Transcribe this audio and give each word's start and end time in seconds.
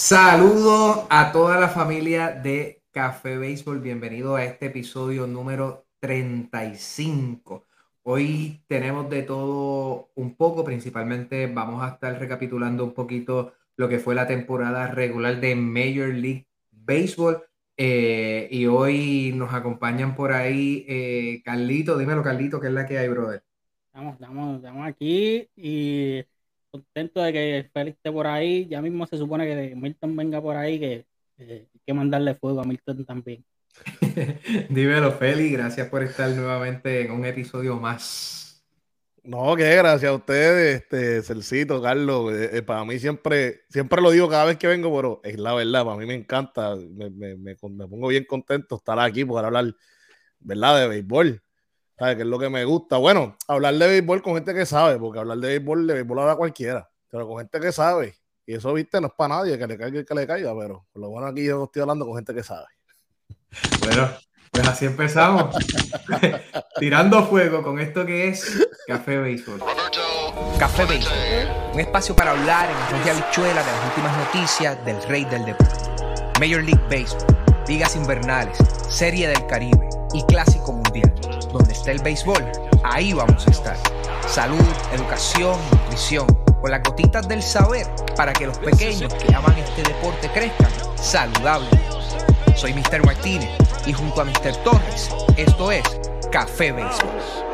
Saludos 0.00 1.06
a 1.10 1.32
toda 1.32 1.58
la 1.58 1.68
familia 1.68 2.30
de 2.30 2.84
Café 2.92 3.36
Béisbol. 3.36 3.80
Bienvenido 3.80 4.36
a 4.36 4.44
este 4.44 4.66
episodio 4.66 5.26
número 5.26 5.88
35. 5.98 7.66
Hoy 8.04 8.62
tenemos 8.68 9.10
de 9.10 9.24
todo 9.24 10.12
un 10.14 10.36
poco, 10.36 10.62
principalmente 10.62 11.48
vamos 11.48 11.82
a 11.82 11.94
estar 11.94 12.16
recapitulando 12.16 12.84
un 12.84 12.94
poquito 12.94 13.54
lo 13.74 13.88
que 13.88 13.98
fue 13.98 14.14
la 14.14 14.28
temporada 14.28 14.86
regular 14.86 15.40
de 15.40 15.56
Major 15.56 16.14
League 16.14 16.46
Baseball. 16.70 17.42
Eh, 17.76 18.46
y 18.52 18.66
hoy 18.66 19.32
nos 19.34 19.52
acompañan 19.52 20.14
por 20.14 20.30
ahí 20.30 20.86
eh, 20.88 21.42
Carlito. 21.44 21.98
Dímelo, 21.98 22.22
Carlito, 22.22 22.60
¿qué 22.60 22.68
es 22.68 22.72
la 22.72 22.86
que 22.86 22.98
hay, 22.98 23.08
brother? 23.08 23.42
Estamos, 23.88 24.14
estamos, 24.14 24.56
estamos 24.58 24.86
aquí 24.86 25.48
y 25.56 26.24
contento 26.70 27.22
de 27.22 27.32
que 27.32 27.70
Félix 27.72 27.96
esté 27.96 28.12
por 28.12 28.26
ahí. 28.26 28.66
Ya 28.68 28.82
mismo 28.82 29.06
se 29.06 29.16
supone 29.16 29.46
que 29.46 29.74
Milton 29.76 30.16
venga 30.16 30.40
por 30.40 30.56
ahí, 30.56 30.78
que 30.78 31.06
hay 31.38 31.68
que 31.86 31.94
mandarle 31.94 32.34
fuego 32.34 32.60
a 32.60 32.64
Milton 32.64 33.04
también. 33.04 33.44
Dímelo, 34.70 35.12
Félix, 35.12 35.52
gracias 35.52 35.88
por 35.88 36.02
estar 36.02 36.30
nuevamente 36.30 37.02
en 37.02 37.12
un 37.12 37.24
episodio 37.24 37.76
más. 37.76 38.64
No, 39.22 39.54
que 39.56 39.76
gracias 39.76 40.10
a 40.10 40.14
ustedes, 40.14 40.82
este, 40.82 41.22
Celcito, 41.22 41.82
Carlos. 41.82 42.32
Eh, 42.32 42.58
eh, 42.58 42.62
para 42.62 42.84
mí 42.84 42.98
siempre, 42.98 43.60
siempre 43.68 44.00
lo 44.00 44.10
digo 44.10 44.28
cada 44.28 44.46
vez 44.46 44.56
que 44.56 44.66
vengo, 44.66 44.94
pero 44.94 45.20
es 45.22 45.38
la 45.38 45.52
verdad, 45.52 45.84
para 45.84 45.98
mí 45.98 46.06
me 46.06 46.14
encanta, 46.14 46.76
me, 46.76 47.10
me, 47.10 47.36
me, 47.36 47.54
me 47.54 47.86
pongo 47.88 48.08
bien 48.08 48.24
contento 48.24 48.76
estar 48.76 48.98
aquí 48.98 49.24
para 49.26 49.48
hablar, 49.48 49.74
¿verdad? 50.40 50.80
De 50.80 50.88
béisbol. 50.88 51.42
¿Sabes 51.98 52.14
qué 52.14 52.22
es 52.22 52.28
lo 52.28 52.38
que 52.38 52.48
me 52.48 52.64
gusta? 52.64 52.96
Bueno, 52.96 53.36
hablar 53.48 53.74
de 53.74 53.88
béisbol 53.88 54.22
con 54.22 54.34
gente 54.34 54.54
que 54.54 54.64
sabe, 54.64 54.98
porque 54.98 55.18
hablar 55.18 55.38
de 55.38 55.48
béisbol, 55.48 55.86
de 55.86 55.94
béisbol 55.94 56.20
habla 56.20 56.36
cualquiera, 56.36 56.88
pero 57.10 57.26
con 57.26 57.38
gente 57.38 57.58
que 57.58 57.72
sabe. 57.72 58.14
Y 58.46 58.54
eso, 58.54 58.72
viste, 58.72 59.00
no 59.00 59.08
es 59.08 59.12
para 59.14 59.36
nadie, 59.36 59.58
que 59.58 59.66
le 59.66 59.76
caiga 59.76 60.04
que 60.04 60.14
le 60.14 60.26
caiga, 60.26 60.56
pero 60.56 60.86
por 60.92 61.02
lo 61.02 61.10
bueno 61.10 61.26
aquí 61.26 61.44
yo 61.44 61.64
estoy 61.64 61.82
hablando 61.82 62.06
con 62.06 62.14
gente 62.14 62.32
que 62.32 62.44
sabe. 62.44 62.66
Bueno, 63.80 64.08
pues 64.52 64.68
así 64.68 64.86
empezamos. 64.86 65.56
Tirando 66.78 67.26
fuego 67.26 67.64
con 67.64 67.80
esto 67.80 68.06
que 68.06 68.28
es 68.28 68.68
Café 68.86 69.18
Béisbol. 69.18 69.60
Café 70.56 70.84
Béisbol, 70.84 71.72
un 71.74 71.80
espacio 71.80 72.14
para 72.14 72.30
hablar 72.30 72.70
en 72.70 72.76
arroz 72.76 73.08
habichuela 73.08 73.60
de 73.60 73.72
las 73.72 73.84
últimas 73.86 74.16
noticias 74.18 74.84
del 74.84 75.02
rey 75.08 75.24
del 75.24 75.44
deporte. 75.44 75.74
Major 76.38 76.62
League 76.62 76.80
Baseball, 76.88 77.26
ligas 77.66 77.96
invernales, 77.96 78.56
Serie 78.88 79.26
del 79.26 79.44
Caribe 79.48 79.88
y 80.14 80.22
Clásico 80.26 80.72
Mundial. 80.72 81.37
Donde 81.52 81.72
está 81.72 81.92
el 81.92 82.02
béisbol, 82.02 82.44
ahí 82.84 83.12
vamos 83.12 83.46
a 83.46 83.50
estar. 83.50 83.76
Salud, 84.26 84.60
educación, 84.92 85.58
nutrición, 85.70 86.26
con 86.60 86.70
las 86.70 86.82
gotitas 86.82 87.26
del 87.28 87.42
saber 87.42 87.86
para 88.16 88.32
que 88.32 88.46
los 88.46 88.58
pequeños 88.58 89.12
que 89.14 89.34
aman 89.34 89.56
este 89.58 89.82
deporte 89.82 90.28
crezcan 90.30 90.70
saludables. 90.96 91.70
Soy 92.56 92.74
Mr. 92.74 93.04
Martínez 93.04 93.50
y 93.86 93.92
junto 93.92 94.20
a 94.20 94.24
Mr. 94.24 94.56
Torres, 94.64 95.10
esto 95.36 95.72
es 95.72 95.84
Café 96.30 96.72
Béisbol. 96.72 97.48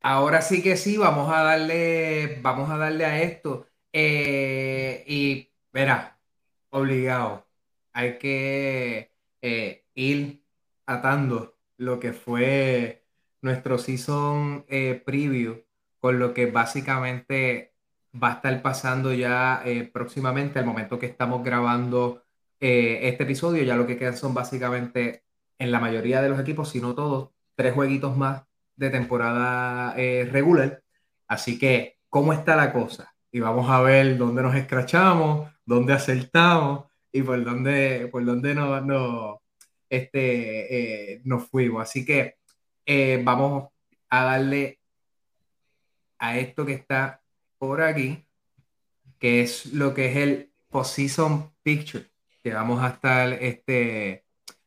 Ahora 0.00 0.42
sí 0.42 0.62
que 0.62 0.76
sí, 0.76 0.96
vamos 0.98 1.32
a 1.32 1.42
darle, 1.42 2.38
vamos 2.42 2.68
a 2.70 2.76
darle 2.76 3.04
a 3.04 3.22
esto. 3.22 3.66
Eh, 3.92 5.04
y 5.06 5.52
verá, 5.72 6.18
obligado, 6.70 7.46
hay 7.92 8.18
que 8.18 9.12
eh, 9.40 9.84
ir 9.94 10.44
atando 10.86 11.56
lo 11.76 12.00
que 12.00 12.12
fue 12.12 13.04
nuestro 13.40 13.78
season 13.78 14.64
eh, 14.68 15.02
preview 15.04 15.64
con 15.98 16.18
lo 16.18 16.34
que 16.34 16.46
básicamente 16.46 17.74
va 18.22 18.28
a 18.30 18.34
estar 18.34 18.62
pasando 18.62 19.12
ya 19.12 19.62
eh, 19.64 19.88
próximamente 19.92 20.58
al 20.58 20.66
momento 20.66 20.98
que 20.98 21.06
estamos 21.06 21.44
grabando 21.44 22.24
este 22.60 23.24
episodio. 23.24 23.64
Ya 23.64 23.74
lo 23.74 23.86
que 23.88 23.96
quedan 23.96 24.16
son 24.16 24.34
básicamente 24.34 25.24
en 25.58 25.72
la 25.72 25.80
mayoría 25.80 26.22
de 26.22 26.28
los 26.28 26.38
equipos, 26.38 26.70
si 26.70 26.80
no 26.80 26.94
todos, 26.94 27.30
tres 27.56 27.74
jueguitos 27.74 28.16
más 28.16 28.44
de 28.76 28.90
temporada 28.90 29.94
regular. 29.94 30.82
Así 31.26 31.58
que, 31.58 31.98
¿cómo 32.08 32.32
está 32.32 32.54
la 32.54 32.72
cosa? 32.72 33.16
Y 33.32 33.40
vamos 33.40 33.68
a 33.68 33.80
ver 33.80 34.16
dónde 34.16 34.42
nos 34.42 34.54
escrachamos, 34.54 35.50
dónde 35.66 35.92
acertamos 35.92 36.91
y 37.12 37.22
por 37.22 37.44
dónde, 37.44 38.08
por 38.10 38.24
dónde 38.24 38.54
no, 38.54 38.80
no, 38.80 39.42
este, 39.88 41.20
nos 41.24 41.48
fuimos. 41.48 41.82
Así 41.82 42.04
que 42.04 42.36
vamos 43.22 43.68
a 44.08 44.24
darle 44.24 44.80
a 46.18 46.38
esto 46.38 46.64
que 46.64 46.74
está 46.74 47.20
por 47.58 47.82
aquí, 47.82 48.26
que 49.18 49.42
es 49.42 49.66
lo 49.66 49.94
que 49.94 50.06
es 50.06 50.16
el 50.16 50.52
Position 50.68 51.52
Picture, 51.62 52.06
que 52.42 52.52
vamos 52.52 52.82
a 52.82 52.88
estar 52.88 53.32
este, 53.34 54.24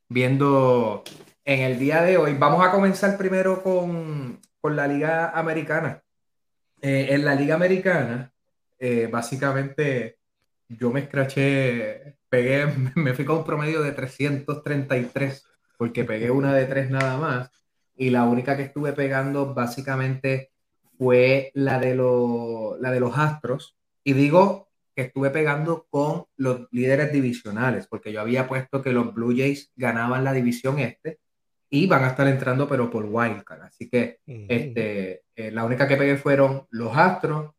viendo 0.07 1.03
en 1.43 1.61
el 1.61 1.79
día 1.79 2.01
de 2.01 2.17
hoy. 2.17 2.35
Vamos 2.37 2.65
a 2.65 2.71
comenzar 2.71 3.17
primero 3.17 3.63
con, 3.63 4.39
con 4.61 4.75
la 4.75 4.87
Liga 4.87 5.29
Americana. 5.31 6.03
Eh, 6.81 7.07
en 7.11 7.25
la 7.25 7.35
Liga 7.35 7.55
Americana, 7.55 8.31
eh, 8.79 9.07
básicamente 9.11 10.19
yo 10.69 10.91
me 10.91 11.01
escraché, 11.01 12.17
pegué, 12.29 12.65
me 12.95 13.13
fui 13.13 13.25
con 13.25 13.37
un 13.37 13.43
promedio 13.43 13.81
de 13.81 13.91
333, 13.91 15.45
porque 15.77 16.03
pegué 16.03 16.31
una 16.31 16.53
de 16.53 16.65
tres 16.65 16.89
nada 16.89 17.17
más, 17.17 17.51
y 17.95 18.09
la 18.09 18.23
única 18.25 18.57
que 18.57 18.63
estuve 18.63 18.93
pegando 18.93 19.53
básicamente 19.53 20.51
fue 20.97 21.51
la 21.53 21.79
de, 21.79 21.95
la 21.95 22.91
de 22.91 22.99
los 22.99 23.17
Astros. 23.17 23.77
Y 24.03 24.13
digo 24.13 24.69
que 24.95 25.03
estuve 25.03 25.29
pegando 25.29 25.87
con 25.89 26.25
los 26.37 26.67
líderes 26.71 27.11
divisionales, 27.11 27.87
porque 27.87 28.11
yo 28.11 28.21
había 28.21 28.47
puesto 28.47 28.81
que 28.81 28.93
los 28.93 29.13
Blue 29.13 29.35
Jays 29.35 29.71
ganaban 29.75 30.23
la 30.23 30.33
división 30.33 30.79
este 30.79 31.19
y 31.69 31.87
van 31.87 32.03
a 32.03 32.09
estar 32.09 32.27
entrando, 32.27 32.67
pero 32.67 32.89
por 32.89 33.05
Wildcard. 33.05 33.63
Así 33.63 33.89
que 33.89 34.19
este, 34.25 35.23
eh, 35.35 35.51
la 35.51 35.65
única 35.65 35.87
que 35.87 35.97
pegué 35.97 36.17
fueron 36.17 36.67
los 36.69 36.95
Astros. 36.95 37.51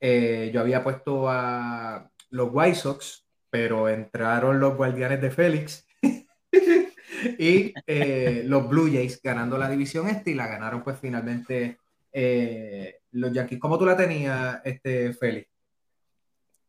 Eh, 0.00 0.50
yo 0.52 0.60
había 0.60 0.84
puesto 0.84 1.28
a 1.28 2.08
los 2.30 2.48
White 2.52 2.76
Sox, 2.76 3.26
pero 3.50 3.88
entraron 3.88 4.60
los 4.60 4.76
Guardianes 4.76 5.20
de 5.20 5.30
Félix. 5.30 5.86
y 7.38 7.72
eh, 7.86 8.42
los 8.46 8.68
Blue 8.68 8.90
Jays 8.92 9.20
ganando 9.22 9.58
la 9.58 9.68
división 9.68 10.08
este 10.08 10.32
y 10.32 10.34
la 10.34 10.46
ganaron 10.46 10.82
pues 10.82 10.98
finalmente 10.98 11.78
eh, 12.12 13.00
los 13.12 13.32
Yankees. 13.32 13.58
¿Cómo 13.58 13.78
tú 13.78 13.86
la 13.86 13.96
tenías, 13.96 14.60
este, 14.64 15.12
Félix? 15.14 15.48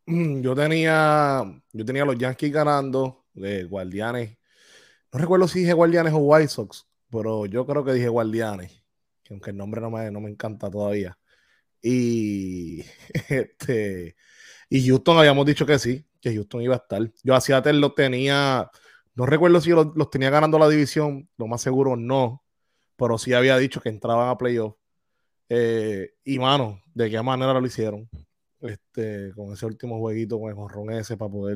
Mm, 0.06 0.42
yo 0.42 0.56
tenía, 0.56 1.44
yo 1.72 1.86
tenía 1.86 2.06
los 2.06 2.18
Yankees 2.18 2.52
ganando, 2.52 3.26
de 3.34 3.64
Guardianes. 3.64 4.38
No 5.12 5.20
recuerdo 5.20 5.48
si 5.48 5.60
dije 5.60 5.74
Guardianes 5.74 6.14
o 6.14 6.18
White 6.18 6.50
Sox, 6.50 6.88
pero 7.10 7.46
yo 7.46 7.66
creo 7.66 7.84
que 7.84 7.94
dije 7.94 8.10
Guardianes, 8.10 8.84
aunque 9.30 9.52
el 9.52 9.58
nombre 9.58 9.82
no 9.82 9.90
me, 9.90 10.12
no 10.12 10.22
me 10.22 10.30
encanta 10.30 10.70
todavía. 10.70 11.18
Y 11.82 12.84
este 13.30 14.16
y 14.70 14.88
Houston 14.88 15.18
habíamos 15.18 15.46
dicho 15.46 15.66
que 15.66 15.80
sí, 15.80 16.06
que 16.22 16.34
Houston 16.34 16.62
iba 16.62 16.76
a 16.76 16.78
estar. 16.78 17.12
Yo 17.24 17.36
a 17.36 17.42
Seattle 17.42 17.74
lo 17.74 17.94
tenía, 17.94 18.70
no 19.16 19.26
recuerdo 19.26 19.60
si 19.62 19.72
los, 19.72 19.88
los 19.96 20.10
tenía 20.10 20.30
ganando 20.30 20.60
la 20.60 20.70
división, 20.70 21.28
lo 21.38 21.48
más 21.48 21.62
seguro 21.62 21.96
no, 21.96 22.44
pero 22.96 23.18
sí 23.18 23.34
había 23.34 23.58
dicho 23.58 23.82
que 23.82 23.90
entraban 23.90 24.30
a 24.30 24.38
playoff. 24.38 24.76
Eh, 25.50 26.12
y 26.24 26.38
mano, 26.38 26.82
de 26.94 27.10
qué 27.10 27.22
manera 27.22 27.60
lo 27.60 27.66
hicieron. 27.66 28.08
Este, 28.62 29.32
con 29.36 29.54
ese 29.54 29.66
último 29.66 30.00
jueguito 30.00 30.38
con 30.38 30.50
el 30.50 30.56
jonrón 30.56 30.92
ese 30.92 31.16
para 31.16 31.32
poder 31.32 31.56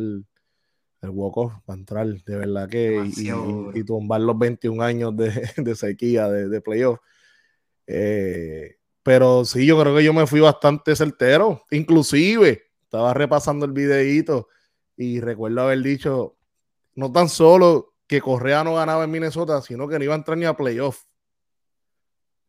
el 1.04 1.10
walk-off 1.10 1.52
para 1.66 1.78
entrar, 1.78 2.08
de 2.08 2.36
verdad 2.38 2.70
que 2.70 3.04
y, 3.74 3.84
tumbar 3.84 4.22
los 4.22 4.40
21 4.40 4.82
años 4.82 5.18
de, 5.18 5.32
de 5.58 5.76
sequía 5.76 6.30
de, 6.30 6.48
de 6.48 6.62
playoff. 6.62 7.00
Eh, 7.88 8.78
pero 9.04 9.44
sí, 9.44 9.66
yo 9.66 9.80
creo 9.80 9.96
que 9.96 10.04
yo 10.04 10.14
me 10.14 10.26
fui 10.26 10.40
bastante 10.40 10.96
certero. 10.96 11.64
Inclusive, 11.72 12.64
estaba 12.94 13.12
repasando 13.16 13.66
el 13.66 13.72
videíto 13.72 14.50
y 14.96 15.20
recuerdo 15.20 15.62
haber 15.62 15.82
dicho, 15.82 16.38
no 16.94 17.12
tan 17.12 17.28
solo 17.28 17.96
que 18.06 18.22
Correa 18.22 18.64
no 18.64 18.76
ganaba 18.76 19.04
en 19.06 19.10
Minnesota, 19.10 19.64
sino 19.64 19.88
que 19.88 19.98
no 19.98 20.04
iba 20.04 20.14
a 20.14 20.18
entrar 20.18 20.38
ni 20.38 20.46
a 20.46 20.56
playoff. 20.56 21.04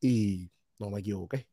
Y 0.02 0.50
no 0.78 0.90
me 0.90 1.00
equivoqué. 1.00 1.48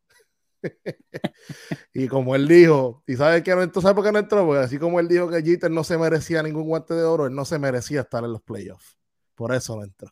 y 1.94 2.10
como 2.10 2.36
él 2.36 2.50
dijo, 2.50 3.02
y 3.08 3.16
sabes 3.16 3.44
que 3.44 3.56
no 3.56 3.62
entró, 3.62 3.82
¿sabes 3.82 3.96
por 3.96 4.04
qué 4.04 4.12
no 4.12 4.20
entró? 4.20 4.46
Porque 4.46 4.66
así 4.66 4.78
como 4.78 5.00
él 5.00 5.08
dijo 5.08 5.30
que 5.30 5.42
Jeter 5.42 5.72
no 5.72 5.86
se 5.86 5.98
merecía 5.98 6.44
ningún 6.44 6.68
guante 6.68 6.94
de 6.94 7.06
oro, 7.06 7.28
él 7.28 7.34
no 7.34 7.46
se 7.46 7.60
merecía 7.60 8.02
estar 8.02 8.26
en 8.26 8.34
los 8.34 8.42
playoffs. 8.42 8.98
Por 9.36 9.56
eso 9.56 9.78
no 9.78 9.86
entró. 9.86 10.10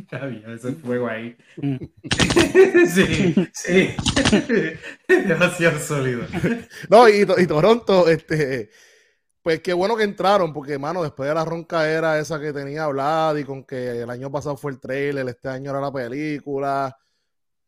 Está 0.10 0.26
bien, 0.26 0.50
ese 0.50 0.72
fuego 0.72 1.08
ahí. 1.08 1.36
Mm. 1.56 1.76
sí, 2.86 3.48
sí. 3.52 3.94
Demasiado 5.08 5.78
sólido. 5.78 6.26
No, 6.88 7.08
y, 7.08 7.26
y, 7.38 7.46
Toronto, 7.46 8.08
este, 8.08 8.70
pues 9.42 9.60
qué 9.60 9.72
bueno 9.72 9.96
que 9.96 10.04
entraron, 10.04 10.52
porque, 10.52 10.78
mano, 10.78 11.02
después 11.02 11.28
de 11.28 11.34
la 11.34 11.44
ronca 11.44 11.88
era 11.90 12.18
esa 12.18 12.40
que 12.40 12.52
tenía 12.52 12.84
hablado 12.84 13.38
y 13.38 13.44
con 13.44 13.64
que 13.64 14.02
el 14.02 14.10
año 14.10 14.30
pasado 14.30 14.56
fue 14.56 14.72
el 14.72 14.80
trailer, 14.80 15.28
este 15.28 15.48
año 15.48 15.70
era 15.70 15.80
la 15.80 15.92
película 15.92 16.96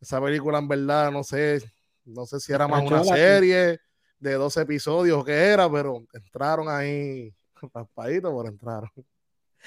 esa 0.03 0.21
película 0.21 0.59
en 0.59 0.67
verdad, 0.67 1.11
no 1.11 1.23
sé, 1.23 1.61
No 2.05 2.25
sé 2.25 2.39
si 2.41 2.51
era 2.51 2.67
más 2.67 2.83
una 2.83 3.03
serie 3.05 3.79
de 4.19 4.33
dos 4.33 4.55
episodios 4.57 5.17
o 5.17 5.23
qué 5.23 5.33
era, 5.33 5.71
pero 5.71 6.03
entraron 6.11 6.67
ahí 6.69 7.33
raspaditos, 7.73 8.33
pero 8.35 8.49
entraron. 8.49 8.91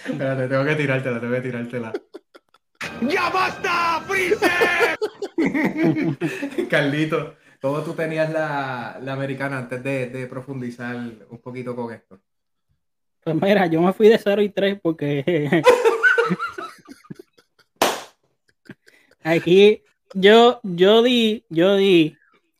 Espérate, 0.05 0.47
tengo 0.47 0.65
que 0.65 0.77
tirártela, 0.77 1.21
tengo 1.21 1.35
que 1.35 1.41
tirártela. 1.41 1.93
¡Ya 3.03 3.31
basta, 3.31 4.01
Freezer! 4.07 4.97
Carlito, 6.71 7.35
¿cómo 7.61 7.83
tú 7.83 7.93
tenías 7.93 8.33
la, 8.33 8.99
la 9.03 9.13
americana 9.13 9.59
antes 9.59 9.83
de, 9.83 10.09
de, 10.09 10.27
profundizar 10.27 10.97
un 10.97 11.39
poquito 11.39 11.77
con 11.77 11.93
esto? 11.93 12.19
Pues 13.23 13.37
mira, 13.41 13.67
yo 13.67 13.83
me 13.83 13.93
fui 13.93 14.09
de 14.09 14.19
0 14.19 14.43
y 14.43 14.49
3 14.51 14.79
porque 14.81 15.63
aquí 19.23 19.83
yo, 20.15 20.61
yo 20.63 21.03
di, 21.03 21.45
yo 21.49 21.77
di, 21.77 22.17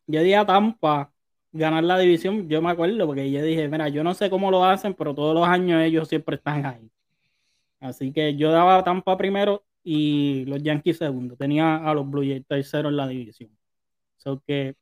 yo 0.07 0.21
di 0.21 0.33
a 0.33 0.45
Tampa 0.45 1.11
ganar 1.51 1.83
la 1.83 1.97
división, 1.97 2.47
yo 2.47 2.61
me 2.61 2.71
acuerdo, 2.71 3.05
porque 3.05 3.31
yo 3.31 3.41
dije, 3.41 3.67
mira, 3.67 3.89
yo 3.89 4.03
no 4.03 4.13
sé 4.13 4.29
cómo 4.29 4.51
lo 4.51 4.63
hacen, 4.63 4.93
pero 4.93 5.15
todos 5.15 5.33
los 5.33 5.47
años 5.47 5.81
ellos 5.81 6.07
siempre 6.07 6.35
están 6.35 6.65
ahí. 6.65 6.91
Así 7.79 8.11
que 8.11 8.35
yo 8.35 8.51
daba 8.51 8.77
a 8.77 8.83
Tampa 8.83 9.17
primero 9.17 9.63
y 9.89 10.43
los 10.45 10.61
Yankees 10.63 10.97
segundo. 10.97 11.37
Tenía 11.37 11.77
a 11.77 11.93
los 11.93 12.09
Blue 12.09 12.21
Jays 12.23 12.45
tercero 12.45 12.89
en 12.89 12.97
la 12.97 13.07
división. 13.07 13.49
So 14.17 14.43
que 14.45 14.75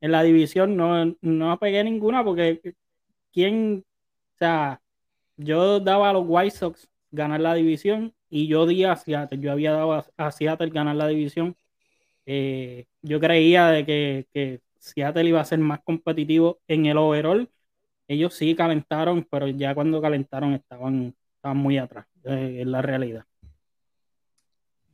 en 0.00 0.12
la 0.12 0.22
división 0.22 0.76
no, 0.76 1.16
no 1.20 1.58
pegué 1.58 1.84
ninguna 1.84 2.24
porque 2.24 2.74
quién, 3.32 3.84
o 4.36 4.38
sea, 4.38 4.82
yo 5.36 5.80
daba 5.80 6.10
a 6.10 6.12
los 6.14 6.24
White 6.26 6.56
Sox 6.56 6.88
ganar 7.10 7.40
la 7.40 7.54
división 7.54 8.14
y 8.30 8.48
yo 8.48 8.66
di 8.66 8.84
a 8.84 8.96
Seattle, 8.96 9.40
yo 9.40 9.52
había 9.52 9.72
dado 9.72 10.04
a, 10.16 10.32
Seattle 10.32 10.70
ganar 10.70 10.96
la 10.96 11.08
división. 11.08 11.56
Eh, 12.26 12.86
yo 13.02 13.20
creía 13.20 13.68
de 13.68 13.86
que, 13.86 14.28
que 14.32 14.60
Seattle 14.78 15.28
iba 15.28 15.40
a 15.40 15.44
ser 15.44 15.58
más 15.60 15.80
competitivo 15.82 16.60
en 16.68 16.86
el 16.86 16.98
overall. 16.98 17.50
Ellos 18.08 18.34
sí 18.34 18.54
calentaron, 18.56 19.26
pero 19.30 19.48
ya 19.48 19.74
cuando 19.74 20.00
calentaron 20.02 20.54
estaban, 20.54 21.14
estaban 21.36 21.58
muy 21.58 21.78
atrás, 21.78 22.06
eh, 22.24 22.60
en 22.62 22.72
la 22.72 22.82
realidad. 22.82 23.24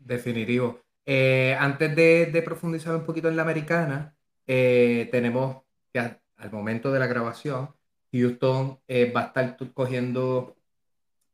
Definitivo. 0.05 0.81
Eh, 1.07 1.57
antes 1.59 1.95
de, 1.97 2.43
profundizar 2.45 2.95
un 2.95 3.05
poquito 3.05 3.29
en 3.29 3.37
la 3.37 3.43
americana, 3.43 4.15
eh, 4.47 5.09
tenemos 5.11 5.63
que 5.93 5.99
al 6.01 6.53
momento 6.53 6.93
de 6.93 6.99
la 6.99 7.07
grabación, 7.07 7.71
Houston 8.13 8.79
va 9.15 9.21
a 9.23 9.27
estar 9.27 9.57
cogiendo 9.75 10.57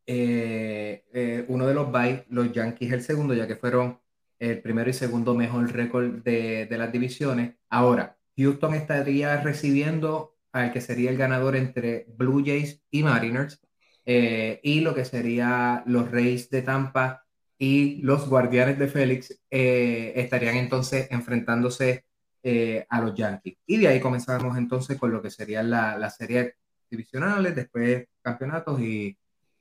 uno 0.07 1.67
de 1.67 1.75
los 1.75 1.93
bytes, 1.93 2.25
los 2.31 2.53
Yankees 2.53 2.93
el 2.93 3.03
segundo, 3.03 3.35
ya 3.35 3.47
que 3.47 3.57
fueron 3.57 4.01
el 4.39 4.61
primero 4.63 4.91
y 4.91 4.93
segundo 4.95 5.35
mejor 5.35 5.71
récord 5.73 6.23
de, 6.23 6.67
de 6.67 6.79
las 6.79 6.93
divisiones. 6.93 7.57
Ahora, 7.69 8.19
Houston 8.37 8.75
estaría 8.75 9.41
recibiendo 9.43 10.37
al 10.53 10.73
que 10.73 10.81
sería 10.81 11.11
el 11.11 11.17
ganador 11.17 11.57
entre 11.57 12.07
Blue 12.17 12.43
Jays 12.45 12.83
y 12.91 13.03
Mariners, 13.03 13.61
eh, 14.05 14.61
y 14.63 14.81
lo 14.81 14.95
que 14.95 15.05
sería 15.05 15.83
los 15.87 16.11
Reyes 16.11 16.51
de 16.51 16.63
Tampa 16.63 17.27
y 17.61 18.03
los 18.03 18.29
Guardianes 18.29 18.79
de 18.79 18.89
Félix 18.89 19.41
eh, 19.51 20.13
estarían 20.17 20.57
entonces 20.57 21.07
enfrentándose 21.13 22.07
eh, 22.43 22.87
a 22.89 23.01
los 23.01 23.15
Yankees. 23.15 23.59
Y 23.67 23.77
de 23.79 23.89
ahí 23.89 24.01
comenzamos 24.01 24.57
entonces 24.59 24.99
con 24.99 25.13
lo 25.13 25.23
que 25.23 25.31
serían 25.31 25.71
las 25.71 25.99
la 25.99 26.11
series 26.11 26.55
divisionales, 26.91 27.55
después 27.55 28.09
campeonatos 28.23 28.81
y, 28.81 29.17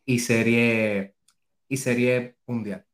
y, 0.06 0.20
serie, 0.20 1.14
y 1.68 1.78
serie 1.78 2.38
mundial. 2.48 2.86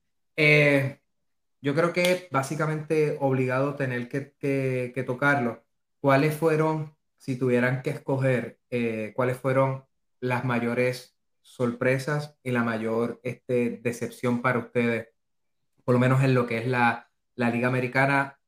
yo 1.62 1.74
creo 1.76 1.94
que 1.94 2.28
básicamente 2.32 3.18
obligado 3.20 3.76
tener 3.76 4.10
que, 4.10 4.34
que, 4.40 4.92
que 4.94 5.04
tocarlo 5.04 5.66
¿cuáles 6.06 6.36
fueron, 6.36 6.96
si 7.18 7.36
tuvieran 7.36 7.82
que 7.82 7.90
escoger, 7.90 8.60
eh, 8.70 9.12
cuáles 9.16 9.38
fueron 9.40 9.86
las 10.20 10.46
mayores 10.46 11.15
sorpresas 11.46 12.36
y 12.44 12.52
la 12.52 12.64
mayor 12.64 13.20
este, 13.24 13.80
decepción 13.84 14.42
para 14.42 14.60
ustedes, 14.60 15.10
por 15.84 15.94
lo 15.94 16.00
menos 16.00 16.24
en 16.24 16.34
lo 16.34 16.48
que 16.48 16.58
es 16.58 16.68
la, 16.68 17.10
Liga 17.36 17.68
Americana? 17.68 18.40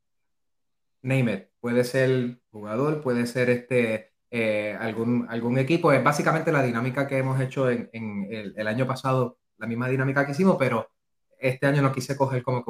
Name 1.04 1.34
it. 1.34 1.44
Puede 1.60 1.84
ser 1.84 2.40
jugador, 2.52 3.02
puede 3.02 3.28
ser 3.28 3.50
este, 3.52 4.14
eh, 4.32 4.76
algún, 4.80 5.28
algún 5.30 5.60
equipo. 5.60 5.92
Es 5.92 6.04
básicamente 6.04 6.52
la 6.52 6.64
dinámica 6.64 7.08
que 7.08 7.18
hemos 7.20 7.40
hecho 7.40 7.70
en, 7.70 7.90
el, 8.32 8.68
año 8.68 8.88
pasado, 8.88 9.38
la 9.58 9.68
misma 9.68 9.88
dinámica 9.90 10.26
que 10.26 10.32
hicimos, 10.32 10.58
pero 10.58 10.90
este 11.38 11.68
año 11.68 11.82
no 11.84 11.92
quise 11.92 12.18
coger 12.18 12.42
como 12.42 12.64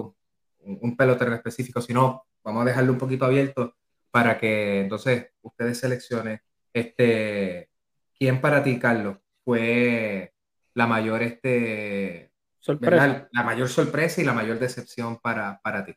un, 0.60 0.78
un 0.82 0.98
pelotero 0.98 1.34
específico, 1.34 1.82
sino 1.82 2.26
vamos 2.44 2.64
a 2.64 2.66
dejarlo 2.66 2.92
un 2.92 3.00
poquito 3.00 3.26
abierto 3.26 3.76
para 4.12 4.38
que 4.38 4.82
entonces 4.82 5.28
ustedes 5.42 5.80
seleccionen 5.80 6.42
este, 6.74 7.70
quién 8.18 8.42
para 8.42 8.64
ti, 8.64 8.78
Carlos, 8.78 9.18
fue 9.48 10.34
la 10.74 10.88
mayor, 10.88 11.24
este, 11.24 12.32
sorpresa. 12.60 13.30
la 13.32 13.44
mayor 13.44 13.70
sorpresa 13.70 14.22
y 14.22 14.26
la 14.26 14.34
mayor 14.34 14.60
decepción 14.60 15.18
para, 15.22 15.62
para 15.64 15.86
ti. 15.86 15.94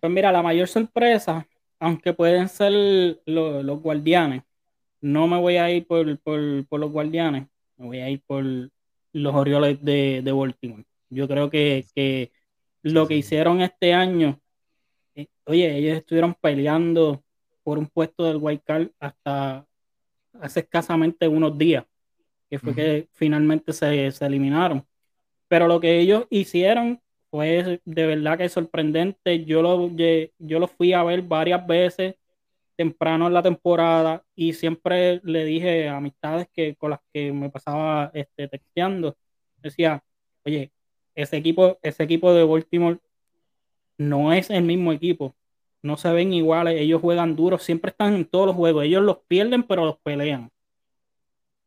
Pues 0.00 0.10
mira, 0.10 0.32
la 0.32 0.40
mayor 0.42 0.66
sorpresa, 0.68 1.46
aunque 1.78 2.14
pueden 2.14 2.48
ser 2.48 2.72
los 3.26 3.82
guardianes, 3.82 4.42
no 5.02 5.28
me 5.28 5.38
voy 5.38 5.58
a 5.58 5.70
ir 5.70 5.86
por, 5.86 6.06
los 6.06 6.90
guardianes, 6.90 7.46
me 7.76 7.86
voy 7.86 7.98
a 7.98 8.08
ir 8.08 8.22
por 8.26 8.42
los 8.42 9.34
Orioles 9.34 9.84
de, 9.84 10.22
de 10.24 10.32
Baltimore. 10.32 10.86
Yo 11.10 11.28
creo 11.28 11.50
que, 11.50 12.32
lo 12.80 13.06
que 13.06 13.16
hicieron 13.16 13.60
este 13.60 13.92
año 13.92 14.40
eh, 15.14 15.26
oye, 15.44 15.76
ellos 15.76 15.98
estuvieron 15.98 16.34
peleando 16.40 17.22
por 17.62 17.76
un 17.76 17.86
puesto 17.86 18.24
del 18.24 18.38
White 18.38 18.64
Card 18.64 18.88
hasta 18.98 19.66
hace 20.40 20.60
escasamente 20.60 21.28
unos 21.28 21.58
días, 21.58 21.84
que 22.52 22.58
fue 22.58 22.74
que 22.74 23.08
finalmente 23.12 23.72
se, 23.72 24.08
eliminaron. 24.20 24.86
Pero 25.48 25.66
lo 25.68 25.80
que 25.80 26.00
ellos 26.00 26.26
hicieron 26.28 27.00
fue 27.30 27.80
de 27.82 28.06
verdad 28.06 28.36
que 28.36 28.46
sorprendente. 28.50 29.46
Yo 29.46 29.62
lo, 29.62 29.88
yo 29.88 30.58
lo 30.58 30.68
fui 30.68 30.92
a 30.92 31.02
ver 31.02 31.22
varias 31.22 31.66
veces 31.66 32.16
temprano 32.76 33.26
en 33.26 33.32
la 33.32 33.42
temporada 33.42 34.22
y 34.34 34.52
siempre 34.52 35.22
le 35.24 35.46
dije 35.46 35.88
a 35.88 35.96
amistades 35.96 36.46
que 36.52 36.74
con 36.76 36.90
las 36.90 37.00
que 37.10 37.32
me 37.32 37.48
pasaba 37.48 38.10
este, 38.12 38.48
texteando, 38.48 39.16
decía, 39.56 40.04
oye, 40.44 40.72
ese 41.14 41.38
equipo, 41.38 41.78
ese 41.82 42.02
equipo 42.02 42.34
de 42.34 42.44
Baltimore 42.44 42.98
no 43.96 44.34
es 44.34 44.50
el 44.50 44.64
mismo 44.64 44.92
equipo. 44.92 45.34
No 45.80 45.96
se 45.96 46.12
ven 46.12 46.34
iguales, 46.34 46.78
ellos 46.78 47.00
juegan 47.00 47.34
duro, 47.34 47.56
siempre 47.56 47.92
están 47.92 48.14
en 48.14 48.26
todos 48.26 48.48
los 48.48 48.56
juegos. 48.56 48.84
Ellos 48.84 49.02
los 49.02 49.20
pierden, 49.26 49.62
pero 49.62 49.86
los 49.86 49.96
pelean. 50.00 50.52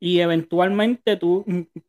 Y 0.06 0.20
eventualmente 0.20 1.18
tú, 1.18 1.44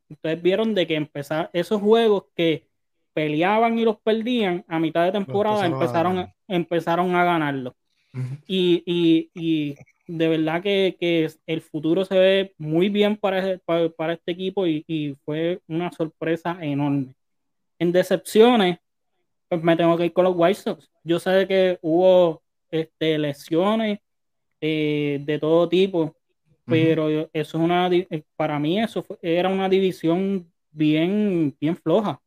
ustedes 0.08 0.40
vieron 0.42 0.74
de 0.74 0.86
que 0.86 0.94
empezar 0.94 1.50
esos 1.52 1.82
juegos 1.82 2.24
que 2.34 2.66
peleaban 3.12 3.78
y 3.78 3.84
los 3.84 3.98
perdían 3.98 4.64
a 4.68 4.78
mitad 4.78 5.04
de 5.04 5.12
temporada 5.12 5.66
empezaron, 5.66 6.20
a, 6.20 6.34
empezaron 6.48 7.14
a 7.14 7.24
ganarlo. 7.24 7.76
y, 8.48 9.76
de 10.06 10.28
verdad 10.28 10.62
que, 10.62 11.30
el 11.46 11.60
futuro 11.60 12.06
se 12.06 12.18
ve 12.18 12.54
muy 12.56 12.88
bien 12.88 13.18
para, 13.18 13.58
para, 13.94 14.14
este 14.14 14.32
equipo 14.32 14.66
y, 14.66 14.82
y, 14.88 15.14
fue 15.22 15.60
una 15.68 15.92
sorpresa 15.92 16.56
enorme. 16.62 17.12
En 17.78 17.92
decepciones, 17.92 18.78
pues 19.46 19.62
me 19.62 19.76
tengo 19.76 19.94
que 19.98 20.06
ir 20.06 20.14
con 20.14 20.24
los 20.24 20.34
White 20.34 20.60
Sox. 20.62 20.90
Yo 21.04 21.18
sé 21.18 21.46
que 21.46 21.78
hubo 21.82 22.40
este, 22.70 23.18
lesiones 23.18 23.98
eh, 24.62 25.20
de 25.22 25.38
todo 25.38 25.68
tipo, 25.68 26.16
pero 26.66 27.08
eso 27.08 27.28
es 27.32 27.54
una, 27.54 27.88
eh, 27.88 28.22
para 28.36 28.58
mí 28.58 28.80
eso 28.80 29.06
era 29.22 29.48
una 29.48 29.68
división 29.68 30.50
bien, 30.70 31.56
bien 31.60 31.76
floja. 31.76 32.20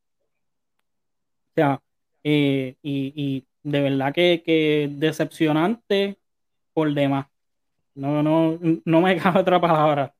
O 1.50 1.54
sea, 1.56 1.82
eh, 2.24 2.76
y, 2.82 3.46
de 3.64 3.82
verdad 3.82 4.14
que, 4.14 4.90
decepcionante 4.92 6.18
por 6.74 6.94
demás. 6.94 7.28
No, 7.96 8.24
no, 8.24 8.58
no 8.86 9.02
me 9.02 9.18
cabe 9.22 9.42
otra 9.42 9.60
palabra. 9.60 10.16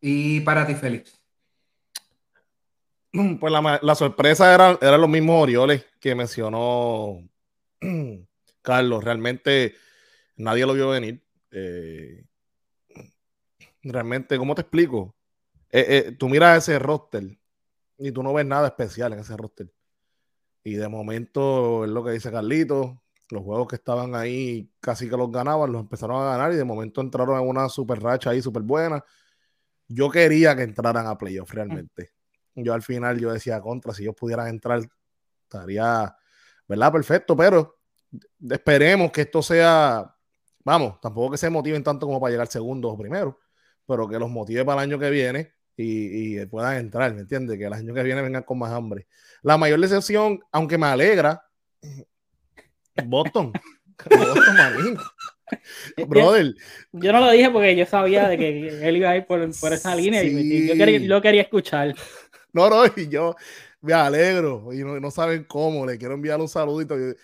¿Y 0.00 0.40
para 0.40 0.66
ti, 0.66 0.74
Félix? 0.74 1.20
Pues 3.12 3.52
la, 3.82 3.94
sorpresa 3.94 4.54
eran 4.54 4.78
era 4.80 4.96
los 4.96 5.08
mismos 5.08 5.42
Orioles 5.42 5.84
que 6.00 6.14
mencionó 6.14 7.22
Carlos. 8.62 9.04
Realmente 9.04 9.74
nadie 10.36 10.64
lo 10.64 10.74
vio 10.74 10.90
venir. 10.90 11.20
Eh, 11.50 12.24
realmente, 13.82 14.38
¿cómo 14.38 14.54
te 14.54 14.62
explico? 14.62 15.14
Eh, 15.70 15.86
eh, 15.88 16.12
tú 16.18 16.28
miras 16.28 16.58
ese 16.58 16.78
roster 16.78 17.38
y 17.98 18.12
tú 18.12 18.22
no 18.22 18.32
ves 18.32 18.46
nada 18.46 18.68
especial 18.68 19.12
en 19.12 19.20
ese 19.20 19.36
roster. 19.36 19.72
Y 20.64 20.74
de 20.74 20.88
momento 20.88 21.84
es 21.84 21.90
lo 21.90 22.04
que 22.04 22.12
dice 22.12 22.30
Carlito. 22.30 23.02
Los 23.30 23.44
juegos 23.44 23.68
que 23.68 23.76
estaban 23.76 24.14
ahí 24.14 24.72
casi 24.80 25.08
que 25.08 25.16
los 25.16 25.30
ganaban, 25.30 25.70
los 25.70 25.82
empezaron 25.82 26.20
a 26.20 26.30
ganar 26.30 26.52
y 26.52 26.56
de 26.56 26.64
momento 26.64 27.00
entraron 27.00 27.40
en 27.40 27.48
una 27.48 27.68
super 27.68 28.00
racha 28.00 28.30
ahí 28.30 28.42
súper 28.42 28.62
buena. 28.62 29.04
Yo 29.88 30.10
quería 30.10 30.56
que 30.56 30.62
entraran 30.62 31.06
a 31.06 31.16
playoff 31.16 31.52
realmente 31.52 32.12
yo 32.54 32.74
al 32.74 32.82
final 32.82 33.18
yo 33.18 33.32
decía 33.32 33.60
contra, 33.60 33.94
si 33.94 34.02
ellos 34.02 34.14
pudieran 34.14 34.48
entrar, 34.48 34.80
estaría, 35.44 36.14
¿verdad? 36.66 36.92
Perfecto, 36.92 37.36
pero 37.36 37.78
esperemos 38.48 39.10
que 39.12 39.22
esto 39.22 39.42
sea 39.42 40.14
vamos, 40.62 41.00
tampoco 41.00 41.32
que 41.32 41.38
se 41.38 41.48
motiven 41.48 41.82
tanto 41.82 42.06
como 42.06 42.20
para 42.20 42.32
llegar 42.32 42.48
segundo 42.48 42.90
o 42.90 42.98
primero, 42.98 43.38
pero 43.90 44.08
que 44.08 44.20
los 44.20 44.30
motive 44.30 44.64
para 44.64 44.82
el 44.82 44.88
año 44.88 45.00
que 45.00 45.10
viene 45.10 45.52
y, 45.76 46.46
puedan 46.46 46.76
entrar, 46.76 47.12
¿me 47.12 47.22
entiendes? 47.22 47.58
Que 47.58 47.64
el 47.64 47.72
año 47.72 47.92
que 47.92 48.04
viene 48.04 48.22
vengan 48.22 48.44
con 48.44 48.58
más 48.58 48.70
hambre. 48.70 49.08
La 49.42 49.58
mayor 49.58 49.80
decepción, 49.80 50.40
aunque 50.52 50.78
me 50.78 50.86
alegra, 50.86 51.44
Boston. 53.04 53.52
Boston, 54.08 54.98
Brother. 56.06 56.54
Yo, 56.92 57.12
no 57.12 57.20
lo 57.20 57.32
dije 57.32 57.50
porque 57.50 57.74
yo 57.74 57.84
sabía 57.84 58.28
de 58.28 58.38
que 58.38 58.88
él 58.88 58.96
iba 58.96 59.10
a 59.10 59.16
ir 59.16 59.26
por, 59.26 59.42
esa 59.42 59.96
línea 59.96 60.22
y 60.22 60.68
yo 60.68 60.74
quería, 60.74 61.00
lo 61.00 61.20
quería 61.20 61.42
escuchar. 61.42 61.92
No, 62.52 62.70
no, 62.70 62.84
y 62.96 63.08
yo 63.08 63.34
me 63.80 63.92
alegro 63.92 64.72
y 64.72 64.84
no, 64.84 65.10
saben 65.10 65.42
cómo. 65.44 65.84
Le 65.84 65.98
quiero 65.98 66.14
enviar 66.14 66.40
un 66.40 66.48
saludito. 66.48 66.96
Eh, 66.96 67.16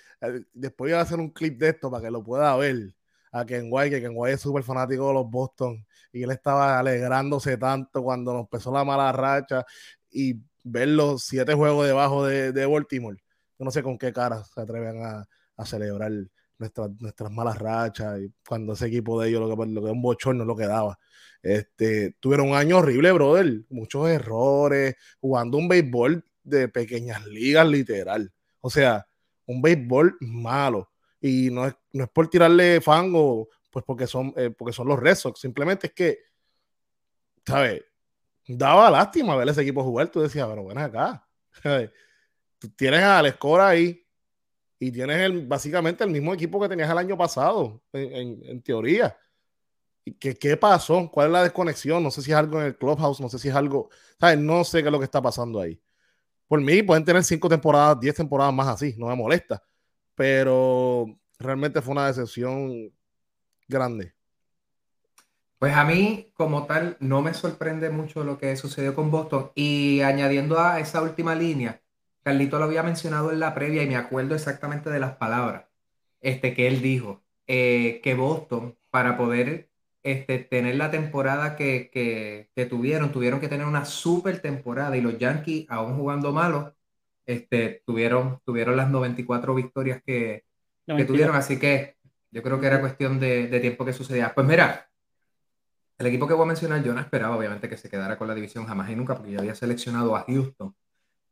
después 0.52 0.90
voy 0.90 0.99
a 0.99 1.02
hacer 1.02 1.20
un 1.20 1.30
clip 1.30 1.56
de 1.58 1.68
esto 1.68 1.88
para 1.88 2.02
que 2.02 2.11
lo 2.11 2.25
pueda 2.25 2.56
ver 2.56 2.96
a 3.30 3.46
Kenway, 3.46 3.90
que 3.90 4.00
Kenway 4.00 4.32
es 4.32 4.40
súper 4.40 4.64
fanático 4.64 5.06
de 5.06 5.14
los 5.14 5.30
Boston 5.30 5.85
y 6.16 6.23
él 6.23 6.30
estaba 6.30 6.78
alegrándose 6.78 7.58
tanto 7.58 8.02
cuando 8.02 8.32
nos 8.32 8.42
empezó 8.42 8.73
la 8.73 8.85
mala 8.85 9.12
racha 9.12 9.64
y 10.11 10.35
ver 10.64 10.88
los 10.88 11.25
siete 11.25 11.54
juegos 11.54 11.87
debajo 11.87 12.25
de, 12.25 12.52
de 12.52 12.66
Baltimore. 12.66 13.18
Yo 13.58 13.64
no 13.64 13.70
sé 13.70 13.82
con 13.82 13.99
qué 13.99 14.12
cara 14.12 14.42
se 14.44 14.61
atreven 14.61 15.02
a, 15.04 15.25
a 15.56 15.66
celebrar 15.66 16.12
nuestras, 16.58 17.30
malas 17.30 17.58
rachas 17.58 18.20
y 18.20 18.32
cuando 18.46 18.73
ese 18.73 18.87
equipo 18.87 19.20
de 19.20 19.28
ellos 19.28 19.40
lo 19.40 19.49
que, 19.49 19.70
lo 19.70 19.85
que 19.85 19.90
un 19.90 20.02
bochorno 20.02 20.44
lo 20.44 20.56
que 20.56 20.66
daba. 20.66 20.99
Este, 21.42 22.16
tuvieron 22.18 22.49
un 22.49 22.56
año 22.56 22.78
horrible, 22.78 23.12
brother. 23.12 23.64
Muchos 23.68 24.08
errores, 24.08 24.96
jugando 25.20 25.58
un 25.58 25.68
béisbol 25.68 26.25
de 26.42 26.68
pequeñas 26.68 27.26
ligas, 27.26 27.68
literal. 27.68 28.32
O 28.61 28.70
sea, 28.70 29.06
un 29.46 29.62
béisbol 29.62 30.16
malo. 30.20 30.90
Y 31.20 31.50
no 31.50 31.66
es, 31.66 31.75
no 31.92 32.04
es 32.04 32.11
por 32.11 32.28
tirarle 32.28 32.80
fango, 32.80 33.49
pues 33.76 33.85
porque 33.85 34.06
son, 34.06 34.33
eh, 34.38 34.49
porque 34.49 34.73
son 34.73 34.88
los 34.88 34.99
Red 34.99 35.16
Sox. 35.16 35.38
Simplemente 35.38 35.88
es 35.88 35.92
que, 35.92 36.21
¿sabes? 37.45 37.85
Daba 38.49 38.90
lástima 38.90 39.37
ver 39.37 39.50
ese 39.50 39.61
equipo 39.61 39.85
jugar. 39.85 40.09
Tú 40.09 40.23
decías, 40.23 40.49
pero 40.49 40.64
ven 40.64 40.78
acá. 40.78 41.28
Tú 42.59 42.71
tienes 42.71 43.02
a 43.02 43.18
Alex 43.18 43.37
Cora 43.37 43.68
ahí 43.68 44.02
y 44.78 44.90
tienes 44.90 45.18
el, 45.18 45.47
básicamente 45.47 46.04
el 46.04 46.11
mismo 46.11 46.33
equipo 46.33 46.59
que 46.59 46.71
tenías 46.71 46.90
el 46.90 46.97
año 46.97 47.18
pasado, 47.18 47.83
en, 47.92 48.40
en, 48.47 48.62
teoría. 48.62 49.14
¿Qué, 50.18 50.35
¿Qué 50.35 50.56
pasó? 50.56 51.11
¿Cuál 51.12 51.26
es 51.26 51.33
la 51.35 51.42
desconexión? 51.42 52.02
No 52.02 52.11
sé 52.11 52.23
si 52.23 52.30
es 52.30 52.37
algo 52.38 52.59
en 52.59 52.68
el 52.68 52.78
clubhouse, 52.78 53.21
no 53.21 53.28
sé 53.28 53.38
si 53.38 53.49
es 53.49 53.54
algo, 53.54 53.90
¿sabes? 54.18 54.38
No 54.38 54.64
sé 54.64 54.80
qué 54.80 54.88
es 54.88 54.92
lo 54.92 54.99
que 54.99 55.04
está 55.04 55.21
pasando 55.21 55.61
ahí. 55.61 55.78
Por 56.49 56.62
mí 56.62 56.83
pueden 56.83 57.04
tener 57.04 57.23
cinco 57.25 57.47
temporadas, 57.47 58.00
diez 58.00 58.14
temporadas 58.14 58.54
más 58.54 58.68
así, 58.68 58.95
no 58.97 59.09
me 59.09 59.16
molesta, 59.16 59.62
pero 60.14 61.04
realmente 61.38 61.83
fue 61.83 61.92
una 61.92 62.06
decepción 62.06 62.90
grande. 63.68 64.14
Pues 65.58 65.75
a 65.75 65.85
mí, 65.85 66.30
como 66.35 66.66
tal, 66.66 66.96
no 67.00 67.23
me 67.23 67.32
sorprende 67.32 67.90
mucho 67.90 68.25
lo 68.25 68.38
que 68.38 68.56
sucedió 68.56 68.94
con 68.94 69.11
Boston. 69.11 69.52
Y 69.54 70.02
añadiendo 70.02 70.61
a 70.61 70.80
esa 70.80 71.00
última 71.02 71.35
línea, 71.35 71.80
Carlito 72.23 72.58
lo 72.58 72.66
había 72.66 72.82
mencionado 72.82 73.32
en 73.32 73.40
la 73.40 73.54
previa 73.54 73.82
y 73.82 73.88
me 73.88 73.96
acuerdo 73.96 74.35
exactamente 74.35 74.90
de 74.90 75.00
las 75.00 75.16
palabras 75.16 75.66
este, 76.20 76.54
que 76.54 76.66
él 76.66 76.82
dijo, 76.82 77.23
eh, 77.46 78.00
que 78.02 78.14
Boston, 78.14 78.76
para 78.90 79.16
poder 79.16 79.70
este, 80.02 80.38
tener 80.38 80.76
la 80.76 80.90
temporada 80.90 81.56
que, 81.56 81.90
que, 81.92 82.66
tuvieron, 82.66 83.12
tuvieron 83.12 83.40
que 83.40 83.49
tener 83.49 83.66
una 83.66 83.85
super 83.85 84.40
temporada 84.40 84.96
y 84.96 85.00
los 85.00 85.18
Yankees, 85.18 85.66
aún 85.68 85.96
jugando 85.96 86.32
malos, 86.32 86.73
este, 87.26 87.82
tuvieron, 87.87 88.40
tuvieron 88.44 88.76
las 88.76 88.90
94 88.90 89.54
victorias 89.54 90.02
que, 90.04 90.44
que 90.87 91.04
tuvieron, 91.04 91.37
así 91.37 91.58
que 91.58 91.95
yo 92.30 92.42
creo 92.42 92.61
que 92.61 92.66
era 92.66 92.80
cuestión 92.80 93.18
de, 93.21 93.49
de 93.49 93.61
tiempo 93.61 93.85
que 93.85 93.92
sucedía. 93.92 94.35
Pues 94.35 94.47
mira, 94.47 94.88
el 95.99 96.06
equipo 96.06 96.26
que 96.26 96.35
voy 96.35 96.45
a 96.45 96.49
mencionar, 96.49 96.83
yo 96.83 96.92
no 96.95 97.00
esperaba 97.00 97.37
obviamente 97.37 97.68
que 97.68 97.76
se 97.76 97.88
quedara 97.88 98.18
con 98.18 98.28
la 98.28 98.35
división 98.35 98.66
jamás 98.66 98.90
y 98.90 98.97
nunca, 98.97 99.14
porque 99.16 99.33
yo 99.33 99.40
había 99.40 99.54
seleccionado 99.54 100.16
a 100.16 100.25
Houston 100.25 100.75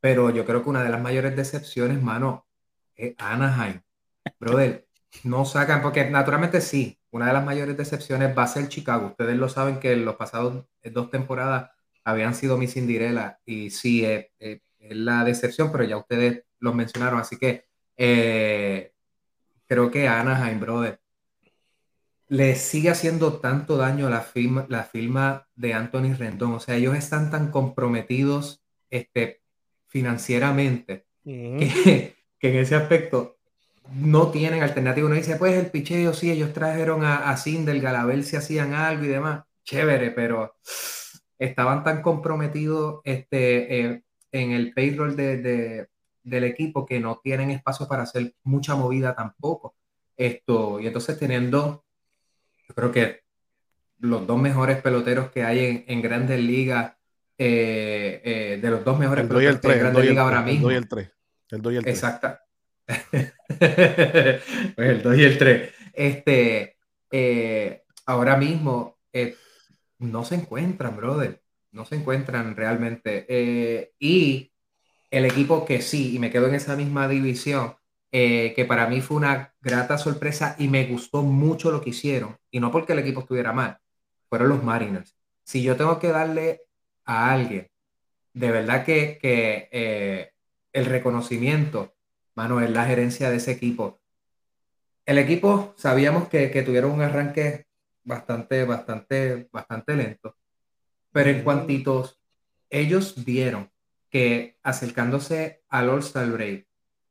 pero 0.04 0.28
yo 0.28 0.44
creo 0.44 0.62
que 0.62 0.68
una 0.68 0.84
de 0.84 0.90
las 0.90 1.00
mayores 1.00 1.34
decepciones, 1.34 2.02
mano, 2.02 2.46
es 2.94 3.14
Anaheim. 3.16 3.80
Brother, 4.38 4.86
no 5.22 5.46
sacan, 5.46 5.80
porque 5.80 6.10
naturalmente 6.10 6.60
sí, 6.60 7.00
una 7.10 7.28
de 7.28 7.32
las 7.32 7.42
mayores 7.42 7.74
decepciones 7.74 8.36
va 8.36 8.42
a 8.42 8.48
ser 8.48 8.68
Chicago. 8.68 9.06
Ustedes 9.06 9.38
lo 9.38 9.48
saben 9.48 9.80
que 9.80 9.92
en 9.92 10.04
los 10.04 10.16
pasados 10.16 10.66
dos 10.92 11.10
temporadas 11.10 11.70
habían 12.04 12.34
sido 12.34 12.58
mi 12.58 12.66
Cinderella 12.66 13.40
y 13.46 13.70
sí, 13.70 14.04
es, 14.04 14.26
la 14.78 15.24
decepción, 15.24 15.72
pero 15.72 15.84
ya 15.84 15.96
ustedes 15.96 16.44
lo 16.58 16.74
mencionaron, 16.74 17.18
así 17.18 17.38
que 17.38 17.64
eh, 17.96 18.92
creo 19.74 19.90
que 19.90 20.06
Anaheim, 20.06 20.60
brother, 20.60 21.00
le 22.28 22.54
sigue 22.54 22.90
haciendo 22.90 23.40
tanto 23.40 23.76
daño 23.76 24.08
la 24.08 24.20
firma, 24.20 24.66
la 24.68 24.84
firma 24.84 25.48
de 25.56 25.74
Anthony 25.74 26.14
Rendón. 26.16 26.52
O 26.52 26.60
sea, 26.60 26.76
ellos 26.76 26.96
están 26.96 27.28
tan 27.32 27.50
comprometidos 27.50 28.62
este, 28.88 29.42
financieramente, 29.88 31.06
que, 31.24 32.14
en 32.40 32.56
ese 32.56 32.76
aspecto 32.76 33.38
no 33.92 34.30
tienen 34.30 34.62
alternativa. 34.62 35.06
Uno 35.06 35.16
dice, 35.16 35.34
pues 35.36 35.54
el 35.54 35.72
picheo, 35.72 36.14
sí, 36.14 36.30
ellos 36.30 36.52
trajeron 36.52 37.02
a, 37.04 37.30
a 37.30 37.36
Sindelgal 37.36 37.96
a 37.96 38.04
ver 38.04 38.22
si 38.22 38.36
hacían 38.36 38.74
algo 38.74 39.04
y 39.04 39.08
demás. 39.08 39.42
Chévere, 39.64 40.12
pero 40.12 40.54
estaban 41.36 41.82
tan 41.82 42.00
comprometidos 42.00 43.00
este, 43.02 43.80
eh, 43.80 44.04
en 44.30 44.52
el 44.52 44.72
payroll 44.72 45.16
de, 45.16 45.88
del 46.24 46.44
equipo 46.44 46.84
que 46.84 46.98
no 46.98 47.20
tienen 47.22 47.50
espacio 47.50 47.86
para 47.86 48.02
hacer 48.02 48.34
mucha 48.42 48.74
movida 48.74 49.14
tampoco. 49.14 49.76
Esto, 50.16 50.80
y 50.80 50.86
entonces 50.86 51.18
teniendo, 51.18 51.84
yo 52.68 52.74
creo 52.74 52.90
que 52.90 53.22
los 53.98 54.26
dos 54.26 54.40
mejores 54.40 54.82
peloteros 54.82 55.30
que 55.30 55.44
hay 55.44 55.64
en, 55.64 55.84
en 55.86 56.02
grandes 56.02 56.40
ligas 56.40 56.94
eh, 57.38 58.20
eh, 58.24 58.58
de 58.60 58.70
los 58.70 58.84
dos 58.84 58.98
mejores 58.98 59.28
el 59.28 59.36
el 59.36 59.60
3, 59.60 59.94
de 59.94 60.02
Liga 60.02 60.22
ahora 60.22 60.42
mismo. 60.42 60.70
El 60.70 60.88
3. 60.88 61.10
El 61.50 61.62
2 61.62 61.72
y 61.72 61.76
el 61.76 61.82
3. 61.84 61.94
Exacto. 61.94 62.38
pues 62.86 63.32
el 64.76 65.02
2 65.02 65.16
y 65.16 65.24
el 65.24 65.38
3. 65.38 65.74
Este, 65.94 66.76
eh, 67.10 67.82
ahora 68.06 68.36
mismo 68.36 68.98
eh, 69.12 69.36
no 69.98 70.24
se 70.24 70.34
encuentran, 70.36 70.96
brother. 70.96 71.40
No 71.72 71.84
se 71.84 71.96
encuentran 71.96 72.56
realmente. 72.56 73.26
Eh, 73.28 73.92
y 73.98 74.52
el 75.14 75.26
equipo 75.26 75.64
que 75.64 75.80
sí, 75.80 76.16
y 76.16 76.18
me 76.18 76.30
quedo 76.30 76.48
en 76.48 76.56
esa 76.56 76.74
misma 76.74 77.06
división, 77.06 77.76
eh, 78.10 78.52
que 78.56 78.64
para 78.64 78.88
mí 78.88 79.00
fue 79.00 79.16
una 79.16 79.54
grata 79.60 79.96
sorpresa 79.96 80.56
y 80.58 80.66
me 80.66 80.86
gustó 80.86 81.22
mucho 81.22 81.70
lo 81.70 81.80
que 81.80 81.90
hicieron. 81.90 82.36
Y 82.50 82.58
no 82.58 82.72
porque 82.72 82.94
el 82.94 82.98
equipo 82.98 83.20
estuviera 83.20 83.52
mal, 83.52 83.78
fueron 84.28 84.48
los 84.48 84.64
Mariners. 84.64 85.14
Si 85.44 85.62
yo 85.62 85.76
tengo 85.76 86.00
que 86.00 86.08
darle 86.08 86.62
a 87.04 87.32
alguien, 87.32 87.70
de 88.32 88.50
verdad 88.50 88.84
que, 88.84 89.20
eh, 89.22 90.30
el 90.72 90.86
reconocimiento, 90.86 91.94
mano, 92.34 92.60
es 92.60 92.70
la 92.70 92.84
gerencia 92.84 93.30
de 93.30 93.36
ese 93.36 93.52
equipo. 93.52 94.00
El 95.06 95.18
equipo 95.18 95.74
sabíamos 95.76 96.28
que, 96.28 96.48
tuvieron 96.62 96.90
un 96.90 97.02
arranque 97.02 97.66
bastante, 98.02 98.64
bastante, 98.64 99.48
bastante 99.52 99.94
lento, 99.94 100.36
pero 101.12 101.30
en 101.30 101.44
cuantitos, 101.44 102.20
ellos 102.68 103.24
vieron 103.24 103.70
que 104.14 104.56
acercándose 104.62 105.64
al 105.68 105.88
All-Star 105.88 106.30
Break, 106.30 106.68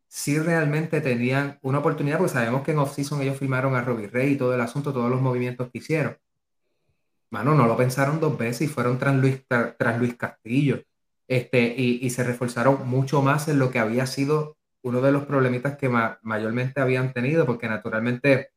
sí 0.08 0.40
realmente 0.40 1.02
tenían 1.02 1.60
una 1.62 1.80
oportunidad, 1.80 2.18
porque 2.18 2.32
sabemos 2.32 2.64
que 2.64 2.72
en 2.72 2.78
off-season 2.78 3.22
ellos 3.22 3.38
firmaron 3.38 3.76
a 3.76 3.82
Robbie 3.82 4.08
Ray 4.08 4.32
y 4.32 4.38
todo 4.38 4.56
el 4.56 4.62
asunto, 4.62 4.94
todos 4.94 5.10
los 5.12 5.20
movimientos 5.20 5.70
que 5.70 5.80
hicieron. 5.80 6.18
Mano, 7.30 7.56
no 7.56 7.68
lo 7.68 7.76
pensaron 7.76 8.22
dos 8.22 8.38
veces 8.38 8.62
y 8.62 8.68
fueron 8.70 9.00
tras 9.00 9.18
Luis, 9.18 9.42
tras 9.78 10.00
Luis 10.00 10.16
Castillo. 10.16 10.82
Este, 11.28 11.76
y, 11.78 12.10
se 12.10 12.24
reforzaron 12.24 12.88
mucho 12.88 13.22
más 13.22 13.50
en 13.50 13.60
lo 13.60 13.70
que 13.70 13.80
había 13.80 14.08
sido 14.08 14.56
uno 14.82 15.02
de 15.02 15.12
los 15.12 15.26
problemitas 15.26 15.76
que 15.76 15.90
mayormente 15.90 16.80
habían 16.80 17.12
tenido, 17.12 17.46
porque 17.46 17.68
naturalmente 17.68 18.52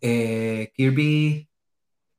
eh, 0.00 0.72
Kirby, 0.74 1.48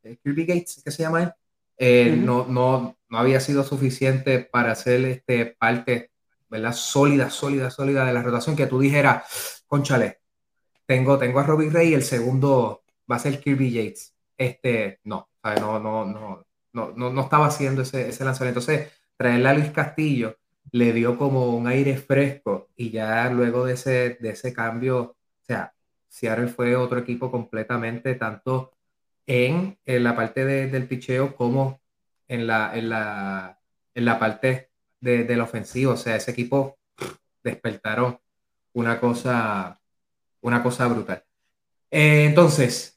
eh, 0.04 0.18
Kirby 0.24 0.46
Gates, 0.46 0.82
¿qué 0.86 0.92
se 0.92 1.04
llama 1.04 1.24
él? 1.24 1.34
Eh, 1.78 2.16
no, 2.18 2.46
no, 2.48 2.99
no 3.10 3.18
había 3.18 3.40
sido 3.40 3.64
suficiente 3.64 4.40
para 4.40 4.72
hacer 4.72 5.04
este, 5.06 5.46
parte 5.46 6.12
¿verdad? 6.50 6.74
sólida, 6.74 7.30
sólida, 7.30 7.70
sólida 7.72 8.06
de 8.06 8.14
la 8.14 8.24
rotación, 8.24 8.56
que 8.56 8.68
tú 8.68 8.80
dijeras, 8.80 9.64
conchale, 9.68 10.20
tengo, 10.86 11.18
tengo 11.18 11.40
a 11.40 11.44
Robbie 11.44 11.70
Ray 11.70 11.90
y 11.90 11.94
el 11.94 12.04
segundo 12.04 12.84
va 13.10 13.18
a 13.18 13.20
ser 13.20 13.40
Kirby 13.40 13.72
Yates. 13.72 14.16
Este, 14.38 15.00
no, 15.04 15.30
no, 15.44 15.80
no, 15.80 16.06
no, 16.06 16.46
no, 16.74 17.10
no, 17.12 17.22
estaba 17.22 17.48
haciendo 17.48 17.82
ese, 17.82 18.10
ese 18.10 18.26
lanzamiento. 18.26 18.60
Entonces, 18.60 18.92
traerle 19.18 19.50
a 19.50 19.54
Luis 19.54 19.72
Castillo 19.72 20.38
le 20.72 20.94
dio 20.94 21.18
como 21.18 21.56
un 21.56 21.68
aire 21.68 21.98
fresco 21.98 22.70
y 22.76 22.92
ya 22.92 23.30
luego 23.30 23.66
de 23.66 23.74
ese, 23.74 24.18
de 24.20 24.30
ese 24.30 24.54
cambio, 24.54 25.00
o 25.02 25.46
sea, 25.46 25.74
Seattle 26.08 26.48
fue 26.48 26.76
otro 26.76 27.00
equipo 27.00 27.32
completamente, 27.32 28.16
tanto 28.16 28.72
en, 29.26 29.78
la 29.86 30.16
parte 30.16 30.46
del 30.46 30.88
picheo 30.88 31.36
como 31.36 31.79
en 32.30 32.48
la, 32.48 32.72
en 32.74 32.88
la, 32.88 33.60
en 33.94 34.06
la 34.06 34.18
parte 34.18 34.70
de, 35.02 35.26
del 35.26 35.42
ofensivo. 35.42 35.92
O 35.94 35.98
sea, 35.98 36.16
ese 36.16 36.32
equipo 36.32 36.78
despertaron 37.44 38.18
una 38.74 39.02
cosa, 39.02 39.82
una 40.42 40.64
cosa 40.64 40.88
brutal. 40.88 41.26
Eh, 41.92 42.26
entonces, 42.26 42.96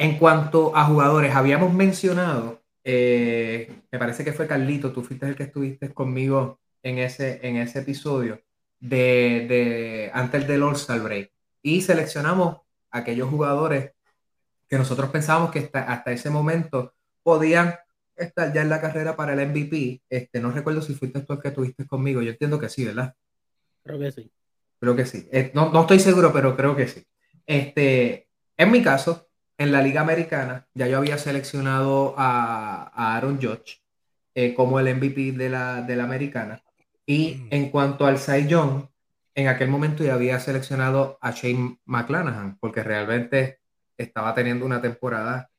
En 0.00 0.16
cuanto 0.16 0.74
a 0.74 0.86
jugadores, 0.86 1.34
habíamos 1.34 1.74
mencionado, 1.74 2.62
eh, 2.84 3.70
me 3.92 3.98
parece 3.98 4.24
que 4.24 4.32
fue 4.32 4.46
Carlito, 4.46 4.92
tú 4.92 5.02
fuiste 5.02 5.26
el 5.26 5.36
que 5.36 5.42
estuviste 5.42 5.92
conmigo 5.92 6.58
en 6.82 6.96
ese, 6.96 7.46
en 7.46 7.56
ese 7.56 7.80
episodio 7.80 8.40
de, 8.78 9.44
de 9.46 10.10
antes 10.14 10.48
del 10.48 10.62
All-Star 10.62 11.00
Break. 11.00 11.30
Y 11.60 11.82
seleccionamos 11.82 12.62
aquellos 12.90 13.28
jugadores 13.28 13.92
que 14.70 14.78
nosotros 14.78 15.10
pensábamos 15.10 15.50
que 15.50 15.58
hasta, 15.58 15.82
hasta 15.82 16.12
ese 16.12 16.30
momento 16.30 16.94
podían 17.22 17.74
estar 18.24 18.52
ya 18.52 18.62
en 18.62 18.68
la 18.68 18.80
carrera 18.80 19.16
para 19.16 19.32
el 19.32 19.48
MVP. 19.48 20.02
Este, 20.08 20.40
no 20.40 20.50
recuerdo 20.50 20.82
si 20.82 20.94
fuiste 20.94 21.20
tú 21.20 21.34
el 21.34 21.40
que 21.40 21.48
estuviste 21.48 21.86
conmigo. 21.86 22.22
Yo 22.22 22.30
entiendo 22.30 22.58
que 22.58 22.68
sí, 22.68 22.84
¿verdad? 22.84 23.14
Creo 23.82 23.98
que 23.98 24.12
sí. 24.12 24.30
Creo 24.78 24.96
que 24.96 25.06
sí. 25.06 25.28
Eh, 25.32 25.50
no, 25.54 25.70
no, 25.70 25.82
estoy 25.82 26.00
seguro, 26.00 26.32
pero 26.32 26.56
creo 26.56 26.74
que 26.76 26.88
sí. 26.88 27.04
Este, 27.46 28.28
en 28.56 28.70
mi 28.70 28.82
caso, 28.82 29.28
en 29.58 29.72
la 29.72 29.82
Liga 29.82 30.00
Americana, 30.00 30.68
ya 30.74 30.86
yo 30.86 30.98
había 30.98 31.18
seleccionado 31.18 32.14
a, 32.16 32.90
a 32.94 33.16
Aaron 33.16 33.40
Judge 33.40 33.80
eh, 34.34 34.54
como 34.54 34.78
el 34.78 34.94
MVP 34.94 35.32
de 35.32 35.50
la, 35.50 35.82
de 35.82 35.96
la 35.96 36.04
Americana. 36.04 36.62
Y 37.04 37.34
mm. 37.34 37.48
en 37.50 37.70
cuanto 37.70 38.06
al 38.06 38.18
Cy 38.18 38.46
Young, 38.46 38.86
en 39.34 39.48
aquel 39.48 39.68
momento 39.68 40.04
ya 40.04 40.14
había 40.14 40.38
seleccionado 40.40 41.18
a 41.20 41.32
Shane 41.32 41.78
McClanahan, 41.84 42.56
porque 42.58 42.82
realmente 42.82 43.60
estaba 43.98 44.34
teniendo 44.34 44.64
una 44.64 44.80
temporada 44.80 45.49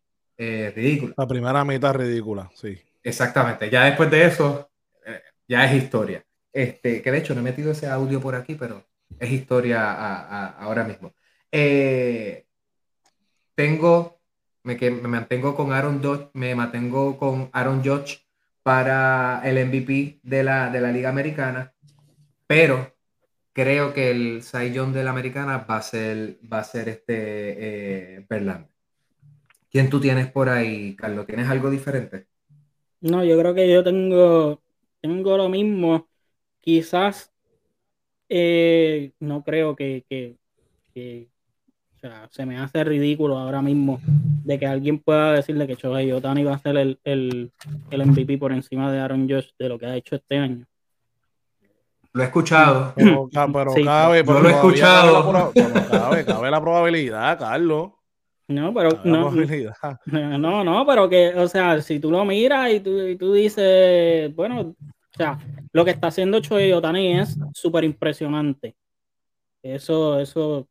eh, 0.41 0.73
ridícula. 0.75 1.13
La 1.15 1.27
primera 1.27 1.63
mitad 1.63 1.93
ridícula, 1.93 2.49
sí. 2.55 2.81
Exactamente. 3.03 3.69
Ya 3.69 3.85
después 3.85 4.09
de 4.09 4.25
eso, 4.25 4.71
eh, 5.05 5.21
ya 5.47 5.65
es 5.65 5.83
historia. 5.83 6.23
Este, 6.51 7.01
que 7.01 7.11
de 7.11 7.19
hecho 7.19 7.35
no 7.35 7.41
he 7.41 7.43
metido 7.43 7.71
ese 7.71 7.87
audio 7.87 8.19
por 8.19 8.33
aquí, 8.33 8.55
pero 8.55 8.83
es 9.19 9.31
historia 9.31 10.49
ahora 10.57 10.83
mismo. 10.83 11.13
Eh, 11.51 12.45
tengo, 13.53 14.19
me, 14.63 14.75
me, 14.75 15.07
mantengo 15.07 15.55
con 15.55 15.73
Aaron 15.73 16.01
Dodge, 16.01 16.31
me 16.33 16.55
mantengo 16.55 17.17
con 17.17 17.49
Aaron 17.53 17.83
Judge 17.83 18.25
para 18.63 19.41
el 19.43 19.63
MVP 19.67 20.21
de 20.23 20.43
la, 20.43 20.71
de 20.71 20.81
la 20.81 20.91
Liga 20.91 21.09
Americana, 21.09 21.73
pero 22.47 22.95
creo 23.53 23.93
que 23.93 24.11
el 24.11 24.41
Young 24.73 24.93
de 24.93 25.03
la 25.03 25.11
Americana 25.11 25.59
va 25.69 25.77
a 25.77 25.81
ser, 25.81 26.39
va 26.51 26.59
a 26.59 26.63
ser 26.63 26.89
este 26.89 28.17
eh, 28.17 28.25
¿Quién 29.71 29.89
tú 29.89 30.01
tienes 30.01 30.29
por 30.29 30.49
ahí, 30.49 30.95
Carlos? 30.97 31.25
¿Tienes 31.25 31.47
algo 31.47 31.69
diferente? 31.69 32.27
No, 32.99 33.23
yo 33.23 33.39
creo 33.39 33.55
que 33.55 33.71
yo 33.71 33.83
tengo, 33.83 34.61
tengo 34.99 35.37
lo 35.37 35.47
mismo. 35.47 36.09
Quizás 36.59 37.31
eh, 38.27 39.13
no 39.21 39.43
creo 39.43 39.75
que, 39.75 40.05
o 41.95 41.99
sea, 41.99 42.27
se 42.31 42.45
me 42.45 42.57
hace 42.57 42.83
ridículo 42.83 43.37
ahora 43.37 43.61
mismo 43.61 44.01
de 44.43 44.59
que 44.59 44.67
alguien 44.67 44.99
pueda 44.99 45.33
decirle 45.33 45.67
que 45.67 45.75
Shohei 45.75 46.11
Otani 46.11 46.43
va 46.43 46.55
a 46.55 46.59
ser 46.59 46.75
el, 46.75 46.99
el, 47.05 47.51
el 47.89 48.05
MVP 48.05 48.37
por 48.37 48.51
encima 48.51 48.91
de 48.91 48.99
Aaron 48.99 49.29
Josh 49.29 49.51
de 49.57 49.69
lo 49.69 49.79
que 49.79 49.85
ha 49.85 49.95
hecho 49.95 50.15
este 50.15 50.37
año. 50.37 50.65
Lo 52.11 52.23
he 52.23 52.25
escuchado. 52.25 52.93
Pero, 52.95 53.29
pero 53.31 53.73
cabe, 53.85 54.25
pero 54.25 54.41
lo 54.41 54.49
he 54.49 54.51
escuchado. 54.51 55.53
Cabe, 55.89 56.25
cabe, 56.25 56.51
la 56.51 56.59
probabilidad, 56.59 57.39
Carlos. 57.39 57.91
No, 58.51 58.73
pero 58.73 58.89
no, 59.03 59.31
no, 60.37 60.63
no, 60.63 60.85
pero 60.85 61.09
que, 61.09 61.29
o 61.35 61.47
sea, 61.47 61.81
si 61.81 61.99
tú 61.99 62.11
lo 62.11 62.25
miras 62.25 62.71
y 62.71 62.79
tú, 62.79 63.01
y 63.01 63.15
tú 63.15 63.33
dices, 63.33 64.33
bueno, 64.35 64.61
o 64.61 65.17
sea, 65.17 65.39
lo 65.71 65.85
que 65.85 65.91
está 65.91 66.07
haciendo 66.07 66.39
Choi 66.39 66.71
Otani 66.71 67.19
es 67.19 67.37
súper 67.53 67.83
impresionante. 67.83 68.75
Eso, 69.63 70.19
eso, 70.19 70.67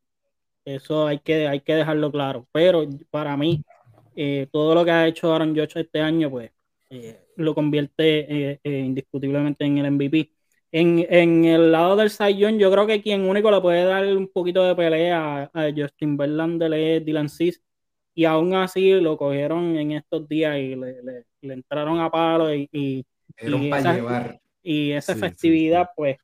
eso 0.65 1.07
hay 1.07 1.21
que, 1.21 1.49
hay 1.49 1.61
que 1.61 1.75
dejarlo 1.75 2.11
claro. 2.11 2.47
Pero 2.53 2.85
para 3.11 3.37
mí, 3.37 3.63
eh, 4.17 4.49
todo 4.53 4.75
lo 4.75 4.85
que 4.85 4.91
ha 4.91 5.07
hecho 5.07 5.33
Aaron 5.35 5.57
Josh 5.57 5.73
este 5.77 6.01
año, 6.01 6.31
pues, 6.31 6.51
eh, 6.91 7.27
lo 7.37 7.55
convierte 7.55 8.61
eh, 8.65 8.79
indiscutiblemente 8.81 9.65
en 9.65 9.79
el 9.79 9.91
MVP. 9.93 10.31
En, 10.73 11.45
el 11.45 11.73
lado 11.73 11.97
del 11.97 12.11
Sion, 12.11 12.59
yo 12.59 12.71
creo 12.71 12.87
que 12.87 13.03
quien 13.03 13.23
único 13.23 13.51
le 13.51 13.61
puede 13.61 13.85
dar 13.85 14.07
un 14.17 14.29
poquito 14.29 14.63
de 14.65 14.77
pelea 14.77 15.51
a, 15.53 15.71
Justin 15.77 16.17
Verlander 16.17 16.73
es 16.75 17.05
Dylan 17.05 17.29
Cis, 17.29 17.61
y 18.15 18.25
aún 18.25 18.55
así 18.55 18.93
lo 19.01 19.17
cogieron 19.17 19.77
en 19.77 19.93
estos 19.93 20.29
días 20.29 20.59
y 20.59 20.75
le, 20.75 21.25
entraron 21.43 22.01
a 22.01 22.11
palo 22.11 22.55
y, 22.55 22.69
y, 22.73 23.05
esa, 24.93 25.15
festividad, 25.17 25.91
pues, 25.97 26.19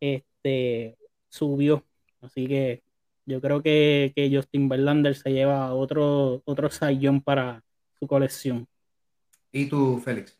este, 0.00 0.96
subió. 1.28 1.84
Así 2.20 2.46
que 2.46 2.82
yo 3.26 3.40
creo 3.40 3.62
que, 3.62 4.12
Justin 4.32 4.68
Verlander 4.68 5.14
se 5.14 5.32
lleva 5.32 5.74
otro, 5.74 6.42
otro 6.44 6.70
Sion 6.70 7.20
para 7.20 7.62
su 7.98 8.06
colección. 8.06 8.66
¿Y 9.50 9.66
tú, 9.66 10.00
Félix? 10.02 10.38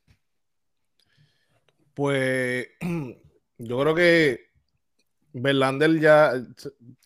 Pues 1.95 2.69
yo 3.59 3.81
creo 3.81 3.95
que 3.95 4.41
Verlander 5.33 6.01
ya, 6.01 6.33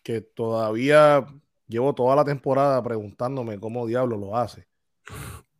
que 0.02 0.20
todavía 0.20 1.26
llevo 1.66 1.94
toda 1.94 2.16
la 2.16 2.24
temporada 2.24 2.82
preguntándome 2.82 3.58
cómo 3.58 3.86
diablo 3.86 4.16
lo 4.16 4.36
hace. 4.36 4.66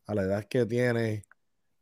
A 0.07 0.15
la 0.15 0.23
edad 0.23 0.45
que 0.45 0.67
tiene, 0.67 1.25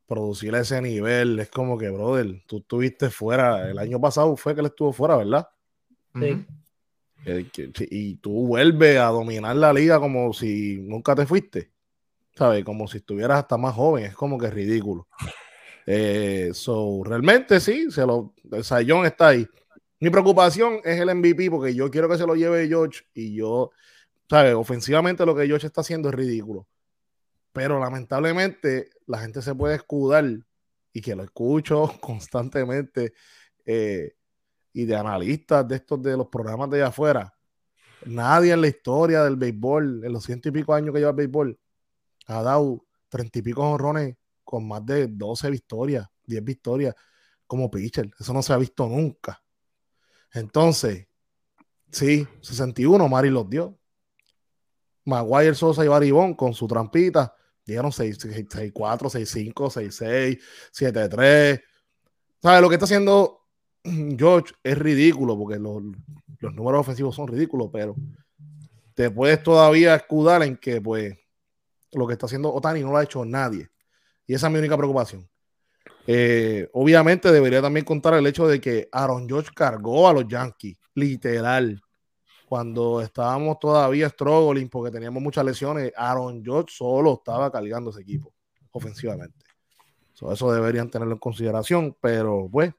producir 0.07 0.55
a 0.55 0.61
ese 0.61 0.81
nivel, 0.81 1.39
es 1.39 1.51
como 1.51 1.79
que, 1.79 1.91
brother, 1.91 2.43
tú 2.47 2.59
estuviste 2.59 3.11
fuera, 3.11 3.71
el 3.71 3.79
año 3.79 4.01
pasado 4.01 4.37
fue 4.37 4.55
que 4.55 4.61
él 4.61 4.67
estuvo 4.67 4.93
fuera, 4.93 5.17
¿verdad? 5.17 5.49
Sí. 6.15 6.47
Y 7.91 8.17
tú 8.17 8.47
vuelves 8.47 8.99
a 8.99 9.07
dominar 9.07 9.57
la 9.57 9.73
liga 9.73 9.99
como 9.99 10.33
si 10.33 10.79
nunca 10.83 11.15
te 11.15 11.27
fuiste, 11.27 11.71
¿sabes? 12.35 12.65
Como 12.65 12.87
si 12.87 12.99
estuvieras 12.99 13.39
hasta 13.39 13.57
más 13.57 13.75
joven, 13.75 14.05
es 14.05 14.15
como 14.15 14.39
que 14.39 14.51
ridículo. 14.51 15.09
Eh, 15.87 16.51
so, 16.53 17.03
realmente 17.05 17.61
sí, 17.61 17.91
se 17.91 18.07
lo, 18.07 18.35
el 18.53 18.65
Sayón 18.65 19.07
está 19.07 19.29
ahí. 19.29 19.47
Mi 20.01 20.11
preocupación 20.11 20.81
es 20.85 21.01
el 21.01 21.15
MVP 21.15 21.51
porque 21.51 21.75
yo 21.75 21.91
quiero 21.91 22.09
que 22.09 22.19
se 22.19 22.27
lo 22.27 22.35
lleve 22.35 22.69
George 22.69 23.05
y 23.15 23.35
yo, 23.35 23.71
¿sabes? 24.29 24.55
Ofensivamente 24.55 25.27
lo 25.27 25.35
que 25.35 25.47
George 25.47 25.67
está 25.67 25.81
haciendo 25.81 26.09
es 26.09 26.15
ridículo. 26.15 26.67
Pero 27.53 27.79
lamentablemente 27.79 28.91
la 29.07 29.19
gente 29.19 29.43
se 29.43 29.55
puede 29.55 29.77
escudar 29.77 30.25
y 30.93 31.01
que 31.01 31.15
lo 31.15 31.23
escucho 31.23 31.93
constantemente 32.01 33.13
eh, 33.65 34.15
y 34.73 34.85
de 34.85 34.97
analistas 34.97 35.67
de 35.69 35.77
estos 35.77 36.03
de 36.03 36.17
los 36.17 36.29
programas 36.29 36.71
de 36.71 36.79
allá 36.79 36.89
afuera. 36.89 37.35
Nadie 38.07 38.53
en 38.53 38.61
la 38.61 38.69
historia 38.69 39.23
del 39.25 39.37
béisbol, 39.37 40.05
en 40.05 40.13
los 40.13 40.25
ciento 40.25 40.49
y 40.49 40.53
pico 40.53 40.75
años 40.75 40.93
que 40.93 40.99
lleva 40.99 41.11
el 41.11 41.17
béisbol, 41.17 41.59
ha 42.27 42.43
dado 42.43 42.85
treinta 43.09 43.39
y 43.39 43.43
pico 43.43 43.63
honrones 43.63 44.17
con 44.43 44.67
más 44.67 44.85
de 44.85 45.09
12 45.09 45.51
victorias, 45.51 46.07
10 46.27 46.45
victorias 46.45 46.95
como 47.47 47.71
pitcher. 47.71 48.11
Eso 48.19 48.33
no 48.33 48.43
se 48.43 48.53
ha 48.53 48.57
visto 48.57 48.87
nunca. 48.89 49.43
Entonces, 50.33 51.07
sí, 51.91 52.27
61, 52.43 53.09
Mari 53.09 53.31
los 53.31 53.49
dio. 53.49 53.79
Maguire, 55.05 55.55
Sosa 55.55 55.85
y 55.85 55.89
Baribón 55.89 56.35
con 56.35 56.55
su 56.55 56.67
trampita 56.67 57.35
dieron 57.65 57.91
6-4, 57.91 58.73
6-5, 58.73 59.53
6-6, 59.55 60.41
7-3. 60.73 61.63
¿Sabes? 62.43 62.61
Lo 62.61 62.69
que 62.69 62.75
está 62.75 62.85
haciendo 62.85 63.41
George 64.19 64.53
es 64.63 64.79
ridículo 64.79 65.39
porque 65.39 65.59
los, 65.59 65.83
números 66.55 66.81
ofensivos 66.81 67.15
son 67.15 67.29
ridículos, 67.29 67.71
pero 67.73 67.95
te 68.95 69.11
puedes 69.11 69.43
todavía 69.43 69.95
escudar 69.95 70.43
en 70.43 70.57
que, 70.57 70.81
pues, 70.81 71.17
lo 71.93 72.07
que 72.07 72.13
está 72.13 72.27
haciendo 72.27 72.53
Otani 72.53 72.81
no 72.81 72.91
lo 72.91 72.99
ha 72.99 73.05
hecho 73.05 73.25
nadie. 73.25 73.71
Y 74.27 74.35
esa 74.35 74.47
es 74.47 74.53
mi 74.53 74.59
única 74.59 74.77
preocupación. 74.77 75.29
Eh, 76.07 76.69
obviamente 76.73 77.33
debería 77.33 77.63
también 77.63 77.87
contar 77.87 78.15
el 78.15 78.27
hecho 78.27 78.47
de 78.47 78.61
que 78.61 78.89
Aaron 78.93 79.27
George 79.27 79.51
cargó 79.55 80.09
a 80.09 80.13
los 80.13 80.29
Yankees, 80.29 80.77
literal. 80.95 81.81
Cuando 82.55 83.01
estábamos 83.01 83.59
todavía 83.59 84.09
struggling 84.09 84.69
porque 84.69 84.93
teníamos 84.93 85.21
muchas 85.21 85.45
lesiones, 85.45 85.93
Aaron 85.97 86.41
George 86.41 86.73
solo 86.73 87.15
estaba 87.15 87.51
cargando 87.51 87.91
ese 87.91 88.03
equipo 88.03 88.33
ofensivamente. 88.71 89.45
eso 90.15 90.53
deberían 90.53 90.89
tenerlo 90.89 91.15
en 91.15 91.19
consideración, 91.19 91.97
pero 92.01 92.49
pues 92.49 92.73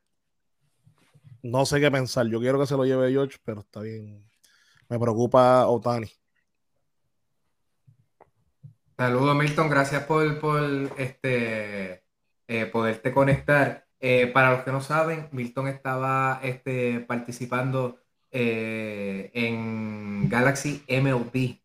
no 1.43 1.65
sé 1.65 1.81
qué 1.81 1.91
pensar. 1.91 2.25
Yo 2.27 2.39
quiero 2.39 2.57
que 2.57 2.67
se 2.67 2.77
lo 2.77 2.85
lleve 2.85 3.11
George, 3.11 3.38
pero 3.43 3.59
está 3.59 3.81
bien. 3.81 4.25
Me 4.88 4.97
preocupa 4.97 5.67
Otani. 5.67 6.09
Saludos, 8.97 9.35
Milton. 9.35 9.69
Gracias 9.69 10.05
por, 10.05 10.25
este, 10.97 12.01
eh, 12.47 12.65
poderte 12.67 13.11
conectar. 13.11 13.88
Eh, 13.99 14.27
para 14.27 14.51
los 14.51 14.63
que 14.63 14.71
no 14.71 14.79
saben, 14.79 15.27
Milton 15.33 15.67
estaba 15.67 16.39
este, 16.43 17.01
participando 17.01 18.05
eh, 18.38 19.32
en 19.34 20.30
Galaxy 20.30 20.84
MLB, 20.88 21.60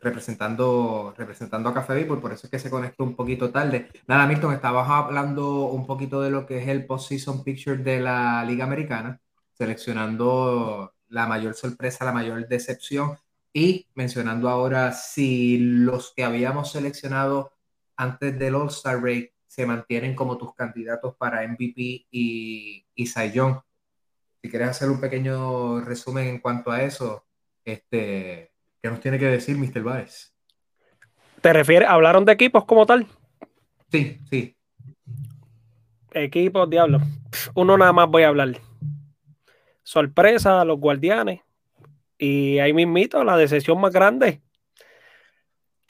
representando, 0.00 1.14
representando 1.16 1.68
a 1.68 1.74
Café 1.74 1.94
People, 1.94 2.20
por 2.20 2.32
eso 2.32 2.46
es 2.46 2.50
que 2.50 2.58
se 2.58 2.70
conectó 2.70 3.04
un 3.04 3.14
poquito 3.14 3.50
tarde. 3.50 3.88
Nada, 4.08 4.26
Milton, 4.26 4.52
estabas 4.52 4.88
hablando 4.90 5.66
un 5.66 5.86
poquito 5.86 6.20
de 6.20 6.30
lo 6.30 6.44
que 6.46 6.58
es 6.58 6.68
el 6.68 6.86
Post-Season 6.86 7.44
Picture 7.44 7.76
de 7.76 8.00
la 8.00 8.44
Liga 8.44 8.64
Americana, 8.64 9.20
seleccionando 9.52 10.94
la 11.08 11.26
mayor 11.26 11.54
sorpresa, 11.54 12.04
la 12.04 12.12
mayor 12.12 12.48
decepción 12.48 13.16
Y 13.52 13.86
mencionando 13.94 14.48
ahora 14.48 14.92
si 14.92 15.58
los 15.58 16.12
que 16.14 16.24
habíamos 16.24 16.72
seleccionado 16.72 17.52
antes 17.96 18.36
del 18.38 18.56
All-Star 18.56 19.00
Break 19.00 19.32
se 19.46 19.66
mantienen 19.66 20.16
como 20.16 20.36
tus 20.36 20.54
candidatos 20.54 21.14
para 21.16 21.46
MVP 21.46 22.06
y, 22.10 22.84
y 22.96 23.06
Cy. 23.06 23.32
Si 24.44 24.50
quieres 24.50 24.68
hacer 24.68 24.90
un 24.90 25.00
pequeño 25.00 25.80
resumen 25.80 26.26
en 26.26 26.38
cuanto 26.38 26.70
a 26.70 26.82
eso, 26.82 27.24
este, 27.64 28.52
¿qué 28.82 28.90
nos 28.90 29.00
tiene 29.00 29.18
que 29.18 29.24
decir 29.24 29.56
Mr. 29.56 29.82
Baez? 29.82 30.34
¿Te 31.40 31.50
refieres? 31.54 31.88
¿Hablaron 31.88 32.26
de 32.26 32.32
equipos 32.32 32.66
como 32.66 32.84
tal? 32.84 33.06
Sí, 33.90 34.18
sí. 34.28 34.54
Equipos, 36.12 36.68
diablo. 36.68 37.00
Uno 37.54 37.78
nada 37.78 37.94
más 37.94 38.06
voy 38.10 38.24
a 38.24 38.28
hablar. 38.28 38.60
Sorpresa, 39.82 40.62
los 40.66 40.78
guardianes. 40.78 41.40
Y 42.18 42.58
ahí 42.58 42.74
mismito, 42.74 43.24
la 43.24 43.38
decepción 43.38 43.80
más 43.80 43.94
grande. 43.94 44.42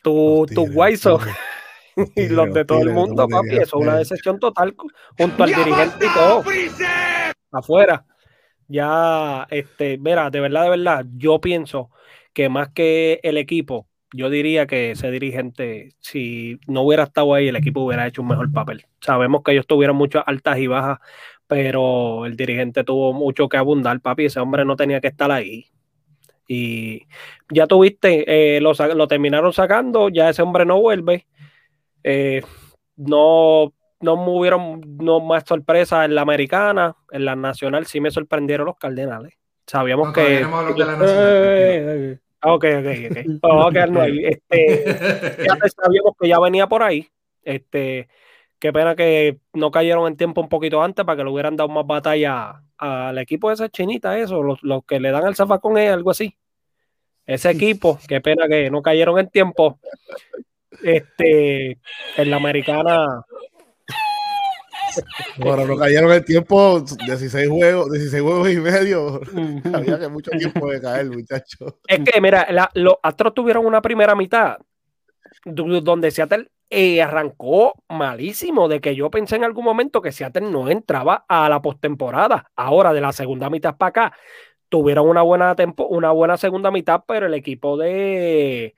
Tu, 0.01 0.47
tu 0.55 0.73
Guayso. 0.73 1.19
y 2.15 2.29
los 2.29 2.55
de 2.55 2.65
todo 2.65 2.83
el 2.83 2.91
mundo, 2.91 3.27
papi. 3.27 3.57
Eso 3.57 3.63
es 3.63 3.73
una 3.73 3.97
decepción 3.97 4.39
total 4.39 4.77
junto 5.19 5.43
al 5.43 5.53
dirigente 5.53 6.07
y 6.07 6.15
todo. 6.15 6.45
Afuera. 7.51 8.07
Ya, 8.69 9.47
este, 9.51 9.99
mira, 9.99 10.31
de 10.31 10.41
verdad, 10.41 10.65
de 10.65 10.71
verdad, 10.71 11.07
yo 11.17 11.41
pienso 11.41 11.91
que 12.33 12.49
más 12.49 12.71
que 12.71 13.21
el 13.23 13.37
equipo, 13.37 13.89
yo 14.13 14.31
diría 14.31 14.67
que 14.67 14.93
ese 14.93 15.11
dirigente, 15.11 15.95
si 16.01 16.59
no 16.67 16.83
hubiera 16.83 17.05
estado 17.05 17.35
ahí, 17.35 17.49
el 17.49 17.57
equipo 17.57 17.81
hubiera 17.81 18.07
hecho 18.07 18.23
un 18.23 18.29
mejor 18.29 18.53
papel. 18.53 18.87
Sabemos 19.01 19.43
que 19.43 19.53
ellos 19.53 19.67
tuvieron 19.67 19.97
muchas 19.97 20.25
altas 20.27 20.59
y 20.59 20.67
bajas, 20.67 20.99
pero 21.47 22.27
el 22.27 22.37
dirigente 22.37 22.85
tuvo 22.85 23.13
mucho 23.13 23.49
que 23.49 23.57
abundar, 23.57 24.01
papi. 24.01 24.27
Ese 24.27 24.41
hombre 24.41 24.65
no 24.65 24.77
tenía 24.77 25.01
que 25.01 25.09
estar 25.09 25.31
ahí. 25.31 25.67
Y 26.47 27.03
ya 27.51 27.67
tuviste, 27.67 28.57
eh, 28.57 28.61
lo, 28.61 28.73
lo, 28.95 29.09
terminaron 29.09 29.53
sacando, 29.53 30.09
ya 30.11 30.31
ese 30.31 30.43
hombre 30.43 30.65
no 30.65 30.81
vuelve. 30.81 31.27
Eh, 32.05 32.43
no, 32.97 33.73
no 34.05 34.15
hubieron 34.15 34.81
no 34.99 35.21
más 35.21 35.45
sorpresas 35.47 36.05
en 36.05 36.15
la 36.15 36.23
americana, 36.23 36.95
en 37.11 37.25
la 37.25 37.35
nacional 37.35 37.87
sí 37.87 38.01
me 38.01 38.11
sorprendieron 38.11 38.67
los 38.67 38.77
cardenales. 38.77 39.35
Sabíamos 39.67 40.13
que. 40.13 40.41
Eh, 40.41 40.45
ok, 42.43 42.65
ok, 42.65 42.87
ok. 43.11 43.19
Vamos 43.41 43.67
a 43.67 43.71
quedarnos 43.73 44.03
ahí. 44.03 44.25
Este, 44.25 44.85
ya 45.39 45.57
sabíamos 45.83 46.15
que 46.21 46.29
ya 46.29 46.39
venía 46.39 46.67
por 46.67 46.83
ahí. 46.83 47.09
Este, 47.43 48.09
qué 48.59 48.73
pena 48.73 48.95
que 48.95 49.39
no 49.53 49.71
cayeron 49.71 50.07
en 50.07 50.17
tiempo 50.17 50.41
un 50.41 50.49
poquito 50.49 50.83
antes 50.83 51.05
para 51.05 51.17
que 51.17 51.25
le 51.25 51.31
hubieran 51.31 51.57
dado 51.57 51.69
más 51.69 51.87
batalla 51.87 52.63
al 52.77 53.19
equipo 53.19 53.49
de 53.49 53.55
esa 53.55 53.69
chinita, 53.69 54.19
eso, 54.19 54.43
los, 54.43 54.63
los 54.63 54.85
que 54.85 55.01
le 55.01 55.11
dan 55.11 55.25
al 55.25 55.37
zafacón 55.37 55.79
es 55.79 55.91
algo 55.91 56.11
así. 56.11 56.37
Ese 57.27 57.51
equipo, 57.51 57.99
qué 58.07 58.21
pena 58.21 58.47
que 58.49 58.71
no 58.71 58.83
cayeron 58.83 59.19
en 59.19 59.31
tiempo. 59.31 59.79
Este, 60.83 61.79
en 62.17 62.31
la 62.31 62.37
americana. 62.37 63.25
Bueno, 65.39 65.67
no 65.67 65.77
cayeron 65.77 66.13
el 66.13 66.25
tiempo, 66.25 66.81
16 66.81 67.49
juegos, 67.49 67.91
16 67.91 68.23
juegos 68.23 68.51
y 68.51 68.57
medio. 68.57 69.21
Había 69.73 69.99
que 69.99 70.09
mucho 70.09 70.31
tiempo 70.31 70.71
de 70.71 70.81
caer, 70.81 71.07
muchachos. 71.07 71.75
Es 71.87 72.01
que, 72.01 72.21
mira, 72.21 72.47
la, 72.51 72.71
los 72.75 72.95
Astros 73.03 73.35
tuvieron 73.35 73.67
una 73.67 73.83
primera 73.83 74.15
mitad 74.15 74.59
donde 75.45 76.11
Seattle 76.11 76.51
eh, 76.71 77.03
arrancó 77.03 77.75
malísimo, 77.89 78.69
de 78.69 78.81
que 78.81 78.95
yo 78.95 79.11
pensé 79.11 79.37
en 79.37 79.45
algún 79.45 79.65
momento 79.65 80.01
que 80.01 80.13
Seattle 80.13 80.51
no 80.51 80.69
entraba 80.69 81.25
a 81.29 81.49
la 81.49 81.61
postemporada. 81.61 82.51
Ahora, 82.57 82.93
de 82.93 83.01
la 83.01 83.13
segunda 83.13 83.51
mitad 83.51 83.77
para 83.77 83.89
acá, 83.91 84.17
tuvieron 84.69 85.09
una 85.09 85.23
buena, 85.23 85.55
tempo, 85.55 85.87
una 85.87 86.11
buena 86.11 86.37
segunda 86.37 86.71
mitad, 86.71 87.05
pero 87.07 87.27
el 87.27 87.35
equipo 87.35 87.77
de, 87.77 88.75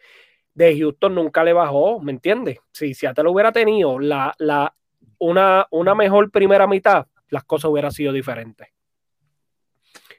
de 0.54 0.78
Houston 0.78 1.14
nunca 1.14 1.44
le 1.44 1.52
bajó, 1.52 2.00
¿me 2.00 2.12
entiendes? 2.12 2.58
Si 2.72 2.92
Seattle 2.92 3.28
hubiera 3.28 3.52
tenido 3.52 3.98
la, 3.98 4.34
la, 4.38 4.74
una, 5.18 5.66
una 5.70 5.94
mejor 5.94 6.30
primera 6.30 6.66
mitad, 6.66 7.06
las 7.28 7.44
cosas 7.44 7.70
hubieran 7.70 7.92
sido 7.92 8.12
diferentes. 8.12 8.68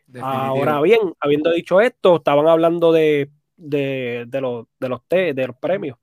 Definitivo. 0.06 0.42
Ahora 0.42 0.82
bien, 0.82 1.00
habiendo 1.20 1.52
dicho 1.52 1.82
esto, 1.82 2.18
estaban 2.18 2.48
hablando 2.48 2.92
de, 2.92 3.30
de, 3.58 4.26
de 4.28 4.42
los, 4.42 4.68
de, 4.80 4.90
los 4.90 5.02
de 5.10 5.48
los 5.48 5.56
premios. 5.58 5.98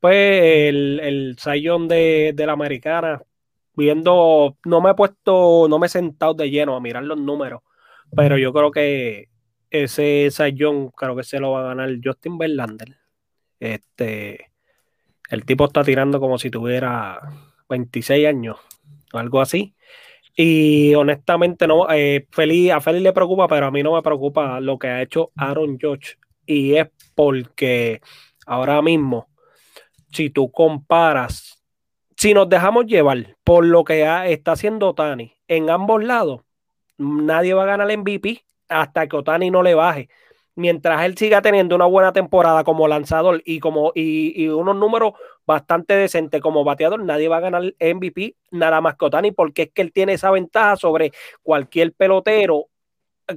Pues 0.00 0.42
el, 0.68 1.00
el 1.00 1.36
sayón 1.38 1.86
de, 1.86 2.32
de 2.34 2.46
la 2.46 2.52
americana, 2.52 3.22
viendo, 3.74 4.56
no 4.64 4.80
me 4.80 4.90
he 4.90 4.94
puesto, 4.94 5.66
no 5.68 5.78
me 5.78 5.86
he 5.86 5.90
sentado 5.90 6.34
de 6.34 6.50
lleno 6.50 6.74
a 6.74 6.80
mirar 6.80 7.04
los 7.04 7.18
números, 7.18 7.62
pero 8.16 8.36
yo 8.36 8.52
creo 8.52 8.70
que 8.70 9.28
ese 9.70 10.28
sayón 10.30 10.90
creo 10.90 11.14
que 11.14 11.22
se 11.22 11.38
lo 11.38 11.52
va 11.52 11.60
a 11.60 11.74
ganar 11.74 11.90
Justin 12.02 12.38
Verlander. 12.38 12.96
Este, 13.60 14.50
el 15.28 15.44
tipo 15.44 15.66
está 15.66 15.84
tirando 15.84 16.18
como 16.18 16.38
si 16.38 16.50
tuviera 16.50 17.20
26 17.70 18.26
años 18.26 18.58
algo 19.12 19.40
así. 19.40 19.74
Y 20.36 20.94
honestamente, 20.94 21.66
no, 21.66 21.90
eh, 21.90 22.26
Feliz, 22.30 22.72
a 22.72 22.80
Feliz 22.80 23.02
le 23.02 23.12
preocupa, 23.12 23.48
pero 23.48 23.66
a 23.66 23.70
mí 23.70 23.82
no 23.82 23.94
me 23.94 24.02
preocupa 24.02 24.60
lo 24.60 24.78
que 24.78 24.88
ha 24.88 25.02
hecho 25.02 25.32
Aaron 25.36 25.78
Judge. 25.80 26.18
Y 26.46 26.74
es 26.74 26.88
porque 27.14 28.00
ahora 28.46 28.80
mismo, 28.82 29.28
si 30.12 30.30
tú 30.30 30.50
comparas, 30.50 31.62
si 32.16 32.34
nos 32.34 32.48
dejamos 32.48 32.86
llevar 32.86 33.36
por 33.44 33.64
lo 33.64 33.84
que 33.84 34.02
está 34.32 34.52
haciendo 34.52 34.88
Otani 34.88 35.32
en 35.48 35.70
ambos 35.70 36.02
lados, 36.02 36.42
nadie 36.96 37.54
va 37.54 37.64
a 37.64 37.66
ganar 37.66 37.90
el 37.90 37.98
MVP 37.98 38.44
hasta 38.68 39.08
que 39.08 39.16
Otani 39.16 39.50
no 39.50 39.62
le 39.62 39.74
baje 39.74 40.08
mientras 40.60 41.04
él 41.04 41.16
siga 41.16 41.42
teniendo 41.42 41.74
una 41.74 41.86
buena 41.86 42.12
temporada 42.12 42.62
como 42.64 42.86
lanzador 42.86 43.42
y 43.44 43.58
como 43.60 43.92
y, 43.94 44.44
y, 44.44 44.48
unos 44.48 44.76
números 44.76 45.14
bastante 45.46 45.94
decentes 45.94 46.40
como 46.40 46.62
bateador, 46.62 47.02
nadie 47.02 47.28
va 47.28 47.38
a 47.38 47.40
ganar 47.40 47.74
MVP 47.80 48.36
nada 48.52 48.80
más 48.80 48.96
que 48.96 49.06
Otani, 49.06 49.32
porque 49.32 49.62
es 49.62 49.70
que 49.72 49.82
él 49.82 49.92
tiene 49.92 50.12
esa 50.12 50.30
ventaja 50.30 50.76
sobre 50.76 51.12
cualquier 51.42 51.92
pelotero 51.92 52.66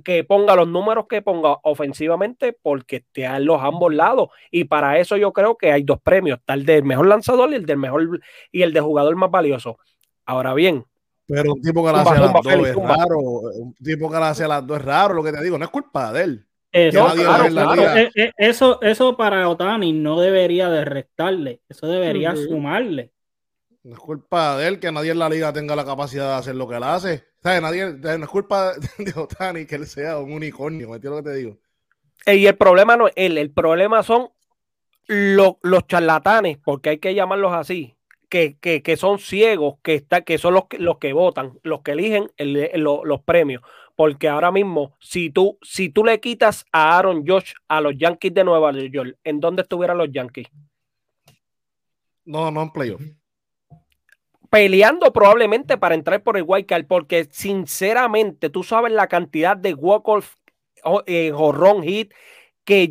que 0.04 0.24
ponga 0.24 0.56
los 0.56 0.68
números 0.68 1.06
que 1.08 1.22
ponga 1.22 1.58
ofensivamente, 1.64 2.54
porque 2.54 2.98
esté 2.98 3.28
a 3.28 3.40
los 3.40 3.62
ambos 3.62 3.94
lados. 3.94 4.30
Y 4.52 4.66
para 4.66 5.00
eso 5.00 5.18
yo 5.18 5.34
creo 5.34 5.56
que 5.56 5.72
hay 5.72 5.84
dos 5.84 6.00
premios, 6.02 6.40
tal 6.46 6.66
del 6.66 6.84
mejor 6.84 7.08
lanzador 7.08 7.52
y 7.52 7.56
el 7.56 7.66
del 7.66 7.78
mejor 7.78 8.22
y 8.52 8.64
el 8.64 8.74
de 8.74 8.82
jugador 8.82 9.16
más 9.16 9.30
valioso. 9.30 9.78
Ahora 10.26 10.54
bien, 10.54 10.86
pero 11.28 11.54
un 11.54 11.62
tipo 11.62 11.86
que 11.86 11.92
la 11.92 12.02
hace 12.02 12.10
a 12.12 12.20
las 12.20 12.34
dos 12.34 12.46
es 12.46 12.76
raro. 12.76 13.20
Un 13.20 13.74
tipo 13.76 14.10
que 14.10 14.20
la 14.20 14.30
hace 14.30 14.44
a 14.44 14.48
las 14.48 14.68
dos 14.68 14.78
es 14.78 14.86
raro, 14.86 15.14
lo 15.14 15.24
que 15.24 15.32
te 15.32 15.44
digo, 15.44 15.58
no 15.58 15.66
es 15.66 15.72
culpa 15.72 16.12
de 16.12 16.24
él. 16.24 16.48
Eso, 16.74 17.08
claro, 17.14 17.46
claro. 17.50 17.84
eso, 18.36 18.82
eso, 18.82 19.16
para 19.16 19.48
Otani 19.48 19.94
no 19.94 20.20
debería 20.20 20.72
de 20.72 20.84
restarle, 20.84 21.62
eso 21.70 21.86
debería 21.86 22.32
uh 22.32 22.34
-huh. 22.34 22.48
sumarle. 22.48 23.12
No 23.84 23.94
es 23.94 24.00
culpa 24.00 24.58
de 24.58 24.68
él 24.70 24.80
que 24.80 24.92
nadie 24.92 25.12
en 25.12 25.20
la 25.20 25.30
liga 25.30 25.54
tenga 25.54 25.76
la 25.76 25.86
capacidad 25.86 26.30
de 26.30 26.36
hacer 26.36 26.56
lo 26.56 26.68
que 26.68 26.78
él 26.78 26.84
hace. 26.84 27.26
¿Sabes? 27.44 27.62
Nadie, 27.62 27.94
no 27.94 28.24
es 28.24 28.30
culpa 28.30 28.74
de 28.98 29.14
Otani 29.16 29.68
que 29.68 29.76
él 29.76 29.86
sea 29.86 30.18
un 30.18 30.32
unicornio, 30.32 30.90
¿me 30.90 30.96
entiendes 30.96 31.20
lo 31.20 31.24
que 31.24 31.30
te 31.30 31.36
digo? 31.36 31.58
Y 32.26 32.48
el 32.48 32.56
problema 32.56 32.98
no 32.98 33.08
es 33.08 33.14
él, 33.18 33.38
el 33.38 33.52
problema 33.52 34.02
son 34.02 34.30
lo, 35.06 35.60
los 35.62 35.86
charlatanes, 35.86 36.58
porque 36.58 36.90
hay 36.90 36.98
que 36.98 37.14
llamarlos 37.14 37.54
así, 37.54 37.96
que, 38.30 38.58
que, 38.60 38.82
que 38.82 38.98
son 38.98 39.20
ciegos, 39.20 39.76
que, 39.84 39.94
está, 39.94 40.22
que 40.22 40.40
son 40.40 40.56
los, 40.56 40.64
los 40.80 40.98
que 40.98 41.14
votan, 41.14 41.60
los 41.62 41.82
que 41.82 41.92
eligen 41.92 42.32
el, 42.38 42.56
el, 42.56 42.82
los 42.82 43.22
premios 43.22 43.62
porque 43.96 44.28
ahora 44.28 44.52
mismo, 44.52 44.96
si 45.00 45.30
tú, 45.30 45.58
si 45.62 45.90
tú 45.90 46.04
le 46.04 46.20
quitas 46.20 46.66
a 46.72 46.98
Aaron 46.98 47.26
Josh 47.28 47.54
a 47.68 47.82
los 47.82 47.96
Yankees 47.98 48.34
de 48.34 48.44
Nueva 48.44 48.72
York, 48.72 49.18
¿en 49.24 49.40
dónde 49.40 49.62
estuvieran 49.62 49.98
los 49.98 50.12
Yankees? 50.12 50.48
No, 52.26 52.50
no 52.52 52.64
en 52.64 52.72
playoff. 52.72 53.02
Peleando 54.50 55.12
probablemente 55.12 55.78
para 55.78 55.96
entrar 55.96 56.22
por 56.24 56.38
el 56.38 56.44
White 56.46 56.68
Card, 56.68 56.86
porque 56.88 57.28
sinceramente 57.32 58.50
tú 58.50 58.64
sabes 58.64 58.92
la 58.92 59.08
cantidad 59.08 59.58
de 59.58 59.74
walk-off, 59.74 60.36
eh, 61.06 61.32
jorrón 61.34 61.84
hit 61.84 62.14
que, 62.64 62.90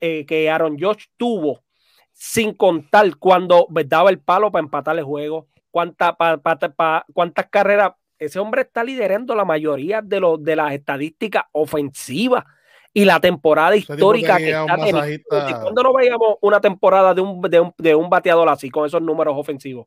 eh, 0.00 0.26
que 0.26 0.50
Aaron 0.50 0.76
Josh 0.78 1.06
tuvo, 1.16 1.62
sin 2.12 2.54
contar 2.54 3.16
cuando 3.16 3.66
daba 3.86 4.10
el 4.10 4.18
palo 4.18 4.50
para 4.50 4.64
empatar 4.64 4.98
el 4.98 5.04
juego, 5.04 5.48
cuánta, 5.70 6.16
pa, 6.16 6.38
pa, 6.38 6.58
pa, 6.58 7.04
cuántas 7.12 7.48
carreras 7.48 7.92
ese 8.24 8.38
hombre 8.38 8.62
está 8.62 8.84
liderando 8.84 9.34
la 9.34 9.44
mayoría 9.44 10.00
de, 10.00 10.20
los 10.20 10.42
de 10.42 10.56
las 10.56 10.72
estadísticas 10.72 11.44
ofensivas 11.52 12.44
y 12.94 13.04
la 13.04 13.20
temporada 13.20 13.74
histórica 13.74 14.36
que 14.36 14.50
está 14.50 14.76
teniendo. 14.76 15.60
¿Cuándo 15.62 15.82
no 15.82 15.94
veíamos 15.94 16.36
una 16.40 16.60
temporada 16.60 17.14
de 17.14 17.20
un, 17.20 17.40
de, 17.40 17.60
un, 17.60 17.74
de 17.78 17.94
un 17.94 18.08
bateador 18.08 18.48
así, 18.48 18.70
con 18.70 18.86
esos 18.86 19.02
números 19.02 19.34
ofensivos? 19.36 19.86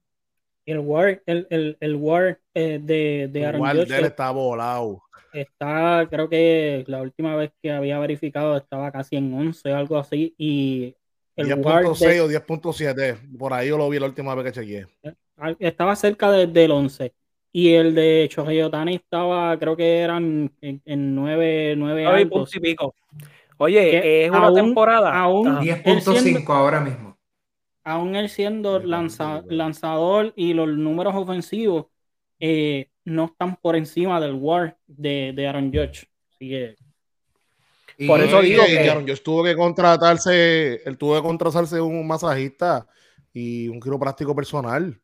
El 0.66 0.80
War, 0.80 1.22
el, 1.28 1.48
el, 1.52 1.78
el 1.80 1.96
war 1.96 2.40
eh, 2.56 2.80
de, 2.82 3.30
de 3.32 3.46
Aaron 3.46 3.68
El 3.70 3.78
War 3.78 4.04
está 4.04 4.32
volado. 4.32 5.04
Está, 5.32 6.08
creo 6.10 6.28
que 6.28 6.84
la 6.88 7.02
última 7.02 7.36
vez 7.36 7.52
que 7.62 7.72
había 7.72 8.00
verificado 8.00 8.58
estaba 8.58 8.92
casi 8.92 9.18
en 9.18 9.34
11 9.34 9.72
o 9.72 9.76
algo 9.76 9.98
así. 9.98 10.34
Y 10.38 10.96
el 11.36 11.48
10.6 11.48 12.22
o 12.22 12.30
10.7, 12.30 13.38
por 13.38 13.54
ahí 13.54 13.70
yo 13.70 13.78
lo 13.78 13.90
vi 13.90 14.00
la 14.00 14.08
última 14.08 14.34
vez 14.34 14.46
que 14.46 14.52
chequeé. 14.60 14.88
Estaba 15.60 15.96
cerca 15.96 16.32
de, 16.32 16.48
del 16.48 16.72
11. 16.72 17.14
Y 17.58 17.74
el 17.74 17.96
de 17.96 18.28
Shohei 18.30 18.62
Otani 18.62 18.96
estaba, 18.96 19.58
creo 19.58 19.78
que 19.78 20.00
eran 20.00 20.52
en, 20.60 20.82
en 20.84 21.16
9, 21.16 21.76
9 21.78 22.26
puntos 22.26 22.54
y 22.54 22.60
pico. 22.60 22.94
Oye, 23.58 23.92
Que 23.92 24.26
es 24.26 24.30
una 24.30 24.48
aún- 24.48 24.56
temporada. 24.56 25.14
aún- 25.18 25.48
Ajá. 25.48 25.62
10.5 25.62 26.54
ahora 26.54 26.82
mismo. 26.82 27.18
aún 27.86 28.16
él 28.18 28.28
siendo 28.28 28.80
lanza- 28.80 29.42
lanzador 29.48 30.34
y 30.36 30.54
los 30.54 30.68
números 30.68 31.14
ofensivos 31.16 31.86
eh, 32.42 32.90
no 33.06 33.26
están 33.26 33.56
por 33.56 33.78
encima 33.78 34.20
del 34.20 34.34
WAR 34.34 34.76
de, 34.88 35.32
de 35.34 35.48
Aaron 35.48 35.68
Judge. 35.72 36.10
Así 36.34 36.50
que 36.50 36.76
Y- 37.98 38.08
Por 38.08 38.20
eso 38.20 38.42
digo 38.42 38.64
que- 38.66 38.90
Aaron 38.90 39.06
tuvo 39.24 39.46
que 39.46 39.56
contratarse, 39.56 40.82
él 40.84 40.98
tuvo 40.98 41.16
que 41.16 41.22
contratarse 41.22 41.80
un 41.80 42.06
masajista 42.06 42.86
y 43.34 43.70
un 43.70 43.80
quiropráctico 43.80 44.36
personal. 44.36 45.00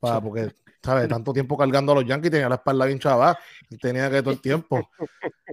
Para, 0.00 0.20
porque, 0.20 0.48
¿sabes? 0.82 1.08
Tanto 1.08 1.32
tiempo 1.32 1.56
cargando 1.56 1.92
a 1.92 1.94
los 1.96 2.04
Yankees, 2.06 2.30
tenía 2.30 2.48
la 2.48 2.56
espalda 2.56 2.86
bien 2.86 2.98
chava, 2.98 3.38
y 3.68 3.76
tenía 3.78 4.10
que 4.10 4.22
todo 4.22 4.32
el 4.32 4.40
tiempo 4.40 4.88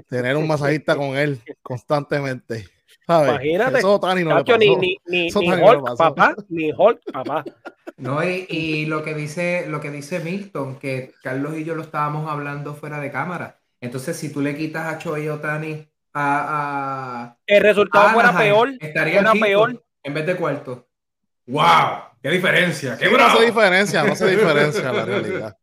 tener 0.09 0.35
un 0.37 0.47
masajista 0.47 0.95
con 0.95 1.17
él 1.17 1.41
constantemente. 1.61 2.67
¿sabes? 3.05 3.29
Imagínate. 3.29 3.79
Eso 3.79 3.99
Tani 3.99 4.23
no 4.23 4.31
le 4.35 4.43
Chacho, 4.43 4.57
ni, 4.57 4.67
pasó. 4.67 4.79
ni, 4.81 4.97
ni, 5.07 5.27
Eso 5.27 5.41
pasó. 5.83 5.95
papá, 5.97 6.35
ni 6.49 6.71
Hulk, 6.71 7.11
papá. 7.11 7.45
No, 7.97 8.23
y, 8.23 8.45
y 8.49 8.85
lo 8.85 9.03
que 9.03 9.13
dice, 9.15 9.65
lo 9.67 9.79
que 9.81 9.89
dice 9.91 10.19
Milton, 10.19 10.77
que 10.77 11.13
Carlos 11.23 11.55
y 11.57 11.63
yo 11.63 11.73
lo 11.75 11.81
estábamos 11.81 12.29
hablando 12.29 12.75
fuera 12.75 12.99
de 12.99 13.11
cámara. 13.11 13.59
Entonces, 13.81 14.17
si 14.17 14.31
tú 14.31 14.41
le 14.41 14.55
quitas 14.55 14.93
a 14.93 14.97
Choi 14.99 15.27
Otani 15.29 15.87
a, 16.13 17.23
a, 17.23 17.37
El 17.45 17.63
resultado 17.63 18.07
a 18.07 18.09
fuera 18.09 18.29
Anaheim, 18.29 18.53
peor, 18.53 18.69
estaría 18.79 19.13
fuera 19.19 19.31
quinto 19.31 19.45
peor. 19.45 19.83
en 20.03 20.13
vez 20.13 20.25
de 20.25 20.35
cuarto. 20.35 20.87
¡Wow! 21.47 21.63
¡Qué 22.27 22.33
diferencia! 22.33 22.97
¡Qué 22.97 23.05
Sí, 23.07 23.15
no 23.17 23.23
hace 23.23 23.45
diferencia, 23.45 24.03
no 24.03 24.11
hace 24.11 24.27
diferencia 24.27 24.91
la 24.91 25.05
realidad. 25.05 25.57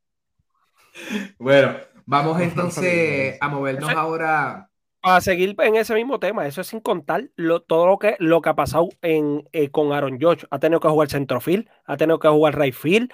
Bueno, 1.38 1.76
vamos 2.06 2.40
entonces 2.40 3.36
a 3.38 3.48
movernos 3.48 3.90
Eso- 3.90 3.98
ahora. 3.98 4.70
Para 5.02 5.20
seguir 5.20 5.54
en 5.58 5.76
ese 5.76 5.94
mismo 5.94 6.18
tema, 6.18 6.46
eso 6.46 6.62
es 6.62 6.68
sin 6.68 6.80
contar 6.80 7.24
lo, 7.36 7.60
todo 7.60 7.86
lo 7.86 7.98
que, 7.98 8.16
lo 8.18 8.40
que 8.40 8.48
ha 8.48 8.54
pasado 8.54 8.88
en, 9.02 9.46
eh, 9.52 9.68
con 9.68 9.92
Aaron 9.92 10.18
George. 10.18 10.46
Ha 10.50 10.58
tenido 10.58 10.80
que 10.80 10.88
jugar 10.88 11.10
centrofield, 11.10 11.68
ha 11.84 11.98
tenido 11.98 12.18
que 12.18 12.28
jugar 12.28 12.58
right 12.58 12.72
field, 12.74 13.12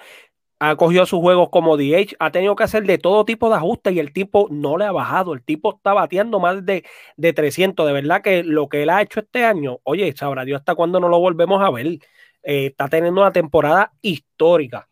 ha 0.61 0.77
cogido 0.77 1.05
sus 1.05 1.19
juegos 1.19 1.49
como 1.49 1.75
DH, 1.75 2.15
ha 2.19 2.31
tenido 2.31 2.55
que 2.55 2.63
hacer 2.63 2.83
de 2.83 2.99
todo 2.99 3.25
tipo 3.25 3.49
de 3.49 3.55
ajustes 3.55 3.93
y 3.93 3.99
el 3.99 4.13
tipo 4.13 4.47
no 4.51 4.77
le 4.77 4.85
ha 4.85 4.93
bajado. 4.93 5.33
El 5.33 5.43
tipo 5.43 5.75
está 5.75 5.91
bateando 5.91 6.39
más 6.39 6.65
de, 6.65 6.85
de 7.17 7.33
300. 7.33 7.85
De 7.85 7.91
verdad 7.91 8.21
que 8.21 8.43
lo 8.43 8.69
que 8.69 8.83
él 8.83 8.89
ha 8.91 9.01
hecho 9.01 9.19
este 9.19 9.43
año, 9.43 9.79
oye, 9.83 10.15
sabrá 10.15 10.45
Dios 10.45 10.59
hasta 10.59 10.75
cuándo 10.75 11.01
no 11.01 11.09
lo 11.09 11.19
volvemos 11.19 11.61
a 11.61 11.71
ver. 11.71 11.97
Eh, 12.43 12.67
está 12.67 12.87
teniendo 12.87 13.21
una 13.21 13.31
temporada 13.31 13.91
histórica. 14.01 14.87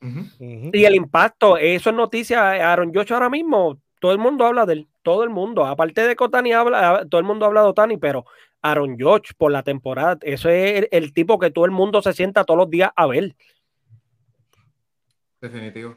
Y 0.00 0.84
el 0.84 0.94
impacto, 0.94 1.56
eso 1.56 1.90
es 1.90 1.96
noticia. 1.96 2.72
Aaron 2.72 2.94
Josh 2.94 3.12
ahora 3.12 3.28
mismo, 3.28 3.80
todo 4.00 4.12
el 4.12 4.18
mundo 4.18 4.46
habla 4.46 4.64
de 4.64 4.74
él, 4.74 4.88
todo 5.02 5.24
el 5.24 5.30
mundo. 5.30 5.66
Aparte 5.66 6.06
de 6.06 6.14
que 6.14 6.24
Otani 6.24 6.52
habla, 6.52 7.04
todo 7.10 7.20
el 7.20 7.26
mundo 7.26 7.46
habla 7.46 7.62
de 7.62 7.68
Otani, 7.68 7.96
pero 7.96 8.24
Aaron 8.62 8.96
Josh 8.98 9.32
por 9.36 9.50
la 9.50 9.62
temporada, 9.62 10.18
eso 10.22 10.48
es 10.48 10.78
el, 10.78 10.88
el 10.92 11.12
tipo 11.12 11.38
que 11.38 11.50
todo 11.50 11.64
el 11.64 11.72
mundo 11.72 12.00
se 12.00 12.12
sienta 12.12 12.44
todos 12.44 12.58
los 12.58 12.70
días 12.70 12.90
a 12.94 13.06
ver. 13.06 13.34
Definitivo, 15.40 15.96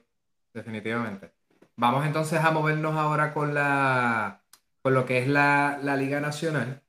definitivamente. 0.53 1.31
Vamos 1.75 2.05
entonces 2.05 2.39
a 2.39 2.51
movernos 2.51 2.95
ahora 2.95 3.33
con 3.33 3.53
la 3.53 4.41
con 4.81 4.93
lo 4.93 5.05
que 5.05 5.19
es 5.19 5.27
la, 5.27 5.79
la 5.81 5.95
Liga 5.95 6.19
Nacional. 6.19 6.81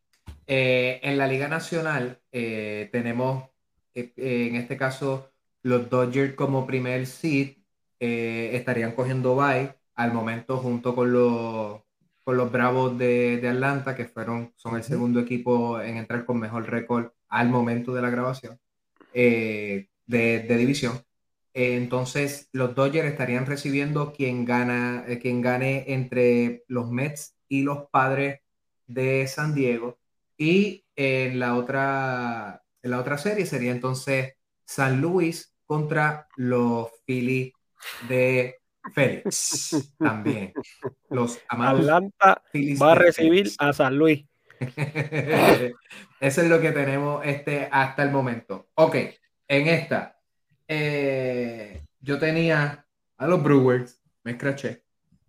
Eh, 0.47 1.01
en 1.03 1.19
la 1.19 1.27
Liga 1.27 1.49
Nacional 1.49 2.21
eh, 2.33 2.88
tenemos 2.91 3.45
eh, 3.94 4.12
eh, 4.16 4.48
en 4.48 4.57
este 4.57 4.76
caso 4.76 5.31
los 5.62 5.88
Dodgers 5.90 6.35
como 6.35 6.66
primer 6.66 7.07
seed 7.07 7.59
eh, 8.00 8.50
estarían 8.55 8.92
cogiendo 8.94 9.37
bye 9.37 9.74
al 9.94 10.12
momento 10.12 10.59
junto 10.59 10.94
con 10.94 11.12
los 11.12 11.83
con 12.24 12.37
los 12.37 12.52
Bravos 12.52 12.96
de, 12.98 13.38
de 13.38 13.48
Atlanta 13.48 13.96
que 13.96 14.07
fueron 14.07 14.52
son 14.57 14.76
el 14.76 14.85
segundo 14.85 15.20
equipo 15.20 15.81
en 15.81 15.96
entrar 15.96 16.24
con 16.24 16.38
mejor 16.38 16.68
récord 16.70 17.11
al 17.28 17.48
momento 17.50 17.94
de 17.94 18.02
la 18.02 18.11
grabación 18.11 18.59
eh, 19.14 19.88
de, 20.07 20.40
de 20.40 20.57
división. 20.57 21.02
Eh, 21.55 21.76
entonces, 21.76 22.48
los 22.52 22.74
Dodgers 22.74 23.09
estarían 23.11 23.46
recibiendo 23.46 24.12
quien 24.12 24.44
gana, 24.44 25.05
eh, 25.09 25.18
quien 25.18 25.40
gane 25.42 25.85
entre 25.92 26.64
los 26.68 26.90
Mets 26.90 27.37
y 27.48 27.62
los 27.62 27.88
Padres 27.90 28.40
de 28.87 29.26
San 29.26 29.55
Diego. 29.55 29.98
Y 30.38 30.85
en 30.96 31.38
la 31.40 31.57
otra, 31.57 32.62
la 32.83 32.99
otra 32.99 33.18
serie 33.18 33.47
sería 33.47 33.73
entonces 33.73 34.35
San 34.64 35.01
Luis 35.01 35.55
contra 35.66 36.29
los 36.37 36.90
Phillies 37.07 37.53
de 38.09 38.57
Félix. 38.92 39.95
También. 39.99 40.53
Los 41.09 41.38
amados 41.49 41.81
Atlanta 41.81 42.42
Phillies 42.53 42.81
va 42.81 42.92
a 42.92 42.97
recibir 42.97 43.45
Félix. 43.45 43.57
a 43.59 43.73
San 43.73 43.97
Luis. 43.97 44.27
Eso 46.21 46.42
es 46.42 46.49
lo 46.49 46.61
que 46.61 46.73
tenemos 46.73 47.25
este, 47.25 47.68
hasta 47.71 48.03
el 48.03 48.11
momento. 48.11 48.68
Ok, 48.75 48.97
en 49.49 49.68
esta, 49.68 50.21
eh, 50.68 51.83
yo 52.01 52.18
tenía 52.18 52.87
a 53.16 53.27
los 53.27 53.42
Brewers, 53.42 54.01
me 54.23 54.33
escraché, 54.33 54.85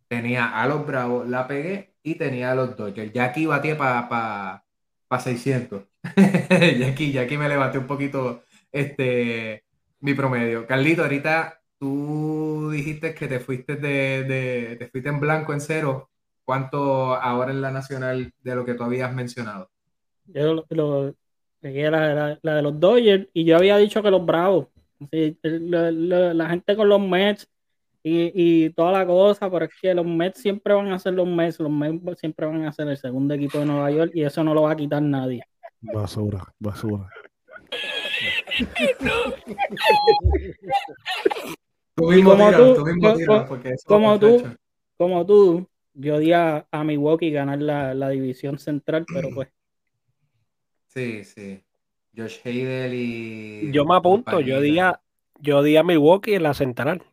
tenía 0.08 0.62
a 0.62 0.68
los 0.68 0.86
Bravos, 0.86 1.28
la 1.28 1.48
pegué 1.48 1.96
y 2.04 2.16
tenía 2.16 2.52
a 2.52 2.56
los 2.56 2.76
Dodgers. 2.78 3.12
Ya 3.14 3.26
aquí 3.26 3.46
batí 3.46 3.74
para 3.74 4.08
pa, 4.08 4.66
pa 5.08 5.20
600. 5.20 5.84
Ya, 6.80 6.88
aquí, 6.88 7.12
ya 7.12 7.22
aquí 7.22 7.38
me 7.38 7.48
levanté 7.50 7.78
un 7.78 7.88
poquito 7.88 8.44
este, 8.72 9.64
mi 10.02 10.14
promedio. 10.14 10.68
Carlito, 10.68 11.04
ahorita 11.04 11.60
tú 11.80 12.70
dijiste 12.72 13.14
que 13.14 13.28
te 13.28 13.40
fuiste 13.40 13.76
de, 13.78 14.24
de- 14.24 14.76
te 14.78 14.88
fuiste 14.90 15.10
en 15.10 15.20
blanco 15.20 15.54
en 15.54 15.62
cero. 15.62 16.10
¿Cuánto 16.46 17.16
ahora 17.16 17.52
en 17.52 17.62
la 17.62 17.72
nacional 17.72 18.34
de 18.42 18.56
lo 18.56 18.66
que 18.66 18.74
tú 18.74 18.84
habías 18.84 19.14
mencionado? 19.14 19.70
yo 20.26 20.66
lo, 20.70 21.16
la, 21.62 22.14
la- 22.14 22.40
la 22.42 22.56
de 22.56 22.62
los 22.62 22.80
Dodgers 22.80 23.28
y 23.34 23.46
yo 23.46 23.58
había 23.58 23.78
dicho 23.78 24.02
que 24.04 24.12
los 24.12 24.26
Bravos. 24.26 24.68
La 25.12 26.50
gente 26.50 26.76
con 26.76 26.88
los 26.90 27.00
Mets 27.02 27.48
y, 28.04 28.66
y 28.68 28.70
toda 28.72 28.92
la 28.92 29.06
cosa, 29.06 29.50
pero 29.52 29.66
es 29.66 29.72
que 29.82 29.94
los 29.94 30.06
Mets 30.06 30.40
siempre 30.42 30.74
van 30.74 30.92
a 30.92 31.00
ser 31.00 31.14
los 31.14 31.28
Mets, 31.28 31.60
los 31.60 31.72
Mets 31.72 32.20
siempre 32.20 32.46
van 32.46 32.66
a 32.66 32.74
ser 32.74 32.88
el 32.90 32.98
segundo 32.98 33.34
equipo 33.34 33.60
de 33.60 33.66
Nueva 33.66 33.92
York 33.92 34.12
y 34.16 34.24
eso 34.24 34.44
no 34.44 34.54
lo 34.54 34.64
va 34.64 34.72
a 34.72 34.76
quitar 34.78 35.02
nadie. 35.02 35.44
Basura, 35.84 36.42
basura. 36.60 37.10
Tú 41.96 42.10
mismo 42.10 42.32
como 42.32 42.46
tiras, 42.48 42.62
tú- 42.62 42.76
tú 42.76 42.86
mismo 42.86 43.10
co- 43.12 43.16
tiras, 43.18 43.42
co- 43.42 43.48
porque 43.48 43.70
eso, 43.70 43.84
como 43.88 44.20
tú-. 44.20 44.44
Como 44.98 45.26
tú, 45.26 45.68
yo 45.94 46.20
di 46.20 46.32
a, 46.34 46.66
a 46.72 46.84
Milwaukee 46.84 47.32
ganar 47.32 47.62
la, 47.62 47.94
la 47.94 48.10
división 48.10 48.58
central, 48.60 49.06
pero 49.14 49.30
pues 49.34 49.50
Sí, 50.88 51.24
sí. 51.24 51.64
Josh 52.16 52.40
Hader 52.46 52.94
y. 52.94 53.72
Yo 53.72 53.84
me 53.86 53.96
apunto, 53.96 54.40
yo 54.40 54.62
di 54.62 54.78
a, 54.80 55.02
yo 55.40 55.64
di 55.64 55.76
a 55.76 55.84
Milwaukee 55.84 56.36
en 56.36 56.44
la 56.44 56.54
central. 56.54 57.04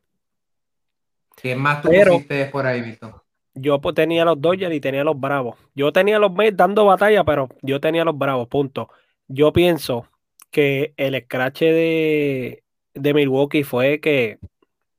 ¿Quién 1.35 1.59
más 1.59 1.81
tú 1.83 1.89
Pero- 1.89 2.13
pusiste 2.13 2.47
por 2.47 2.67
ahí, 2.67 2.83
Milton? 2.83 3.15
Yo 3.55 3.81
pues, 3.81 3.95
tenía 3.95 4.25
los 4.25 4.41
Dodgers 4.41 4.75
y 4.75 4.81
tenía 4.81 5.05
los 5.05 5.19
Bravos. 5.19 5.57
Yo 5.75 5.93
tenía 5.93 6.19
los 6.19 6.33
Mets 6.33 6.57
dando 6.57 6.85
batalla, 6.85 7.25
pero 7.25 7.49
yo 7.63 7.81
tenía 7.81 8.05
los 8.05 8.17
Bravos, 8.17 8.49
punto. 8.49 8.89
Yo 9.29 9.53
pienso 9.53 10.07
que 10.51 10.95
el 10.97 11.21
scratch 11.23 11.61
de, 11.61 12.63
de 12.95 13.15
Milwaukee 13.15 13.63
fue 13.63 14.01
que, 14.01 14.39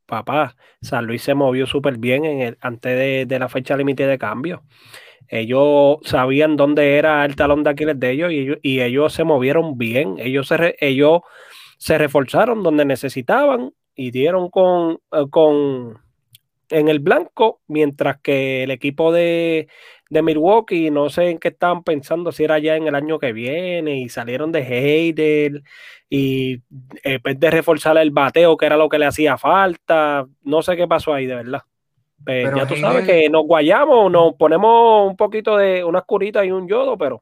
papá, 0.06 0.56
San 0.82 1.06
Luis 1.06 1.22
se 1.24 1.34
movió 1.34 1.66
súper 1.66 1.98
bien 1.98 2.26
en 2.26 2.42
el, 2.42 2.58
antes 2.62 2.98
de, 2.98 3.26
de 3.26 3.40
la 3.40 3.50
fecha 3.50 3.78
límite 3.78 4.06
de 4.08 4.18
cambio. 4.18 4.64
Ellos 5.28 5.98
sabían 6.04 6.58
dónde 6.58 6.98
era 6.98 7.24
el 7.24 7.36
talón 7.38 7.64
de 7.64 7.70
Aquiles 7.70 8.00
de 8.00 8.12
ellos 8.12 8.32
y 8.32 8.40
ellos, 8.40 8.58
y 8.62 8.82
ellos 8.82 9.14
se 9.14 9.24
movieron 9.24 9.78
bien. 9.78 10.16
Ellos 10.20 10.48
se, 10.48 10.58
re- 10.58 10.76
ellos 10.80 11.22
se 11.78 11.98
reforzaron 11.98 12.64
donde 12.64 12.84
necesitaban 12.84 13.74
y 13.96 14.12
dieron 14.12 14.50
con, 14.50 15.00
eh, 15.12 15.26
con 15.30 16.00
en 16.72 16.88
el 16.90 17.00
blanco, 17.00 17.62
mientras 17.68 18.20
que 18.22 18.64
el 18.64 18.72
equipo 18.72 19.12
de, 19.12 19.68
de 20.10 20.22
Milwaukee, 20.22 20.90
no 20.92 21.10
sé 21.10 21.30
en 21.30 21.40
qué 21.40 21.50
estaban 21.50 21.84
pensando, 21.84 22.32
si 22.32 22.44
era 22.44 22.60
ya 22.60 22.76
en 22.76 22.88
el 22.88 22.96
año 22.96 23.20
que 23.20 23.34
viene, 23.34 23.98
y 24.00 24.10
salieron 24.10 24.52
de 24.52 24.62
Heider, 24.62 25.62
y 26.10 26.62
en 27.04 27.22
vez 27.24 27.40
de 27.40 27.52
reforzar 27.52 27.98
el 27.98 28.12
bateo, 28.12 28.58
que 28.58 28.66
era 28.66 28.78
lo 28.78 28.90
que 28.90 29.00
le 29.00 29.06
hacía 29.06 29.38
falta, 29.38 30.26
no 30.44 30.62
sé 30.62 30.76
qué 30.76 30.88
pasó 30.88 31.14
ahí, 31.14 31.26
de 31.26 31.36
verdad. 31.36 31.62
Pues 32.24 32.44
Pero 32.46 32.58
ya 32.58 32.68
tú 32.68 32.76
sabes 32.76 33.06
que 33.06 33.30
nos 33.30 33.46
guayamos, 33.46 34.12
nos 34.12 34.36
ponemos 34.36 35.10
un 35.10 35.18
poquito 35.18 35.58
de 35.58 35.84
unas 35.84 36.04
curitas 36.04 36.46
y 36.46 36.52
un 36.52 36.68
yodo, 36.68 36.98
pero 36.98 37.22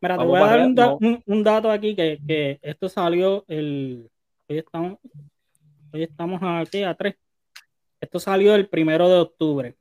Mira, 0.00 0.18
te 0.18 0.24
voy 0.24 0.36
a 0.36 0.40
dar 0.40 0.54
allá, 0.58 0.66
un, 0.66 0.74
da- 0.74 0.86
no. 0.88 0.98
un- 1.00 1.22
un 1.26 1.42
dato 1.44 1.70
aquí 1.70 1.94
que, 1.94 2.18
que 2.26 2.58
esto 2.60 2.88
salió 2.88 3.44
el. 3.48 4.10
Hoy 4.48 4.58
estamos, 4.58 4.98
hoy 5.92 6.02
estamos 6.02 6.40
aquí 6.42 6.82
a 6.82 6.94
3. 6.94 7.14
Esto 8.04 8.20
salió 8.20 8.54
el 8.54 8.68
primero 8.68 9.08
de 9.08 9.18
octubre. 9.18 9.74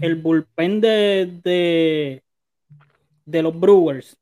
El 0.00 0.14
bullpen 0.14 0.80
de, 0.80 1.40
de, 1.42 2.22
de 3.24 3.42
los 3.42 3.58
Brewers, 3.58 4.16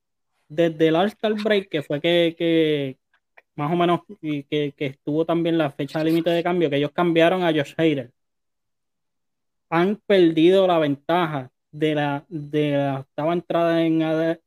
desde 0.48 0.88
el 0.88 0.96
All-Star 0.96 1.34
Break, 1.34 1.68
que 1.68 1.82
fue 1.82 2.00
que, 2.00 2.34
que 2.38 2.96
más 3.54 3.70
o 3.70 3.76
menos 3.76 4.00
y 4.22 4.44
que, 4.44 4.72
que 4.74 4.86
estuvo 4.86 5.26
también 5.26 5.58
la 5.58 5.70
fecha 5.70 6.02
límite 6.02 6.30
de 6.30 6.42
cambio, 6.42 6.70
que 6.70 6.76
ellos 6.76 6.92
cambiaron 6.92 7.42
a 7.42 7.52
Josh 7.52 7.74
Hader. 7.76 8.12
Han 9.68 9.96
perdido 10.06 10.66
la 10.66 10.78
ventaja 10.78 11.50
de 11.70 11.94
la, 11.94 12.24
de 12.30 12.70
la 12.78 13.00
octava 13.00 13.34
entrada 13.34 13.82
en, 13.84 14.00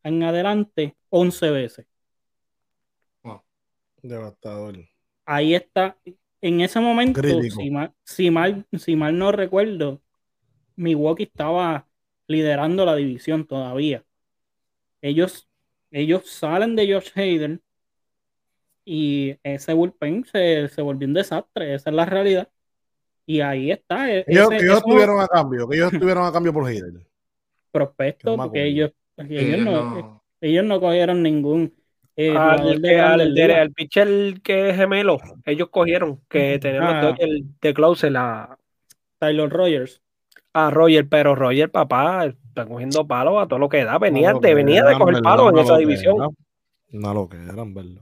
en 0.03 0.23
adelante 0.23 0.95
11 1.09 1.51
veces. 1.51 1.85
Devastador. 4.01 4.77
Ahí 5.25 5.53
está. 5.53 5.95
En 6.41 6.61
ese 6.61 6.79
momento, 6.79 7.21
si 7.43 7.69
mal, 7.69 7.93
si, 8.03 8.31
mal, 8.31 8.65
si 8.77 8.95
mal 8.95 9.17
no 9.17 9.31
recuerdo, 9.31 10.01
Milwaukee 10.75 11.23
estaba 11.23 11.87
liderando 12.27 12.85
la 12.85 12.95
división 12.95 13.45
todavía. 13.45 14.03
Ellos, 15.01 15.47
ellos 15.91 16.29
salen 16.29 16.75
de 16.75 16.93
Josh 16.93 17.11
Hader 17.15 17.59
y 18.85 19.37
ese 19.43 19.73
bullpen 19.73 20.25
se, 20.25 20.67
se 20.69 20.81
volvió 20.81 21.07
un 21.07 21.13
desastre, 21.13 21.75
esa 21.75 21.89
es 21.89 21.95
la 21.95 22.05
realidad. 22.05 22.49
Y 23.25 23.41
ahí 23.41 23.71
está. 23.71 24.11
e- 24.11 24.25
Ellos, 24.27 24.51
ese- 24.51 24.55
ellos 24.55 24.65
esos 24.65 24.77
estuvieron 24.79 25.19
a 25.21 25.27
cambio, 25.27 25.67
que 25.67 25.75
ellos 25.77 25.93
estuvieron 25.93 26.25
a 26.25 26.31
cambio 26.31 26.53
por 26.53 26.63
no 28.23 28.31
me 28.37 28.43
porque 28.43 28.63
ellos, 28.65 28.91
ellos, 29.17 29.31
ellos 29.41 29.59
no, 29.65 29.71
no- 29.83 30.23
ellos 30.41 30.65
no 30.65 30.79
cogieron 30.81 31.21
ningún 31.23 31.73
eh, 32.27 32.79
que- 32.81 32.93
grandes 32.95 33.43
al, 33.43 33.51
al 33.51 33.71
pitcher 33.71 34.41
que 34.41 34.69
es 34.69 34.75
gemelo, 34.75 35.19
ellos 35.45 35.69
cogieron, 35.69 36.19
que 36.29 36.59
tenían 36.59 36.83
Ah. 36.83 37.01
los 37.01 37.17
Dodgers 37.17 37.41
de 37.61 37.73
closer 37.73 38.17
a, 38.17 38.57
Tyler 39.19 39.49
Rogers. 39.49 40.01
a 40.53 40.69
Roger, 40.69 41.07
pero 41.07 41.35
Roger, 41.35 41.69
papá, 41.71 42.25
está 42.25 42.65
cogiendo 42.65 43.05
palos 43.07 43.41
a 43.41 43.47
todo 43.47 43.59
lo 43.59 43.69
que 43.69 43.85
da. 43.85 43.97
Venía, 43.99 44.33
de, 44.33 44.53
venía 44.53 44.83
de 44.83 44.97
coger 44.97 45.21
palos 45.21 45.47
en 45.49 45.53
verdad, 45.55 45.63
esa 45.71 45.77
división. 45.77 46.17
loquera. 46.17 46.43
Una 46.93 47.13
loquera, 47.13 47.61
en 47.61 47.73
verdad. 47.73 48.01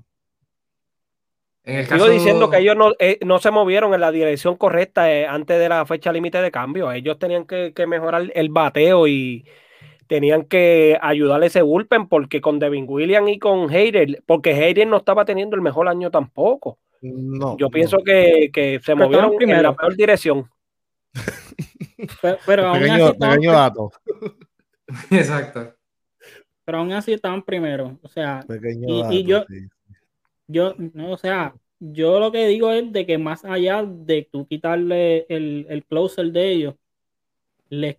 En 1.63 1.75
el 1.75 1.85
Sigo 1.85 1.99
caso, 1.99 2.09
diciendo 2.09 2.49
que 2.49 2.57
ellos 2.59 2.75
no, 2.75 2.93
eh, 2.97 3.19
no 3.25 3.37
se 3.39 3.51
movieron 3.51 3.93
en 3.93 4.01
la 4.01 4.11
dirección 4.11 4.55
correcta 4.55 5.11
eh, 5.13 5.27
antes 5.27 5.59
de 5.59 5.69
la 5.69 5.85
fecha 5.85 6.11
límite 6.11 6.41
de 6.41 6.49
cambio. 6.51 6.91
Ellos 6.91 7.19
tenían 7.19 7.45
que, 7.45 7.73
que 7.75 7.85
mejorar 7.85 8.31
el 8.33 8.49
bateo 8.49 9.07
y 9.07 9.45
tenían 10.09 10.43
que 10.45 10.97
ayudarle 11.01 11.45
ese 11.45 11.61
bullpen 11.61 12.07
porque 12.07 12.41
con 12.41 12.57
Devin 12.57 12.85
Williams 12.89 13.29
y 13.29 13.37
con 13.37 13.69
Hayden, 13.69 14.17
porque 14.25 14.55
Hayden 14.55 14.89
no 14.89 14.97
estaba 14.97 15.23
teniendo 15.23 15.55
el 15.55 15.61
mejor 15.61 15.87
año 15.87 16.09
tampoco. 16.09 16.79
No, 17.03 17.55
Yo 17.57 17.67
no. 17.67 17.69
pienso 17.69 17.99
que, 18.03 18.49
que 18.51 18.79
se 18.83 18.95
Pero 18.95 19.05
movieron 19.07 19.33
en 19.39 19.63
la 19.63 19.75
peor 19.75 19.95
dirección. 19.95 20.49
Pero, 22.21 22.37
pero 22.45 22.67
aún 22.67 22.83
así 22.89 23.13
Pequeño, 23.19 23.51
dato. 23.51 23.91
Exacto. 25.11 25.73
pero 26.65 26.77
aún 26.79 26.91
así 26.93 27.11
estaban 27.13 27.43
primero. 27.43 27.99
O 28.01 28.07
sea, 28.07 28.43
Pequeño 28.47 28.87
Y- 28.87 29.19
y 29.19 29.23
dato, 29.23 29.27
yo- 29.27 29.45
sí. 29.47 29.67
yo, 30.47 30.75
no, 30.93 31.11
o 31.11 31.17
sea, 31.17 31.53
yo 31.79 32.19
lo 32.19 32.31
que 32.31 32.47
digo 32.47 32.71
es 32.71 32.91
de 32.93 33.05
que 33.05 33.17
más 33.17 33.43
allá 33.45 33.83
de 33.85 34.27
tú 34.31 34.47
quitarle 34.47 35.25
el, 35.29 35.65
el 35.69 35.83
closer 35.85 36.31
de 36.31 36.49
ellos, 36.51 36.75
les, 37.69 37.97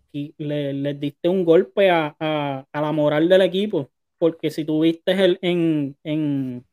diste 1.00 1.28
un 1.28 1.44
golpe 1.44 1.90
a, 1.90 2.16
a- 2.18 2.66
a 2.72 2.80
la 2.80 2.92
moral 2.92 3.28
del 3.28 3.42
equipo. 3.42 3.90
Porque 4.18 4.50
si 4.50 4.64
tuviste 4.64 5.12
el, 5.12 5.38
en, 5.42 5.96
en, 6.04 6.64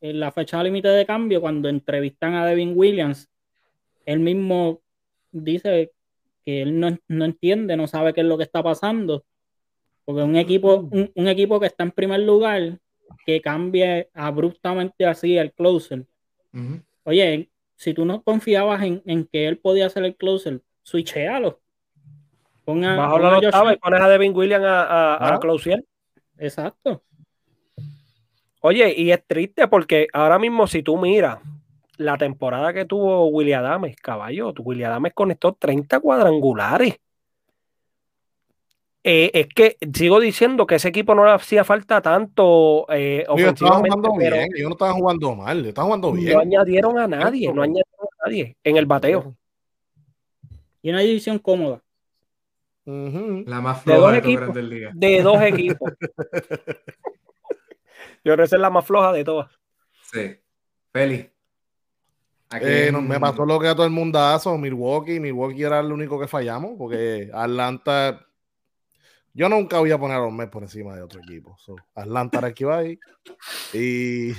en 0.00 0.20
la 0.20 0.30
fecha 0.32 0.62
límite 0.62 0.88
de 0.88 1.06
cambio, 1.06 1.40
cuando 1.40 1.68
entrevistan 1.70 2.34
a 2.34 2.44
Devin 2.46 2.72
Williams, 2.76 3.30
él 4.04 4.20
mismo 4.20 4.82
dice 5.30 5.92
que 6.44 6.62
él 6.62 6.78
no, 6.78 6.98
no 7.08 7.24
entiende, 7.24 7.76
no 7.76 7.86
sabe 7.86 8.12
qué 8.12 8.20
es 8.20 8.26
lo 8.26 8.36
que 8.36 8.44
está 8.44 8.62
pasando. 8.62 9.24
Porque 10.04 10.22
un 10.22 10.36
equipo, 10.36 10.76
un, 10.90 11.10
un 11.14 11.28
equipo 11.28 11.60
que 11.60 11.66
está 11.66 11.84
en 11.84 11.92
primer 11.92 12.20
lugar, 12.20 12.78
que 13.24 13.40
cambie 13.40 14.10
abruptamente 14.12 15.06
así 15.06 15.38
el 15.38 15.52
closer. 15.52 16.04
Oye, 17.04 17.48
si 17.76 17.94
tú 17.94 18.04
no 18.04 18.22
confiabas 18.22 18.82
en, 18.82 19.02
en 19.06 19.24
que 19.26 19.46
él 19.48 19.58
podía 19.58 19.88
ser 19.88 20.04
el 20.04 20.16
closer, 20.16 20.60
switchéalo. 20.82 21.61
Pon 22.64 22.84
a- 22.84 22.96
Bajo 22.96 23.18
la 23.18 23.38
octava 23.38 23.72
y 23.72 23.76
pones 23.76 24.00
a 24.00 24.08
Devin 24.08 24.34
Williams 24.36 24.64
a, 24.64 24.82
a, 24.82 25.14
a 25.14 25.34
Ah. 25.34 25.40
closear. 25.40 25.82
Exacto. 26.38 27.02
Oye, 28.60 28.94
y 28.96 29.10
es 29.10 29.22
triste 29.26 29.66
porque 29.68 30.06
ahora 30.12 30.38
mismo, 30.38 30.66
si 30.68 30.82
tú 30.82 30.96
miras 30.96 31.38
la 31.96 32.16
temporada 32.16 32.72
que 32.72 32.84
tuvo 32.84 33.26
William 33.26 33.64
Adames, 33.64 33.96
caballo, 33.96 34.52
William 34.60 34.90
Adames 34.90 35.12
conectó 35.14 35.52
30 35.54 35.98
cuadrangulares. 36.00 36.96
Eh, 39.04 39.32
es 39.34 39.48
que 39.48 39.76
sigo 39.92 40.20
diciendo 40.20 40.64
que 40.64 40.76
ese 40.76 40.88
equipo 40.88 41.12
no 41.16 41.24
le 41.24 41.32
hacía 41.32 41.64
falta 41.64 42.00
tanto 42.00 42.86
eh, 42.88 43.24
ofensivamente, 43.28 43.90
jugando 43.90 44.12
pero 44.16 44.36
bien, 44.36 44.48
ellos 44.54 44.68
no 44.68 44.74
estaban 44.76 44.94
jugando 44.94 45.34
mal, 45.34 45.56
ellos 45.56 45.68
estaban 45.70 45.86
jugando 45.88 46.12
bien. 46.12 46.32
no 46.34 46.38
añadieron 46.38 46.98
a 47.00 47.08
nadie, 47.08 47.52
no 47.52 47.62
añadieron 47.62 48.06
a 48.20 48.26
nadie 48.28 48.56
en 48.62 48.76
el 48.76 48.86
bateo. 48.86 49.34
Y 50.82 50.90
una 50.90 51.00
división 51.00 51.40
cómoda. 51.40 51.81
La 52.84 53.60
más 53.60 53.84
De 53.84 53.92
dos 53.94 54.00
floja 54.02 54.12
de 54.12 54.20
todo 54.20 54.30
equipos. 54.32 54.94
De 54.94 55.22
dos 55.22 55.42
equipos. 55.42 55.92
Yo 58.24 58.34
creo 58.34 58.36
que 58.36 58.42
es 58.44 58.52
la 58.52 58.70
más 58.70 58.84
floja 58.84 59.12
de 59.12 59.24
todas. 59.24 59.50
Sí. 60.10 60.36
Feli. 60.92 61.28
Aquí 62.50 62.64
Eh, 62.66 62.86
en- 62.88 62.92
no, 62.94 63.02
me 63.02 63.18
pasó 63.18 63.44
lo 63.46 63.58
que 63.58 63.68
a 63.68 63.74
todo 63.74 63.86
el 63.86 63.92
mundazo, 63.92 64.56
Milwaukee, 64.58 65.18
Milwaukee 65.20 65.62
era 65.62 65.80
el 65.80 65.90
único 65.90 66.20
que 66.20 66.28
fallamos, 66.28 66.72
porque 66.76 67.30
Atlanta, 67.34 68.26
yo 69.32 69.48
nunca 69.48 69.78
voy 69.78 69.90
a 69.90 69.98
poner 69.98 70.18
a 70.18 70.20
los 70.20 70.32
Mets 70.32 70.50
por 70.50 70.62
encima 70.62 70.94
de 70.94 71.02
otro 71.02 71.20
equipo. 71.20 71.56
So, 71.58 71.76
Atlanta 71.94 72.38
era 72.38 72.48
el 72.48 72.54
que 72.54 72.64
iba 72.64 72.76
ahí. 72.78 72.98
Y 73.72 74.32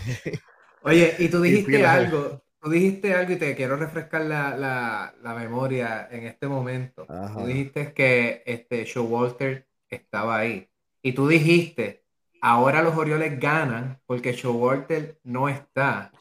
Oye, 0.84 1.15
y 1.19 1.27
tú 1.29 1.41
dijiste 1.41 1.86
algo, 1.86 2.41
tú 2.63 2.69
dijiste 2.69 3.13
algo 3.13 3.34
y 3.34 3.36
te 3.38 3.56
quiero 3.56 3.76
refrescar 3.76 4.21
la, 4.21 4.56
la- 4.58 5.13
la 5.21 5.34
memoria 5.36 6.08
en 6.12 6.26
este 6.28 6.47
momento. 6.47 7.06
Ajá. 7.10 7.36
Tú 7.39 7.45
dijiste 7.45 7.93
que 7.93 8.43
este 8.45 8.86
Showalter 8.86 9.67
estaba 9.89 10.38
ahí. 10.38 10.69
Y 11.02 11.13
tú 11.13 11.28
dijiste, 11.28 12.04
ahora 12.41 12.82
los 12.82 12.95
Orioles 12.97 13.39
ganan 13.39 13.99
porque 14.06 14.34
Showalter 14.34 15.19
no 15.23 15.49
está 15.49 16.12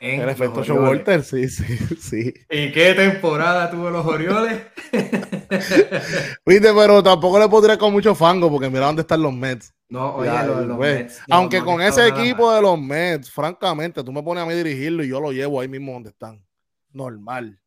en 0.00 0.20
el 0.20 0.28
efecto. 0.28 0.62
Showalter, 0.62 1.24
sí, 1.24 1.48
sí, 1.48 1.64
sí. 2.00 2.34
¿Y 2.50 2.72
qué 2.72 2.94
temporada 2.94 3.70
tuvo 3.70 3.90
los 3.90 4.04
Orioles? 4.06 4.60
Viste, 6.46 6.72
pero 6.74 7.02
tampoco 7.02 7.38
le 7.38 7.48
podría 7.48 7.78
con 7.78 7.92
mucho 7.92 8.14
fango, 8.14 8.50
porque 8.50 8.68
mira 8.70 8.86
dónde 8.86 9.02
están 9.02 9.22
los 9.22 9.32
Mets. 9.32 9.72
No, 9.88 10.16
oye, 10.16 10.30
Ya, 10.30 10.42
los, 10.44 10.66
los 10.66 10.76
güey. 10.76 10.94
Mets 10.94 11.22
no- 11.28 11.36
Aunque 11.36 11.62
con 11.62 11.80
ese 11.80 12.08
equipo 12.08 12.52
de 12.52 12.60
los 12.62 12.78
Mets, 12.80 13.30
francamente, 13.30 14.02
tú 14.02 14.12
me 14.12 14.22
pones 14.22 14.42
a 14.42 14.46
mí 14.46 14.54
dirigirlo 14.54 15.04
y 15.04 15.08
yo 15.08 15.20
lo 15.20 15.30
llevo 15.32 15.60
ahí 15.60 15.68
mismo 15.68 15.92
donde 15.92 16.10
están. 16.10 16.44
Normal. 16.92 17.60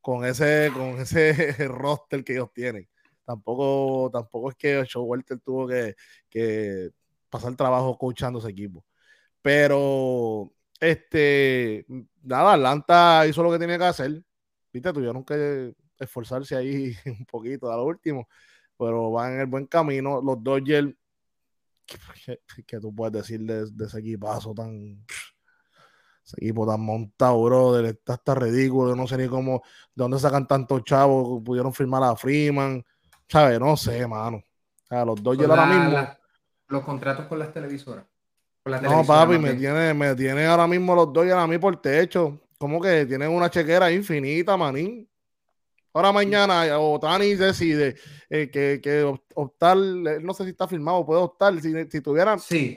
Con 0.00 0.24
ese, 0.24 0.70
con 0.74 0.98
ese 1.00 1.32
roster 1.68 2.24
que 2.24 2.32
ellos 2.32 2.52
tienen. 2.52 2.88
Tampoco, 3.24 4.10
tampoco 4.12 4.50
es 4.50 4.56
que 4.56 4.82
Showalter 4.84 5.38
tuvo 5.38 5.68
que, 5.68 5.94
que 6.28 6.90
pasar 7.28 7.54
trabajo 7.54 7.96
coachando 7.96 8.40
ese 8.40 8.48
equipo. 8.48 8.84
Pero, 9.42 10.52
este, 10.80 11.84
nada, 12.22 12.54
Atlanta 12.54 13.26
hizo 13.28 13.42
lo 13.42 13.52
que 13.52 13.58
tenía 13.58 13.78
que 13.78 13.84
hacer. 13.84 14.22
Viste, 14.72 14.92
tuvieron 14.92 15.24
que 15.24 15.74
esforzarse 15.98 16.56
ahí 16.56 16.94
un 17.06 17.24
poquito 17.26 17.70
a 17.72 17.76
lo 17.76 17.84
último, 17.84 18.28
pero 18.78 19.10
van 19.12 19.34
en 19.34 19.40
el 19.40 19.46
buen 19.46 19.66
camino. 19.66 20.20
Los 20.22 20.42
Dodgers, 20.42 20.92
¿qué, 22.24 22.40
qué 22.66 22.80
tú 22.80 22.94
puedes 22.94 23.12
decir 23.12 23.40
de, 23.40 23.66
de 23.70 23.84
ese 23.84 23.98
equipazo 23.98 24.54
tan. 24.54 25.04
Ese 26.24 26.36
equipo 26.36 26.66
tan 26.66 26.80
montado, 26.80 27.42
brother, 27.42 27.86
está 27.86 28.14
hasta 28.14 28.34
ridículo. 28.34 28.90
Yo 28.90 28.96
no 28.96 29.06
sé 29.06 29.16
ni 29.16 29.26
cómo, 29.26 29.62
de 29.94 30.02
dónde 30.02 30.18
sacan 30.18 30.46
tantos 30.46 30.84
chavos, 30.84 31.42
pudieron 31.44 31.72
firmar 31.72 32.02
a 32.04 32.14
Freeman, 32.14 32.84
¿sabes? 33.28 33.58
No 33.58 33.76
sé, 33.76 34.06
mano. 34.06 34.42
Los 34.90 35.20
Con 35.20 35.50
ahora 35.50 35.66
mismo. 35.66 35.90
la- 35.92 36.18
los 36.68 36.84
contratos 36.84 37.26
con 37.26 37.38
las 37.38 37.52
televisoras. 37.52 38.04
Con 38.62 38.82
No, 38.82 39.04
papi, 39.04 39.38
me 39.38 39.54
tiene, 39.54 39.92
me 39.92 40.14
tiene 40.14 40.46
ahora 40.46 40.66
mismo 40.68 40.94
los 40.94 41.12
Dodgers 41.12 41.36
a 41.36 41.46
mí 41.46 41.58
por 41.58 41.80
techo. 41.80 42.40
Como 42.58 42.80
que 42.80 43.06
tienen 43.06 43.30
una 43.30 43.50
chequera 43.50 43.90
infinita, 43.90 44.56
manín. 44.56 45.09
Ahora 45.92 46.12
mañana 46.12 46.78
Otani 46.78 47.34
decide 47.34 47.96
eh, 48.28 48.48
que, 48.50 48.80
que 48.82 49.02
op- 49.02 49.24
optar, 49.34 49.76
eh, 49.76 50.18
no 50.22 50.32
sé 50.34 50.44
si 50.44 50.50
está 50.50 50.68
firmado, 50.68 51.04
puede 51.04 51.20
optar. 51.20 51.60
Si, 51.60 51.72
si 51.90 52.00
tuvieran, 52.00 52.38
Sí. 52.38 52.72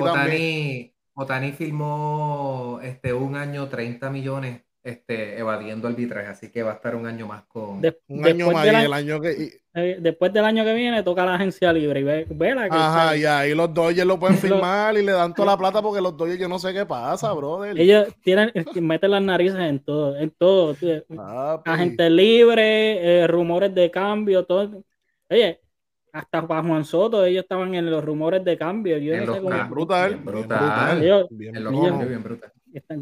Otani, 0.00 0.94
Otani 1.14 1.52
firmó 1.52 2.78
este, 2.82 3.12
un 3.12 3.36
año 3.36 3.68
30 3.68 4.10
millones 4.10 4.62
este, 4.86 5.38
evadiendo 5.38 5.88
arbitraje, 5.88 6.28
así 6.28 6.50
que 6.50 6.62
va 6.62 6.72
a 6.72 6.74
estar 6.74 6.94
un 6.94 7.06
año 7.06 7.26
más 7.26 7.42
con... 7.44 7.80
De- 7.80 7.98
Un 8.08 8.24
año 8.26 8.50
más 8.52 8.64
del 8.64 8.72
y 8.72 8.76
año, 8.76 8.86
el 8.86 8.92
año 8.92 9.20
que. 9.20 9.32
y- 9.32 9.50
eh, 9.78 9.98
después 10.00 10.32
del 10.32 10.44
año 10.44 10.64
que 10.64 10.72
viene 10.72 11.02
toca 11.02 11.26
la 11.26 11.34
agencia 11.34 11.70
libre 11.72 12.00
y 12.00 12.02
ve, 12.02 12.26
vela 12.30 12.64
que 12.70 12.74
ajá, 12.76 13.14
y 13.16 13.24
ahí 13.26 13.54
los 13.54 13.74
Dodgers 13.74 14.06
lo 14.06 14.18
pueden 14.18 14.38
firmar 14.64 14.96
y 14.96 15.02
le 15.04 15.12
dan 15.12 15.34
toda 15.34 15.52
la 15.52 15.58
plata 15.58 15.82
porque 15.82 16.00
los 16.00 16.16
Dodgers 16.16 16.38
yo 16.40 16.48
no 16.48 16.58
sé 16.58 16.72
qué 16.72 16.86
pasa, 16.86 17.32
brother. 17.34 17.78
ellos 17.78 18.06
tienen 18.22 18.52
meten 18.80 19.10
las 19.10 19.22
narices 19.22 19.58
en 19.60 19.80
todo, 19.80 20.16
en 20.16 20.30
todo. 20.30 20.74
Papi. 21.14 21.70
Agente 21.70 22.08
libre, 22.08 23.22
eh, 23.22 23.26
rumores 23.26 23.74
de 23.74 23.90
cambio, 23.90 24.44
todo. 24.44 24.82
Oye, 25.28 25.60
hasta 26.12 26.46
para 26.46 26.62
Juan 26.62 26.84
Soto, 26.84 27.24
ellos 27.26 27.42
estaban 27.42 27.74
en 27.74 27.90
los 27.90 28.02
rumores 28.02 28.42
de 28.44 28.56
cambio. 28.56 28.96
Yo 28.96 29.12
En 29.12 29.20
no 29.20 29.26
los 29.26 29.34
sé 29.36 29.42
cómo. 29.42 29.50
cambios. 29.50 29.70
brutal, 29.70 30.10
Bien 30.14 30.24
bien 30.24 30.34
brutal. 30.48 31.02
Ellos- 31.04 31.26
bien 31.30 31.56
en 31.56 31.64
los 31.64 31.72
Ellos- 31.74 32.08
bien 32.08 32.22
brutal. 32.22 32.52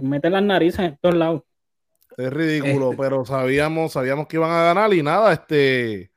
Meten 0.03 0.33
las 0.33 0.43
narices 0.43 0.81
en 0.81 0.99
todos 1.01 1.15
lados. 1.15 1.43
Es 2.17 2.33
ridículo, 2.33 2.93
Este. 2.93 3.03
pero 3.03 3.25
sabíamos, 3.25 3.93
sabíamos 3.93 4.27
que 4.27 4.37
iban 4.37 4.51
a 4.51 4.63
ganar 4.63 4.93
y 4.95 5.03
nada, 5.03 5.33
este 5.33 6.13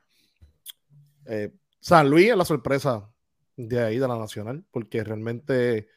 eh, 1.25 1.51
San 1.79 2.09
Luis 2.09 2.29
es 2.29 2.37
la 2.37 2.45
sorpresa 2.45 3.09
de 3.55 3.81
ahí, 3.81 3.97
de 3.97 4.07
la 4.07 4.17
Nacional, 4.17 4.63
porque 4.71 5.03
realmente 5.03 5.87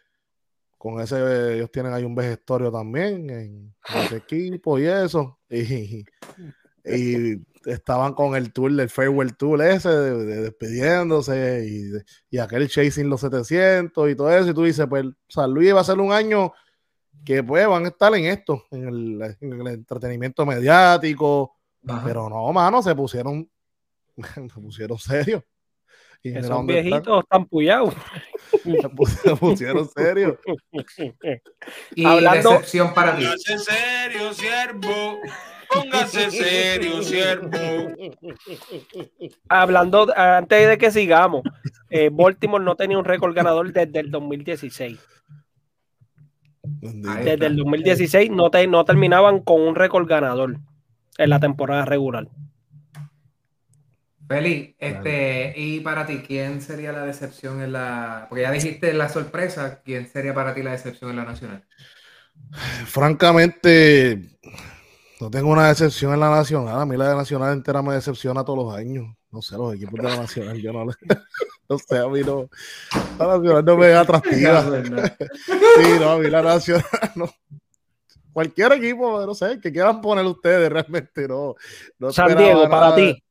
con 0.78 1.00
ese, 1.00 1.56
ellos 1.56 1.70
tienen 1.70 1.92
ahí 1.92 2.04
un 2.04 2.14
vejestorio 2.14 2.72
también 2.72 3.28
en, 3.28 3.74
ese 4.04 4.16
equipo 4.16 4.78
y 4.78 4.86
eso. 4.86 5.38
Y, 5.50 6.04
y, 6.84 7.42
estaban 7.66 8.14
con 8.14 8.34
el 8.34 8.54
tour 8.54 8.72
del 8.72 8.88
Farewell 8.88 9.36
Tour 9.36 9.60
ese, 9.62 9.90
de, 9.90 10.40
despidiéndose 10.40 11.66
y, 11.68 12.36
y, 12.36 12.38
aquel 12.38 12.68
chasing 12.68 13.10
los 13.10 13.20
700 13.20 14.10
y 14.10 14.14
todo 14.14 14.30
eso. 14.34 14.48
Y 14.48 14.54
tú 14.54 14.62
dices, 14.62 14.86
pues 14.88 15.04
San 15.28 15.52
Luis 15.52 15.74
va 15.74 15.80
a 15.80 15.84
ser 15.84 15.98
un 16.00 16.12
año 16.12 16.52
que 17.24 17.42
pues 17.42 17.66
van 17.66 17.84
a 17.84 17.88
estar 17.88 18.14
en 18.14 18.26
esto, 18.26 18.64
en 18.70 18.88
el, 18.88 19.36
en 19.40 19.60
el 19.60 19.66
entretenimiento 19.68 20.46
mediático. 20.46 21.56
Pero 22.04 22.28
no, 22.28 22.52
mano, 22.52 22.82
se 22.82 22.94
pusieron, 22.94 23.48
se 24.16 24.60
pusieron 24.60 24.98
serios. 24.98 25.42
Y 26.22 26.36
Esos 26.36 26.66
viejitos 26.66 27.22
están 27.22 27.46
puyados. 27.46 27.94
Se 28.62 29.36
pusieron 29.36 29.88
serio. 29.88 30.38
Y 31.94 32.04
Hablando... 32.04 32.50
decepción 32.50 32.92
para 32.92 33.16
ti. 33.16 33.24
Póngase 33.24 33.58
serio, 33.58 34.34
siervo. 34.34 35.18
Póngase 35.72 36.30
serio, 36.30 37.02
siervo. 37.02 37.96
Hablando, 39.48 40.12
antes 40.14 40.68
de 40.68 40.76
que 40.76 40.90
sigamos, 40.90 41.42
eh, 41.88 42.10
Baltimore 42.12 42.64
no 42.64 42.76
tenía 42.76 42.98
un 42.98 43.04
récord 43.06 43.34
ganador 43.34 43.72
desde 43.72 44.00
el 44.00 44.10
2016. 44.10 45.00
Desde 46.80 47.46
el 47.46 47.56
2016 47.56 48.30
no, 48.30 48.50
te, 48.50 48.66
no 48.66 48.84
terminaban 48.84 49.40
con 49.40 49.60
un 49.60 49.74
récord 49.74 50.06
ganador 50.08 50.58
en 51.18 51.30
la 51.30 51.40
temporada 51.40 51.84
regular. 51.84 52.28
Feli, 54.26 54.76
este, 54.78 55.52
y 55.56 55.80
para 55.80 56.06
ti, 56.06 56.22
¿quién 56.24 56.62
sería 56.62 56.92
la 56.92 57.04
decepción 57.04 57.60
en 57.62 57.72
la. 57.72 58.26
Porque 58.28 58.42
ya 58.42 58.52
dijiste 58.52 58.92
la 58.92 59.08
sorpresa, 59.08 59.82
¿quién 59.84 60.06
sería 60.08 60.32
para 60.32 60.54
ti 60.54 60.62
la 60.62 60.70
decepción 60.70 61.10
en 61.10 61.16
la 61.16 61.24
nacional? 61.24 61.64
Francamente, 62.86 64.20
no 65.20 65.30
tengo 65.30 65.50
una 65.50 65.68
decepción 65.68 66.12
en 66.14 66.20
la 66.20 66.30
nacional. 66.30 66.80
A 66.80 66.86
mí 66.86 66.96
la 66.96 67.14
nacional 67.14 67.52
entera 67.52 67.82
me 67.82 67.94
decepciona 67.94 68.44
todos 68.44 68.64
los 68.64 68.74
años. 68.74 69.06
No 69.30 69.42
sé, 69.42 69.56
los 69.56 69.74
equipos 69.74 69.94
de 69.94 70.02
la 70.02 70.16
nacional, 70.16 70.60
yo 70.60 70.72
no 70.72 70.86
No 71.68 71.78
sé, 71.78 71.98
a 71.98 72.08
mí 72.08 72.20
no. 72.20 72.48
La 73.18 73.26
nacional 73.26 73.64
no 73.64 73.76
me 73.76 73.88
da 73.88 74.00
atractiva. 74.00 74.62
sí, 75.42 75.98
no, 76.00 76.10
a 76.10 76.18
mí 76.18 76.28
la 76.28 76.42
nacional 76.42 76.84
no. 77.14 77.30
Cualquier 78.32 78.72
equipo, 78.72 79.24
no 79.26 79.34
sé, 79.34 79.60
que 79.60 79.72
quieran 79.72 80.00
poner 80.00 80.24
ustedes 80.24 80.70
realmente, 80.70 81.28
no. 81.28 81.54
no 81.98 82.12
San 82.12 82.36
Diego, 82.36 82.68
para 82.68 82.94
ti 82.94 83.22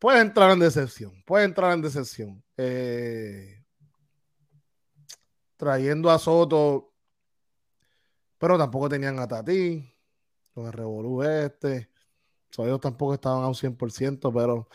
puede 0.00 0.20
entrar 0.20 0.50
en 0.50 0.58
decepción, 0.58 1.22
puede 1.24 1.44
entrar 1.44 1.72
en 1.74 1.82
decepción. 1.82 2.42
Eh, 2.56 3.62
trayendo 5.56 6.10
a 6.10 6.18
Soto, 6.18 6.89
pero 8.40 8.56
tampoco 8.56 8.88
tenían 8.88 9.18
a 9.18 9.28
Tati, 9.28 9.94
con 10.54 10.66
el 10.66 10.72
Revolú 10.72 11.22
este. 11.22 11.90
ellos 12.56 12.80
tampoco 12.80 13.12
estaban 13.12 13.44
a 13.44 13.48
un 13.48 13.54
100%, 13.54 14.32
pero 14.32 14.66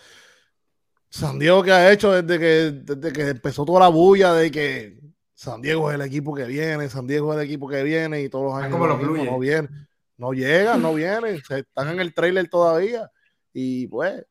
San 1.10 1.40
Diego 1.40 1.64
que 1.64 1.72
ha 1.72 1.92
hecho 1.92 2.12
desde 2.12 2.40
que, 2.40 2.72
desde 2.94 3.12
que 3.12 3.30
empezó 3.30 3.66
toda 3.66 3.80
la 3.80 3.88
bulla 3.88 4.34
de 4.34 4.52
que 4.52 5.00
San 5.34 5.64
Diego 5.64 5.90
es 5.90 5.96
el 5.96 6.02
equipo 6.02 6.36
que 6.36 6.46
viene, 6.46 6.88
San 6.90 7.08
Diego 7.08 7.34
es 7.34 7.40
el 7.40 7.46
equipo 7.46 7.68
que 7.68 7.82
viene 7.82 8.22
y 8.22 8.30
todos 8.30 8.46
los 8.46 8.54
años 8.54 8.72
como 8.72 8.86
no, 8.86 8.98
no 8.98 9.40
vienen, 9.40 9.88
no 10.18 10.32
llegan, 10.32 10.80
no 10.80 10.94
vienen, 10.94 11.42
están 11.50 11.90
en 11.90 12.00
el 12.00 12.14
trailer 12.14 12.48
todavía. 12.48 13.12
Y 13.52 13.88
pues 13.88 14.24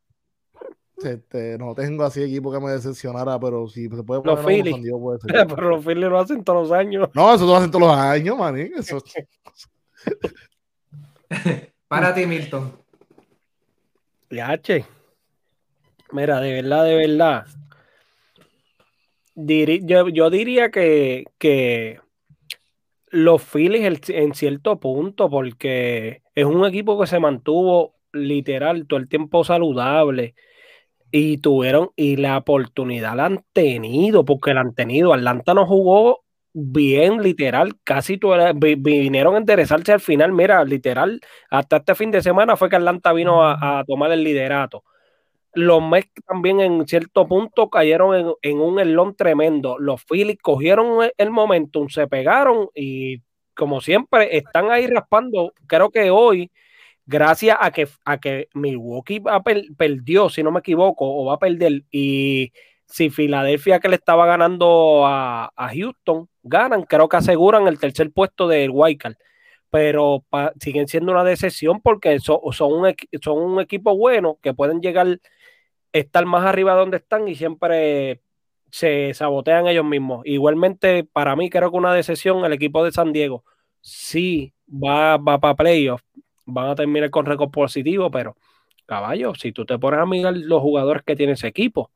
este, 1.02 1.58
no 1.58 1.74
tengo 1.74 2.04
así 2.04 2.22
equipo 2.22 2.52
que 2.52 2.60
me 2.60 2.70
decepcionara, 2.70 3.38
pero 3.40 3.66
si 3.68 3.88
se 3.88 4.02
puede 4.02 4.20
poner 4.22 4.36
los 4.36 4.46
Phillies. 4.46 4.92
Puede 4.92 5.18
ser. 5.20 5.46
pero 5.54 5.70
los 5.70 5.84
Phillies 5.84 6.08
lo 6.08 6.18
hacen 6.18 6.44
todos 6.44 6.68
los 6.68 6.78
años. 6.78 7.08
No, 7.14 7.34
eso 7.34 7.46
lo 7.46 7.56
hacen 7.56 7.70
todos 7.70 7.88
los 7.88 7.96
años, 7.96 8.38
manín. 8.38 8.72
Eso... 8.76 9.02
Para 11.88 12.14
ti, 12.14 12.26
Milton. 12.26 12.72
che. 14.62 14.84
Mira, 16.12 16.40
de 16.40 16.62
verdad, 16.62 16.84
de 16.84 16.94
verdad. 16.94 17.46
yo, 19.34 20.08
yo, 20.08 20.30
diría 20.30 20.70
que, 20.70 21.24
que 21.38 22.00
los 23.08 23.42
Phillies 23.42 24.00
en 24.08 24.34
cierto 24.34 24.78
punto, 24.78 25.28
porque 25.28 26.22
es 26.34 26.44
un 26.44 26.64
equipo 26.64 27.00
que 27.00 27.08
se 27.08 27.18
mantuvo 27.18 27.96
literal 28.12 28.86
todo 28.86 29.00
el 29.00 29.08
tiempo 29.08 29.42
saludable 29.42 30.34
y 31.16 31.38
tuvieron, 31.38 31.90
y 31.94 32.16
la 32.16 32.38
oportunidad 32.38 33.14
la 33.14 33.26
han 33.26 33.44
tenido, 33.52 34.24
porque 34.24 34.52
la 34.52 34.62
han 34.62 34.74
tenido. 34.74 35.14
Atlanta 35.14 35.54
no 35.54 35.64
jugó 35.64 36.24
bien, 36.52 37.22
literal, 37.22 37.74
casi 37.84 38.18
vinieron 38.76 39.36
a 39.36 39.38
enderezarse 39.38 39.92
al 39.92 40.00
final. 40.00 40.32
Mira, 40.32 40.64
literal, 40.64 41.20
hasta 41.50 41.76
este 41.76 41.94
fin 41.94 42.10
de 42.10 42.20
semana 42.20 42.56
fue 42.56 42.68
que 42.68 42.74
Atlanta 42.74 43.12
vino 43.12 43.46
a, 43.46 43.84
tomar 43.86 44.10
el 44.10 44.24
liderato. 44.24 44.82
Los 45.52 45.80
Mets 45.88 46.10
también 46.26 46.58
en 46.58 46.84
cierto 46.88 47.28
punto 47.28 47.70
cayeron 47.70 48.34
en, 48.42 48.58
un 48.58 48.80
elón 48.80 49.14
tremendo. 49.14 49.78
Los 49.78 50.02
Phillies 50.04 50.38
cogieron 50.42 51.08
el 51.16 51.30
momentum, 51.30 51.88
se 51.90 52.08
pegaron 52.08 52.70
y 52.74 53.22
como 53.54 53.80
siempre 53.80 54.36
están 54.36 54.72
ahí 54.72 54.88
raspando. 54.88 55.52
Creo 55.68 55.90
que 55.90 56.10
hoy 56.10 56.50
gracias 57.06 57.56
a 57.60 57.70
que, 57.70 57.88
a 58.04 58.18
que 58.18 58.48
Milwaukee 58.54 59.22
perdió, 59.76 60.28
si 60.28 60.42
no 60.42 60.50
me 60.50 60.60
equivoco, 60.60 61.04
o 61.06 61.26
va 61.26 61.34
a 61.34 61.38
perder, 61.38 61.84
y 61.90 62.52
si 62.86 63.10
Filadelfia 63.10 63.80
que 63.80 63.88
le 63.88 63.96
estaba 63.96 64.26
ganando 64.26 65.06
a, 65.06 65.50
Houston, 65.74 66.28
ganan, 66.42 66.82
creo 66.84 67.08
que 67.08 67.16
aseguran 67.16 67.66
el 67.66 67.78
tercer 67.78 68.12
puesto 68.12 68.48
del 68.48 68.70
Wildcard. 68.72 69.16
Pero 69.70 70.24
siguen 70.60 70.86
siendo 70.86 71.12
una 71.12 71.24
decepción 71.24 71.80
porque 71.80 72.20
son, 72.20 72.38
un, 72.42 72.94
son 73.20 73.38
un 73.38 73.60
equipo 73.60 73.96
bueno 73.96 74.38
que 74.42 74.54
pueden 74.54 74.80
llegar, 74.80 75.20
estar 75.92 76.26
más 76.26 76.44
arriba 76.44 76.74
de 76.74 76.80
donde 76.80 76.96
están 76.98 77.26
y 77.28 77.34
siempre 77.34 78.20
se 78.70 79.14
sabotean 79.14 79.66
ellos 79.66 79.84
mismos. 79.84 80.22
Igualmente, 80.24 81.04
para 81.04 81.36
mí, 81.36 81.50
creo 81.50 81.70
que 81.70 81.76
una 81.76 81.94
decepción 81.94 82.44
el 82.44 82.52
equipo 82.52 82.84
de 82.84 82.92
San 82.92 83.12
Diego 83.12 83.44
sí 83.80 84.54
va, 84.68 85.16
va 85.16 85.40
para 85.40 85.56
playoffs, 85.56 86.04
van 86.44 86.70
a 86.70 86.74
terminar 86.74 87.10
con 87.10 87.26
récord 87.26 87.50
positivo, 87.50 88.10
pero 88.10 88.36
caballo, 88.86 89.34
si 89.34 89.52
tú 89.52 89.64
te 89.64 89.78
pones 89.78 90.00
a 90.00 90.06
mirar 90.06 90.36
los 90.36 90.60
jugadores 90.60 91.02
que 91.04 91.16
tiene 91.16 91.32
ese 91.32 91.46
equipo, 91.46 91.90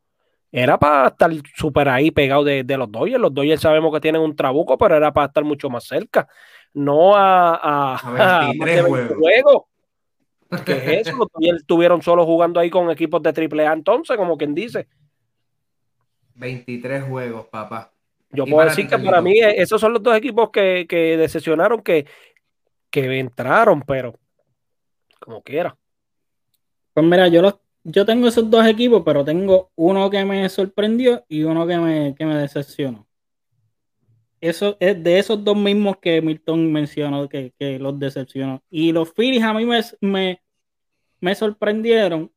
era 0.50 0.78
para 0.78 1.08
estar 1.08 1.30
súper 1.54 1.88
ahí 1.88 2.10
pegado 2.10 2.42
de, 2.44 2.64
los 2.76 2.90
Dodgers. 2.90 3.20
Los 3.20 3.34
Dodgers 3.34 3.60
sabemos 3.60 3.92
que 3.92 4.00
tienen 4.00 4.22
un 4.22 4.34
trabuco, 4.34 4.78
pero 4.78 4.96
era 4.96 5.12
para 5.12 5.26
estar 5.26 5.44
mucho 5.44 5.68
más 5.68 5.84
cerca. 5.84 6.26
No 6.72 7.14
a, 7.14 7.54
a, 7.54 7.94
a, 7.94 8.52
juegos. 8.56 9.64
¿Qué 10.64 10.72
es 10.72 11.08
eso? 11.08 11.18
Los 11.18 11.28
Dodgers 11.34 11.60
estuvieron 11.60 12.00
solo 12.00 12.24
jugando 12.24 12.60
ahí 12.60 12.70
con 12.70 12.90
equipos 12.90 13.22
de 13.22 13.28
AAA 13.30 13.72
entonces, 13.74 14.16
como 14.16 14.38
quien 14.38 14.54
dice. 14.54 14.88
23 16.34 17.04
juegos, 17.04 17.46
papá. 17.48 17.92
Yo 18.30 18.46
puedo 18.46 18.66
decir 18.66 18.86
que 18.86 18.98
para 18.98 19.20
mí 19.20 19.38
esos 19.40 19.80
son 19.80 19.94
los 19.94 20.02
dos 20.02 20.16
equipos 20.16 20.50
que, 20.50 20.86
que 20.88 21.16
decepcionaron, 21.16 21.82
que, 21.82 22.06
que 22.90 23.18
entraron, 23.18 23.82
pero 23.82 24.14
como 25.18 25.42
quiera. 25.42 25.76
Pues 26.94 27.06
mira, 27.06 27.28
yo 27.28 27.42
los, 27.42 27.54
yo 27.84 28.04
tengo 28.04 28.28
esos 28.28 28.50
dos 28.50 28.66
equipos, 28.66 29.02
pero 29.04 29.24
tengo 29.24 29.70
uno 29.76 30.10
que 30.10 30.24
me 30.24 30.48
sorprendió 30.48 31.24
y 31.28 31.42
uno 31.42 31.66
que 31.66 31.78
me, 31.78 32.14
que 32.14 32.26
me 32.26 32.36
decepcionó. 32.36 33.06
Eso 34.40 34.76
es 34.78 35.02
de 35.02 35.18
esos 35.18 35.42
dos 35.42 35.56
mismos 35.56 35.96
que 35.98 36.22
Milton 36.22 36.72
mencionó 36.72 37.28
que, 37.28 37.52
los 37.80 37.98
decepcionó. 37.98 38.62
Y 38.70 38.92
los 38.92 39.12
Phillies 39.12 39.42
a 39.42 39.52
mí 39.52 39.64
me, 39.64 40.40
me, 41.20 41.34
sorprendieron 41.34 42.30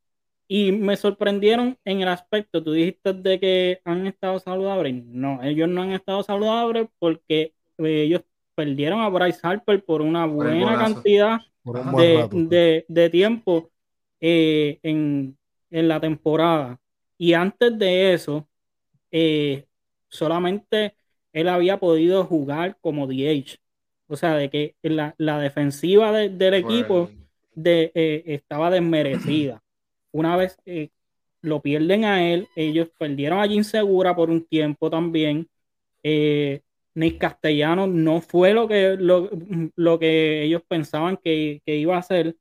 y 0.48 0.72
me 0.72 0.98
sorprendieron 0.98 1.78
en 1.86 2.02
el 2.02 2.08
aspecto, 2.08 2.64
tú 2.64 2.72
dijiste 2.74 3.14
de 3.14 3.40
que 3.40 3.82
han 3.86 4.08
estado 4.08 4.40
saludables. 4.40 5.04
No, 5.06 5.44
ellos 5.44 5.70
no 5.70 5.84
han 5.84 5.92
estado 5.92 6.24
saludables 6.24 6.88
porque 6.98 7.54
eh, 7.78 8.02
ellos 8.04 8.22
perdieron 8.56 9.02
a 9.02 9.10
Bryce 9.10 9.40
Harper 9.44 9.84
por 9.84 10.02
una 10.02 10.26
buena 10.26 10.78
cantidad 10.78 11.40
de, 11.64 13.10
tiempo 13.12 13.72
eh, 14.20 14.80
en, 14.84 15.38
la 15.70 16.00
temporada. 16.00 16.80
Y 17.18 17.34
antes 17.34 17.78
de 17.78 18.14
eso, 18.14 18.48
eh, 19.12 19.66
solamente 20.10 20.96
él 21.34 21.48
había 21.48 21.80
podido 21.80 22.26
jugar 22.26 22.78
como 22.82 23.08
DH. 23.08 23.58
O 24.08 24.18
sea, 24.18 24.36
de 24.36 24.50
que 24.50 24.76
la, 24.82 25.40
defensiva 25.40 26.12
del 26.12 26.54
equipo 26.54 27.10
de, 27.54 27.92
eh, 27.96 28.24
estaba 28.26 28.70
desmerecida. 28.70 29.62
Una 30.12 30.36
vez 30.36 30.58
lo 31.42 31.62
pierden 31.62 32.04
a 32.04 32.30
él, 32.30 32.48
ellos 32.56 32.90
perdieron 32.98 33.40
a 33.40 33.48
Insegura 33.48 34.16
por 34.16 34.30
un 34.30 34.46
tiempo 34.46 34.90
también. 34.90 35.48
Nick 36.94 37.20
Castellano 37.20 37.88
no 37.88 38.22
fue 38.22 38.54
lo 38.54 38.68
que, 38.68 38.98
lo, 38.98 40.00
que 40.00 40.44
ellos 40.44 40.62
pensaban 40.68 41.18
que, 41.18 41.62
iba 41.66 41.98
a 41.98 42.02
ser. 42.02 42.36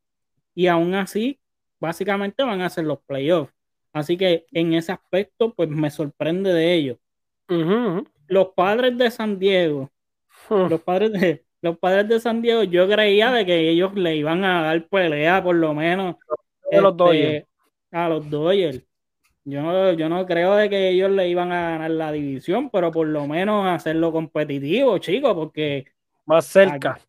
Y 0.54 0.66
aún 0.66 0.94
así, 0.94 1.38
básicamente 1.78 2.42
van 2.42 2.60
a 2.60 2.66
hacer 2.66 2.84
los 2.84 3.00
playoffs. 3.00 3.52
Así 3.92 4.16
que 4.16 4.46
en 4.52 4.74
ese 4.74 4.92
aspecto, 4.92 5.54
pues 5.54 5.68
me 5.68 5.90
sorprende 5.90 6.52
de 6.52 6.74
ellos. 6.74 6.98
Los 8.28 8.48
padres 8.54 8.96
de 8.96 9.10
San 9.10 9.38
Diego, 9.38 9.90
los 10.48 10.80
padres 10.82 11.12
de, 11.12 11.44
los 11.62 11.78
padres 11.78 12.08
de 12.08 12.20
San 12.20 12.42
Diego, 12.42 12.62
yo 12.62 12.88
creía 12.88 13.32
de 13.32 13.44
que 13.44 13.68
ellos 13.68 13.94
le 13.94 14.16
iban 14.16 14.44
a 14.44 14.62
dar 14.62 14.88
pelea 14.88 15.42
por 15.42 15.56
lo 15.56 15.74
menos 15.74 16.16
a 16.72 16.80
los 16.80 16.96
Dodgers. 16.96 17.34
Este, 17.34 17.48
a 17.90 18.08
los 18.08 18.30
Dodgers. 18.30 18.82
Yo 19.44 19.62
no, 19.62 19.92
yo 19.92 20.08
no 20.08 20.26
creo 20.26 20.54
de 20.54 20.68
que 20.68 20.90
ellos 20.90 21.10
le 21.10 21.28
iban 21.28 21.50
a 21.50 21.70
ganar 21.70 21.90
la 21.90 22.12
división, 22.12 22.70
pero 22.70 22.90
por 22.90 23.06
lo 23.06 23.26
menos 23.26 23.66
hacerlo 23.66 24.12
competitivo, 24.12 24.98
chicos, 24.98 25.34
porque... 25.34 25.86
Más 26.26 26.44
cerca. 26.46 27.00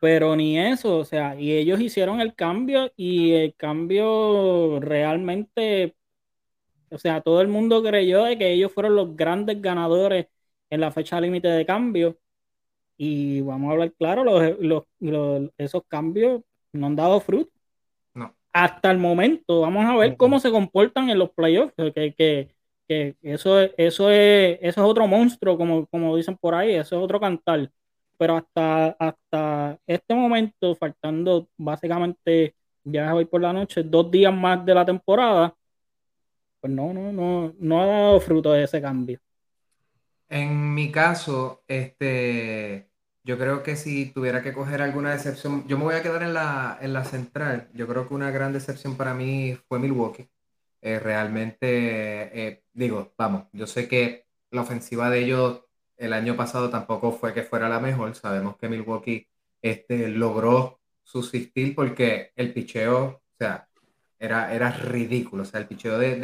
Pero 0.00 0.36
ni 0.36 0.58
eso, 0.58 0.98
o 0.98 1.04
sea, 1.04 1.34
y 1.40 1.52
ellos 1.52 1.80
hicieron 1.80 2.20
el 2.20 2.34
cambio 2.34 2.92
y 2.96 3.32
el 3.32 3.54
cambio 3.54 4.78
realmente, 4.80 5.94
o 6.90 6.98
sea, 6.98 7.22
todo 7.22 7.40
el 7.40 7.48
mundo 7.48 7.82
creyó 7.82 8.24
de 8.24 8.36
que 8.36 8.52
ellos 8.52 8.70
fueron 8.72 8.96
los 8.96 9.16
grandes 9.16 9.62
ganadores 9.62 10.26
en 10.68 10.80
la 10.80 10.90
fecha 10.90 11.20
límite 11.20 11.48
de 11.48 11.64
cambio. 11.64 12.18
Y 12.96 13.40
vamos 13.40 13.70
a 13.70 13.72
hablar 13.72 13.92
claro, 13.94 14.24
los, 14.24 14.84
esos 15.56 15.82
cambios 15.88 16.42
no 16.72 16.86
han 16.86 16.96
dado 16.96 17.20
fruto. 17.20 17.53
Hasta 18.54 18.90
el 18.92 18.98
momento, 18.98 19.62
vamos 19.62 19.86
a 19.86 19.96
ver 19.96 20.16
cómo 20.16 20.40
se 20.40 20.50
comportan 20.52 21.10
en 21.10 21.18
los 21.20 21.30
playoffs, 21.32 21.74
que, 21.94 22.14
que, 22.14 22.56
que 22.88 23.16
eso, 23.22 23.60
eso, 23.78 24.10
es, 24.10 24.58
eso 24.62 24.82
es 24.82 24.88
otro 24.90 25.08
monstruo, 25.08 25.58
como, 25.58 25.86
como 25.88 26.16
dicen 26.16 26.38
por 26.38 26.54
ahí, 26.56 26.74
eso 26.74 26.96
es 26.98 27.04
otro 27.04 27.20
cantar. 27.20 27.70
Pero 28.18 28.36
hasta, 28.38 28.88
hasta 28.98 29.78
este 29.86 30.14
momento, 30.14 30.74
faltando 30.76 31.48
básicamente 31.58 32.56
ya 32.84 33.14
hoy 33.14 33.26
por 33.26 33.42
la 33.42 33.52
noche, 33.52 33.82
dos 33.84 34.10
días 34.10 34.34
más 34.34 34.64
de 34.66 34.74
la 34.74 34.86
temporada, 34.86 35.54
pues 36.60 36.72
no, 36.72 36.92
no, 36.94 37.12
no, 37.12 37.54
no 37.58 37.82
ha 37.82 37.86
dado 37.86 38.20
fruto 38.20 38.52
de 38.52 38.64
ese 38.64 38.80
cambio. 38.82 39.20
En 40.28 40.74
mi 40.74 40.90
caso, 40.92 41.64
este, 41.68 42.90
yo 43.24 43.38
creo 43.38 43.62
que 43.62 43.76
si 43.76 44.06
tuviera 44.12 44.42
que 44.42 44.52
coger 44.52 44.82
alguna 44.82 45.12
decepción, 45.12 45.66
yo 45.66 45.78
me 45.78 45.84
voy 45.84 45.94
a 45.94 46.02
quedar 46.02 46.22
en 46.22 46.34
la, 46.34 46.78
en 46.80 46.92
la 46.92 47.04
central. 47.04 47.68
Yo 47.74 47.86
creo 47.88 48.06
que 48.06 48.14
una 48.14 48.30
gran 48.30 48.52
decepción 48.52 48.96
para 48.96 49.14
mí 49.14 49.58
fue 49.68 49.78
Milwaukee. 49.78 50.28
Eh, 50.82 50.98
realmente, 51.00 52.48
eh, 52.48 52.64
digo, 52.74 53.14
vamos, 53.16 53.46
yo 53.52 53.66
sé 53.66 53.88
que 53.88 54.26
la 54.50 54.62
ofensiva 54.62 55.10
de 55.10 55.20
ellos 55.20 55.62
el 55.96 56.12
año 56.12 56.36
pasado 56.36 56.70
tampoco 56.70 57.12
fue 57.12 57.32
que 57.34 57.42
fuera 57.42 57.68
la 57.68 57.80
mejor. 57.80 58.14
Sabemos 58.14 58.56
que 58.58 58.68
Milwaukee 58.68 59.28
este, 59.62 60.08
logró 60.08 60.80
subsistir 61.02 61.74
porque 61.74 62.32
el 62.36 62.52
picheo, 62.52 63.04
o 63.04 63.22
sea, 63.38 63.68
era, 64.18 64.54
era 64.54 64.70
ridículo. 64.72 65.42
O 65.44 65.46
sea, 65.46 65.60
el 65.60 65.66
picheo 65.66 65.98
de, 65.98 66.16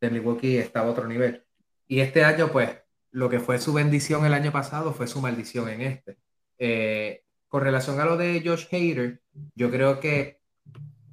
de, 0.00 0.10
Milwaukee 0.10 0.58
estaba 0.58 0.88
a 0.88 0.90
otro 0.92 1.08
nivel. 1.08 1.44
Y 1.88 2.00
este 2.00 2.24
año, 2.24 2.50
pues, 2.52 2.70
lo 3.10 3.28
que 3.30 3.40
fue 3.40 3.58
su 3.58 3.72
bendición 3.72 4.24
el 4.26 4.34
año 4.34 4.52
pasado 4.52 4.92
fue 4.92 5.06
su 5.06 5.20
maldición 5.20 5.68
en 5.68 5.80
este. 5.82 6.18
Eh, 6.58 7.22
con 7.48 7.62
relación 7.62 8.00
a 8.00 8.04
lo 8.04 8.16
de 8.16 8.42
Josh 8.44 8.66
Hader, 8.70 9.20
yo 9.54 9.70
creo 9.70 10.00
que 10.00 10.40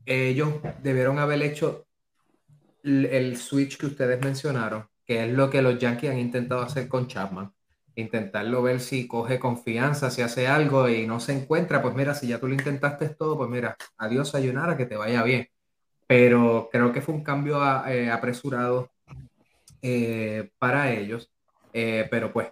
ellos 0.06 0.56
debieron 0.82 1.20
haber 1.20 1.42
hecho 1.44 1.86
el 2.84 3.38
switch 3.38 3.78
que 3.78 3.86
ustedes 3.86 4.22
mencionaron, 4.22 4.88
que 5.06 5.24
es 5.24 5.32
lo 5.32 5.50
que 5.50 5.62
los 5.62 5.80
Yankees 5.80 6.12
han 6.12 6.20
intentado 6.20 6.62
hacer 6.62 6.88
con 6.88 7.08
Chapman. 7.08 7.54
Intentarlo 7.96 8.64
ver 8.64 8.80
si 8.80 9.08
coge 9.08 9.40
confianza, 9.40 10.10
si 10.10 10.22
hace 10.22 10.48
algo 10.48 10.90
y 10.90 11.06
no 11.06 11.20
se 11.20 11.34
encuentra, 11.34 11.82
pues 11.82 11.96
mira, 11.96 12.16
si 12.16 12.28
ya 12.28 12.40
tú 12.40 12.48
lo 12.48 12.56
intentaste 12.56 13.10
todo, 13.10 13.38
pues 13.38 13.50
mira, 13.50 13.78
adiós 13.98 14.34
Ayunara, 14.36 14.76
que 14.76 14.88
te 14.88 14.98
vaya 14.98 15.24
bien. 15.24 15.48
Pero 16.08 16.70
creo 16.72 16.92
que 16.92 17.02
fue 17.02 17.14
un 17.14 17.24
cambio 17.24 17.62
eh, 17.88 18.10
apresurado 18.12 18.92
eh, 19.82 20.50
para 20.58 20.92
ellos, 20.92 21.32
pero 21.72 22.34
pues 22.34 22.50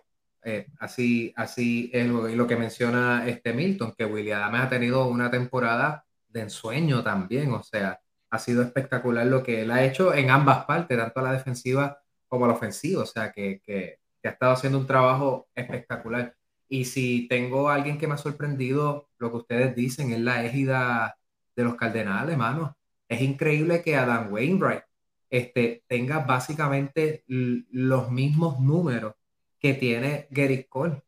así, 0.80 1.34
así 1.36 1.90
es 1.94 2.08
lo, 2.08 2.28
lo, 2.28 2.48
que 2.48 2.56
menciona 2.56 3.28
este 3.28 3.54
Milton, 3.54 3.94
que 3.98 4.06
William 4.06 4.42
Adams 4.42 4.66
ha 4.66 4.70
tenido 4.70 5.08
una 5.08 5.30
temporada 5.30 6.06
de 6.30 6.42
ensueño 6.42 7.04
también, 7.04 7.52
o 7.54 7.64
sea, 7.64 8.00
ha 8.30 8.40
sido 8.40 8.64
espectacular 8.64 9.26
lo 9.28 9.44
que 9.44 9.62
él 9.62 9.72
ha 9.72 9.84
hecho 9.84 10.14
en 10.14 10.30
ambas 10.32 10.66
partes, 10.66 10.98
tanto 10.98 11.20
a 11.20 11.24
la 11.24 11.34
defensiva 11.34 12.00
como 12.28 12.46
a 12.46 12.48
la 12.50 12.54
ofensiva, 12.56 13.04
o 13.04 13.06
sea, 13.06 13.32
que, 13.32 13.62
que 13.62 14.00
ha 14.24 14.30
estado 14.30 14.54
haciendo 14.54 14.80
un 14.80 14.88
trabajo 14.88 15.50
espectacular. 15.54 16.36
Y 16.70 16.86
si 16.86 17.28
tengo 17.28 17.70
alguien 17.70 17.98
que 17.98 18.08
me 18.08 18.14
ha 18.14 18.18
sorprendido, 18.18 19.10
lo 19.18 19.32
que 19.32 19.38
ustedes 19.38 19.76
dicen 19.76 20.12
es 20.14 20.20
la 20.22 20.46
égida 20.46 21.18
de 21.56 21.64
los 21.64 21.76
Cardenales, 21.76 22.32
hermano. 22.32 22.78
Es 23.10 23.22
increíble 23.22 23.82
que 23.84 23.98
Adam 23.98 24.32
Wainwright 24.32 24.84
este, 25.30 25.84
tenga 25.88 26.20
básicamente 26.20 27.26
los 27.28 28.10
mismos 28.12 28.60
números 28.62 29.16
que 29.62 29.74
tiene 29.74 30.28
Gary 30.32 30.66
Cole. 30.68 31.02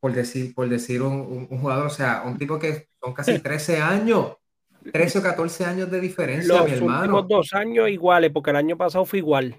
Por 0.00 0.12
decir, 0.12 0.54
por 0.54 0.68
decir 0.68 1.02
un, 1.02 1.46
jugador, 1.48 1.86
o 1.86 1.90
sea, 1.90 2.22
un 2.24 2.38
tipo 2.38 2.58
que 2.58 2.88
son 3.00 3.12
casi 3.12 3.38
13 3.42 3.80
años, 3.80 4.36
13 4.92 5.18
o 5.18 5.22
14 5.22 5.64
años 5.64 5.90
de 5.90 6.00
diferencia, 6.00 6.62
mi 6.62 6.72
hermano. 6.72 7.12
Los 7.12 7.28
dos 7.28 7.54
años 7.54 7.88
iguales, 7.88 8.30
porque 8.32 8.50
el 8.50 8.56
año 8.56 8.76
pasado 8.76 9.04
fue 9.04 9.18
igual. 9.18 9.56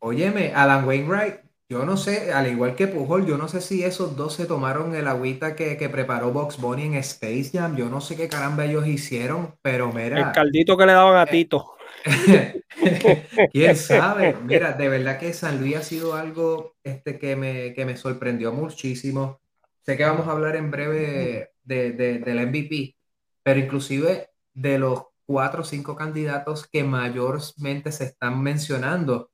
Óyeme, 0.00 0.52
Adam 0.54 0.86
Wainwright 0.86 1.48
yo 1.70 1.84
no 1.84 1.98
sé, 1.98 2.32
al 2.32 2.46
igual 2.46 2.74
que 2.74 2.86
Pujol, 2.86 3.26
yo 3.26 3.36
no 3.36 3.46
sé 3.46 3.60
si 3.60 3.84
esos 3.84 4.16
dos 4.16 4.32
se 4.32 4.46
tomaron 4.46 4.94
el 4.94 5.06
agüita 5.06 5.54
que, 5.54 5.76
preparó 5.90 6.32
Box 6.32 6.58
Bunny 6.58 6.84
en 6.84 6.94
Space 6.94 7.50
Jam. 7.52 7.76
Yo 7.76 7.90
no 7.90 8.00
sé 8.00 8.16
qué 8.16 8.26
caramba 8.26 8.64
ellos 8.64 8.86
hicieron, 8.86 9.54
pero 9.60 9.92
mira. 9.92 10.18
El 10.18 10.32
caldito 10.32 10.78
que 10.78 10.86
le 10.86 10.92
daban 10.92 11.16
a 11.18 11.24
eh, 11.24 11.30
Tito. 11.30 11.74
Quién 13.52 13.76
sabe. 13.76 14.36
Mira, 14.44 14.72
de 14.72 14.88
verdad 14.88 15.18
que 15.18 15.32
San 15.32 15.60
Luis 15.60 15.76
ha 15.76 15.82
sido 15.82 16.14
algo 16.14 16.76
este, 16.82 17.18
que, 17.18 17.36
me, 17.36 17.74
que 17.74 17.84
me 17.84 17.96
sorprendió 17.96 18.52
muchísimo. 18.52 19.40
Sé 19.82 19.96
que 19.96 20.04
vamos 20.04 20.28
a 20.28 20.32
hablar 20.32 20.56
en 20.56 20.70
breve 20.70 21.52
de, 21.62 21.92
de, 21.92 22.18
del 22.18 22.46
MVP, 22.46 22.96
pero 23.42 23.60
inclusive 23.60 24.30
de 24.54 24.78
los 24.78 25.04
cuatro 25.26 25.62
o 25.62 25.64
cinco 25.64 25.96
candidatos 25.96 26.66
que 26.66 26.84
mayormente 26.84 27.92
se 27.92 28.04
están 28.04 28.42
mencionando 28.42 29.30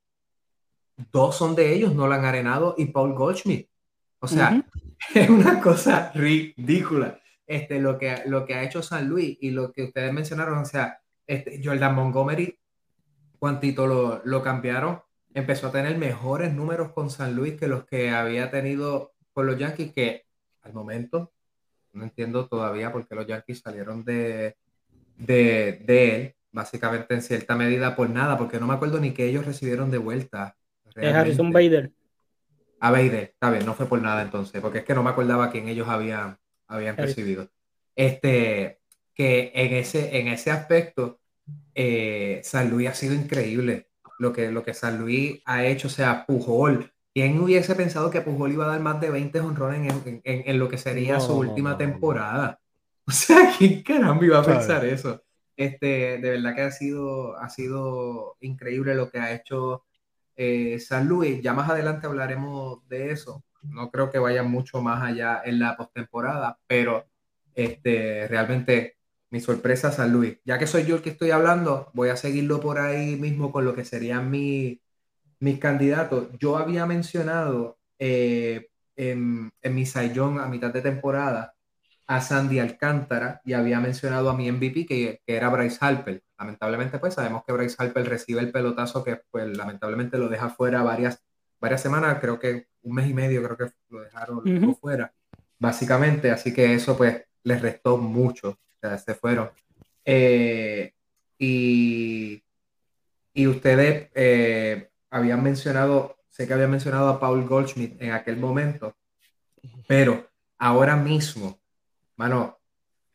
dos 1.11 1.35
son 1.35 1.55
de 1.55 1.73
ellos, 1.73 1.93
Nolan 1.93 2.25
Arenado 2.25 2.75
y 2.77 2.85
Paul 2.85 3.13
Goldschmidt. 3.13 3.69
O 4.19 4.27
sea, 4.27 4.63
es 5.13 5.29
una 5.29 5.61
cosa 5.61 6.11
ridícula 6.13 7.19
este, 7.47 7.79
lo, 7.79 7.97
que, 7.97 8.23
lo 8.25 8.45
que 8.45 8.55
ha 8.55 8.63
hecho 8.63 8.81
San 8.81 9.07
Luis 9.07 9.37
y 9.39 9.51
lo 9.51 9.71
que 9.71 9.83
ustedes 9.83 10.13
mencionaron. 10.13 10.59
O 10.59 10.65
sea, 10.65 10.99
este, 11.27 11.61
Jordan 11.63 11.95
Montgomery, 11.95 12.59
cuantito 13.39 13.87
lo, 13.87 14.21
lo 14.25 14.41
cambiaron, 14.43 15.01
empezó 15.33 15.67
a 15.67 15.71
tener 15.71 15.97
mejores 15.97 16.53
números 16.53 16.91
con 16.93 17.09
San 17.09 17.35
Luis 17.35 17.55
que 17.55 17.67
los 17.67 17.85
que 17.85 18.09
había 18.09 18.51
tenido 18.51 19.13
con 19.33 19.45
los 19.45 19.57
Yankees, 19.57 19.93
que 19.93 20.25
al 20.61 20.73
momento 20.73 21.33
no 21.93 22.03
entiendo 22.03 22.47
todavía 22.47 22.91
por 22.91 23.07
qué 23.07 23.15
los 23.15 23.27
Yankees 23.27 23.59
salieron 23.59 24.03
de, 24.03 24.57
de, 25.17 25.83
de 25.85 26.15
él, 26.15 26.35
básicamente 26.51 27.13
en 27.13 27.21
cierta 27.21 27.55
medida 27.55 27.95
por 27.95 28.09
nada, 28.09 28.37
porque 28.37 28.59
no 28.59 28.67
me 28.67 28.73
acuerdo 28.73 28.99
ni 28.99 29.13
que 29.13 29.25
ellos 29.25 29.45
recibieron 29.45 29.91
de 29.91 29.97
vuelta 29.97 30.55
es 30.95 31.13
Harrison 31.13 31.51
Bader. 31.51 31.91
A 32.79 32.91
Bader, 32.91 33.31
está 33.33 33.51
bien, 33.51 33.65
no 33.65 33.73
fue 33.73 33.87
por 33.87 34.01
nada 34.01 34.21
entonces, 34.21 34.61
porque 34.61 34.79
es 34.79 34.85
que 34.85 34.93
no 34.93 35.03
me 35.03 35.09
acordaba 35.09 35.49
quién 35.49 35.67
ellos 35.67 35.87
habían, 35.87 36.37
habían 36.67 36.97
recibido. 36.97 37.49
Este, 37.95 38.79
que 39.15 39.51
en 39.55 39.73
ese, 39.73 40.19
en 40.19 40.27
ese 40.27 40.51
aspecto, 40.51 41.19
eh, 41.73 42.41
San 42.43 42.69
Luis 42.69 42.89
ha 42.89 42.93
sido 42.93 43.13
increíble. 43.13 43.87
Lo 44.19 44.31
que, 44.31 44.51
lo 44.51 44.63
que 44.63 44.73
San 44.73 44.99
Luis 44.99 45.41
ha 45.45 45.65
hecho, 45.65 45.87
o 45.87 45.91
sea, 45.91 46.25
Pujol. 46.25 46.91
¿Quién 47.13 47.39
hubiese 47.39 47.75
pensado 47.75 48.11
que 48.11 48.21
Pujol 48.21 48.51
iba 48.51 48.65
a 48.65 48.69
dar 48.69 48.81
más 48.81 48.99
de 48.99 49.09
20 49.09 49.39
honrones 49.39 49.93
en, 50.05 50.21
en, 50.23 50.59
lo 50.59 50.67
que 50.67 50.77
sería 50.77 51.19
su 51.19 51.33
última 51.33 51.77
temporada? 51.77 52.59
O 53.07 53.11
sea, 53.11 53.53
¿quién 53.55 53.83
caramba 53.83 54.25
iba 54.25 54.39
a 54.39 54.43
pensar 54.43 54.83
eso? 54.83 55.21
Este, 55.55 56.17
de 56.17 56.29
verdad 56.31 56.55
que 56.55 56.61
ha 56.63 56.71
sido, 56.71 57.37
ha 57.37 57.49
sido 57.49 58.35
increíble 58.41 58.95
lo 58.95 59.11
que 59.11 59.19
ha 59.19 59.31
hecho 59.31 59.83
eh, 60.35 60.79
San 60.79 61.07
Luis. 61.07 61.39
Ya 61.41 61.53
más 61.53 61.69
adelante 61.69 62.07
hablaremos 62.07 62.79
de 62.89 63.11
eso. 63.11 63.43
No 63.61 63.91
creo 63.91 64.09
que 64.09 64.17
vaya 64.17 64.41
mucho 64.41 64.81
más 64.81 65.03
allá 65.03 65.41
en 65.45 65.59
la 65.59 65.77
postemporada, 65.77 66.57
pero 66.65 67.05
este, 67.53 68.27
realmente 68.27 68.94
mi 69.35 69.41
sorpresa 69.41 69.91
San 69.91 70.13
Luis. 70.13 70.37
Ya 70.45 70.57
que 70.57 70.65
soy 70.65 70.85
yo 70.85 70.95
el 70.95 71.01
que 71.01 71.09
estoy 71.09 71.31
hablando, 71.31 71.91
voy 71.93 72.07
a 72.07 72.15
seguirlo 72.15 72.61
por 72.61 72.79
ahí 72.79 73.17
mismo 73.17 73.51
con 73.51 73.65
lo 73.65 73.75
que 73.75 73.83
serían 73.83 74.31
mis 74.31 74.79
candidatos. 75.59 76.29
Yo 76.39 76.57
había 76.57 76.85
mencionado 76.85 77.77
eh, 77.99 78.69
en, 78.95 79.51
en 79.61 79.75
mi 79.75 79.85
Saiyón 79.85 80.39
a 80.39 80.47
mitad 80.47 80.71
de 80.71 80.81
temporada 80.81 81.53
a 82.07 82.21
Sandy 82.21 82.59
Alcántara 82.59 83.41
y 83.43 83.51
había 83.51 83.81
mencionado 83.81 84.29
a 84.29 84.37
mi 84.37 84.49
MVP 84.49 84.85
que, 84.85 85.21
que, 85.25 85.35
era 85.35 85.49
Bryce 85.49 85.79
Harper. 85.81 86.23
Lamentablemente, 86.39 86.97
pues 86.99 87.15
sabemos 87.15 87.43
que 87.45 87.51
Bryce 87.51 87.75
Harper 87.77 88.07
recibe 88.07 88.39
el 88.39 88.53
pelotazo 88.53 89.03
que 89.03 89.19
pues 89.29 89.45
lamentablemente 89.57 90.17
lo 90.17 90.29
deja 90.29 90.49
fuera 90.49 90.81
varias, 90.81 91.21
varias 91.59 91.81
semanas, 91.81 92.19
creo 92.21 92.39
que 92.39 92.67
un 92.83 92.95
mes 92.95 93.09
y 93.09 93.13
medio 93.13 93.43
creo 93.43 93.57
que 93.57 93.75
lo 93.89 93.99
dejaron 93.99 94.77
fuera, 94.79 95.13
básicamente, 95.59 96.31
así 96.31 96.53
que 96.53 96.73
eso 96.73 96.95
pues 96.95 97.23
les 97.43 97.61
restó 97.61 97.97
mucho, 97.97 98.59
se 98.97 99.15
fueron. 99.15 99.49
Eh, 100.05 100.93
y 101.39 102.43
Y 103.33 103.47
ustedes 103.47 104.09
eh, 104.15 104.89
habían 105.09 105.43
mencionado, 105.43 106.17
sé 106.29 106.47
que 106.47 106.53
habían 106.53 106.71
mencionado 106.71 107.09
a 107.09 107.19
Paul 107.19 107.45
Goldschmidt 107.47 108.01
en 108.01 108.11
aquel 108.13 108.37
momento, 108.37 108.95
pero 109.87 110.29
ahora 110.57 110.95
mismo, 110.95 111.59
mano, 112.15 112.59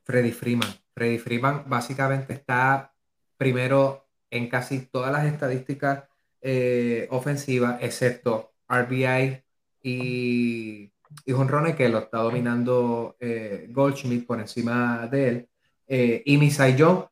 Freddy 0.04 0.32
Freeman. 0.32 0.68
Freddy 0.94 1.18
Freeman 1.18 1.64
básicamente 1.66 2.34
está 2.34 2.92
primero 3.38 4.08
en 4.30 4.48
casi 4.48 4.80
todas 4.86 5.12
las 5.12 5.24
estadísticas 5.24 6.04
eh, 6.42 7.08
ofensivas, 7.10 7.78
excepto 7.82 8.52
RBI 8.68 9.42
y, 9.82 10.92
y 11.24 11.32
honrones, 11.32 11.76
que 11.76 11.88
lo 11.88 12.00
está 12.00 12.18
dominando 12.18 13.16
eh, 13.20 13.68
Goldschmidt 13.70 14.26
por 14.26 14.40
encima 14.40 15.08
de 15.08 15.28
él. 15.28 15.49
Eh, 15.92 16.22
y 16.24 16.38
Misayón, 16.38 17.06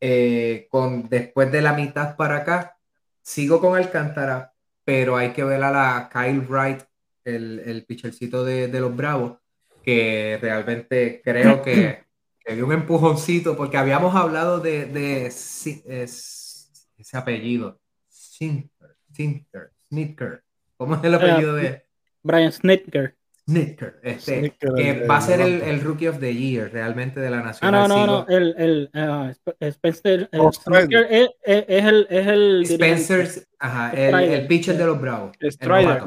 eh, 0.00 0.68
con, 0.70 1.08
después 1.08 1.50
de 1.50 1.62
la 1.62 1.72
mitad 1.72 2.14
para 2.16 2.36
acá, 2.36 2.78
sigo 3.22 3.60
con 3.60 3.76
Alcántara, 3.76 4.54
pero 4.84 5.16
hay 5.16 5.32
que 5.32 5.42
ver 5.42 5.60
a 5.64 5.72
la 5.72 6.08
Kyle 6.12 6.38
Wright, 6.48 6.80
el, 7.24 7.58
el 7.66 7.84
pitchercito 7.84 8.44
de, 8.44 8.68
de 8.68 8.80
los 8.80 8.94
Bravos, 8.94 9.38
que 9.82 10.38
realmente 10.40 11.20
creo 11.24 11.60
que, 11.60 12.04
que 12.38 12.54
dio 12.54 12.66
un 12.66 12.72
empujoncito, 12.72 13.56
porque 13.56 13.76
habíamos 13.76 14.14
hablado 14.14 14.60
de, 14.60 14.86
de 14.86 15.26
es- 15.26 16.70
ese 16.96 17.16
apellido, 17.16 17.80
Sinter, 18.08 18.96
Sinter, 19.12 19.72
Snitker. 19.88 20.44
¿Cómo 20.76 20.94
es 20.94 21.02
el 21.02 21.14
apellido 21.14 21.54
de 21.54 21.84
Brian 22.22 22.52
Snitker. 22.52 23.16
Snitker? 23.48 24.00
Este, 24.02 24.54
que 24.58 24.90
el- 24.90 25.10
va 25.10 25.16
a 25.16 25.20
ser 25.20 25.40
el, 25.40 25.80
Rookie 25.80 26.08
of 26.08 26.18
the 26.20 26.34
Year 26.34 26.70
realmente 26.72 27.18
de 27.20 27.30
la 27.30 27.38
Ah, 27.40 27.42
Nacional. 27.42 27.88
no, 27.88 28.06
no, 28.06 28.06
no. 28.06 28.26
El, 28.28 28.54
el 28.58 28.90
ah, 28.94 29.30
Sp- 29.34 29.56
Spencer 29.60 30.28
el 30.32 30.40
Oh, 30.40 30.52
Strider. 30.52 30.82
Snitker 30.86 31.06
es, 31.10 31.28
es- 31.44 31.64
es 31.68 31.84
el, 31.84 32.06
es 32.10 32.26
el. 32.26 32.62
Spencer, 32.64 33.28
ajá, 33.58 33.92
el, 33.92 34.46
pitcher 34.46 34.76
de 34.76 34.86
los 34.86 35.00
Bravos. 35.00 35.32
Strider. 35.40 36.02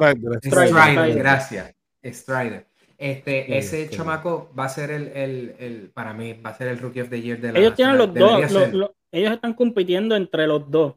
gracias. 1.16 1.74
Strider. 2.04 2.66
Este, 2.96 3.44
Sí, 3.46 3.52
ese 3.54 3.88
sí. 3.88 3.96
chamaco 3.96 4.52
va 4.58 4.66
a 4.66 4.68
ser 4.68 4.90
el, 4.90 5.08
el, 5.08 5.54
el- 5.58 5.90
para 5.92 6.12
mí, 6.14 6.32
va 6.34 6.50
a 6.50 6.54
ser 6.56 6.68
el 6.68 6.78
Rookie 6.78 7.00
of 7.00 7.10
the 7.10 7.20
Year 7.20 7.40
de 7.40 7.52
la 7.52 7.58
Ellos 7.58 7.74
tienen 7.74 7.98
los 7.98 8.14
dos. 8.14 8.50
Lo- 8.52 8.66
lo- 8.68 8.94
ellos 9.10 9.32
están 9.32 9.52
compitiendo 9.54 10.14
entre 10.16 10.46
los 10.46 10.70
dos. 10.70 10.94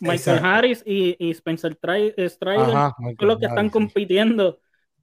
Michael 0.00 0.18
Exacto. 0.18 0.46
Harris 0.46 0.82
y, 0.86 1.16
y 1.18 1.30
Spencer 1.32 1.76
Tri- 1.78 2.14
Strider 2.28 2.66
son 3.18 3.28
los 3.28 3.38
que 3.38 3.46
están 3.46 3.68
compitiendo 3.68 4.60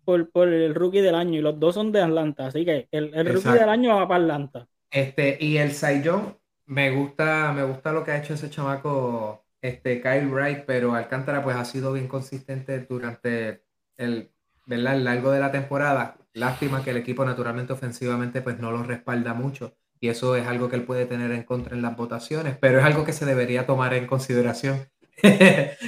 por, 0.08 0.32
por 0.32 0.48
el 0.48 0.74
rookie 0.74 1.02
del 1.02 1.16
año 1.16 1.38
y 1.38 1.42
los 1.42 1.60
dos 1.60 1.76
son 1.76 1.92
de 1.92 2.02
Atlanta. 2.02 2.48
Así 2.48 2.64
que 2.64 2.88
el, 2.92 3.14
el 3.14 3.34
rookie 3.34 3.60
del 3.60 3.68
año 3.68 3.98
va 3.98 4.08
para 4.08 4.24
Atlanta. 4.24 4.68
Este, 4.90 5.38
y 5.42 5.58
el 5.58 5.74
Saiyón, 5.74 6.38
me 6.66 6.92
gusta, 6.92 7.52
me 7.52 7.66
gusta 7.66 7.92
lo 7.92 8.06
que 8.06 8.12
ha 8.12 8.18
hecho 8.18 8.36
ese 8.36 8.50
chamaco, 8.50 9.44
este, 9.62 10.02
Kyle 10.02 10.30
Wright, 10.30 10.64
pero 10.66 10.96
Alcántara 10.96 11.44
pues 11.44 11.58
ha 11.58 11.66
sido 11.66 11.92
bien 11.92 12.08
consistente 12.08 12.80
durante 12.80 13.66
el, 13.98 14.32
¿verdad? 14.66 14.96
el 14.96 15.04
largo 15.04 15.32
de 15.32 15.42
la 15.42 15.52
temporada. 15.52 16.16
Lástima 16.32 16.86
que 16.86 16.92
el 16.92 16.98
equipo 16.98 17.26
naturalmente 17.26 17.74
ofensivamente 17.74 18.42
pues 18.42 18.60
no 18.60 18.72
lo 18.72 18.84
respalda 18.84 19.34
mucho 19.34 19.76
y 20.00 20.08
eso 20.08 20.38
es 20.38 20.48
algo 20.48 20.70
que 20.70 20.78
él 20.78 20.84
puede 20.84 21.06
tener 21.06 21.32
en 21.32 21.44
contra 21.44 21.76
en 21.76 21.82
las 21.82 21.98
votaciones, 21.98 22.58
pero 22.62 22.80
es 22.80 22.86
algo 22.86 23.04
que 23.04 23.12
se 23.12 23.26
debería 23.26 23.66
tomar 23.66 23.94
en 23.94 24.08
consideración 24.08 24.88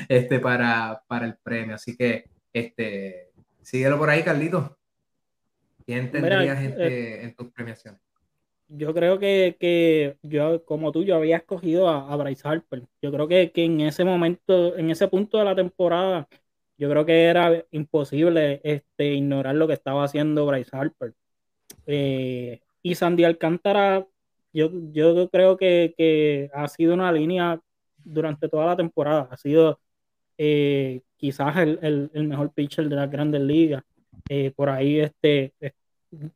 este, 0.09 0.39
para, 0.39 1.03
para 1.07 1.25
el 1.25 1.37
premio. 1.37 1.75
Así 1.75 1.95
que 1.95 2.25
este, 2.51 3.28
síguelo 3.69 3.99
por 3.99 4.09
ahí, 4.09 4.23
Carlito. 4.23 4.75
¿Quién 5.85 6.09
Mira, 6.11 6.29
tendrías 6.29 6.59
en, 6.59 6.75
eh, 6.81 7.23
en 7.23 7.35
tus 7.35 7.51
premiaciones? 7.51 8.01
Yo 8.67 8.93
creo 8.93 9.19
que, 9.19 9.57
que 9.59 10.17
yo, 10.23 10.63
como 10.65 10.91
tú, 10.91 11.03
yo 11.03 11.15
había 11.15 11.37
escogido 11.37 11.87
a, 11.87 12.11
a 12.11 12.15
Bryce 12.15 12.47
Harper. 12.47 12.83
Yo 13.01 13.11
creo 13.11 13.27
que, 13.27 13.51
que 13.51 13.65
en 13.65 13.81
ese 13.81 14.03
momento, 14.03 14.75
en 14.75 14.89
ese 14.89 15.07
punto 15.07 15.37
de 15.37 15.45
la 15.45 15.55
temporada, 15.55 16.27
yo 16.77 16.89
creo 16.89 17.05
que 17.05 17.25
era 17.25 17.63
imposible 17.71 18.61
este, 18.63 19.13
ignorar 19.13 19.55
lo 19.55 19.67
que 19.67 19.73
estaba 19.73 20.03
haciendo 20.03 20.45
Bryce 20.45 20.75
Harper. 20.75 21.13
Eh, 21.85 22.61
y 22.81 22.95
Sandy 22.95 23.23
Alcántara, 23.23 24.07
yo, 24.51 24.71
yo 24.91 25.29
creo 25.29 25.57
que, 25.57 25.93
que 25.95 26.49
ha 26.53 26.67
sido 26.67 26.93
una 26.93 27.11
línea 27.11 27.59
durante 27.97 28.49
toda 28.49 28.65
la 28.65 28.77
temporada. 28.77 29.27
Ha 29.31 29.37
sido 29.37 29.79
eh, 30.37 31.01
quizás 31.19 31.57
el, 31.57 31.77
el- 31.81 32.09
el 32.13 32.23
mejor 32.27 32.51
pitcher 32.53 32.87
de 32.89 32.95
las 32.95 33.11
grandes 33.11 33.41
ligas. 33.41 33.83
Eh, 34.29 34.51
por 34.55 34.69
ahí 34.69 34.99
este, 34.99 35.53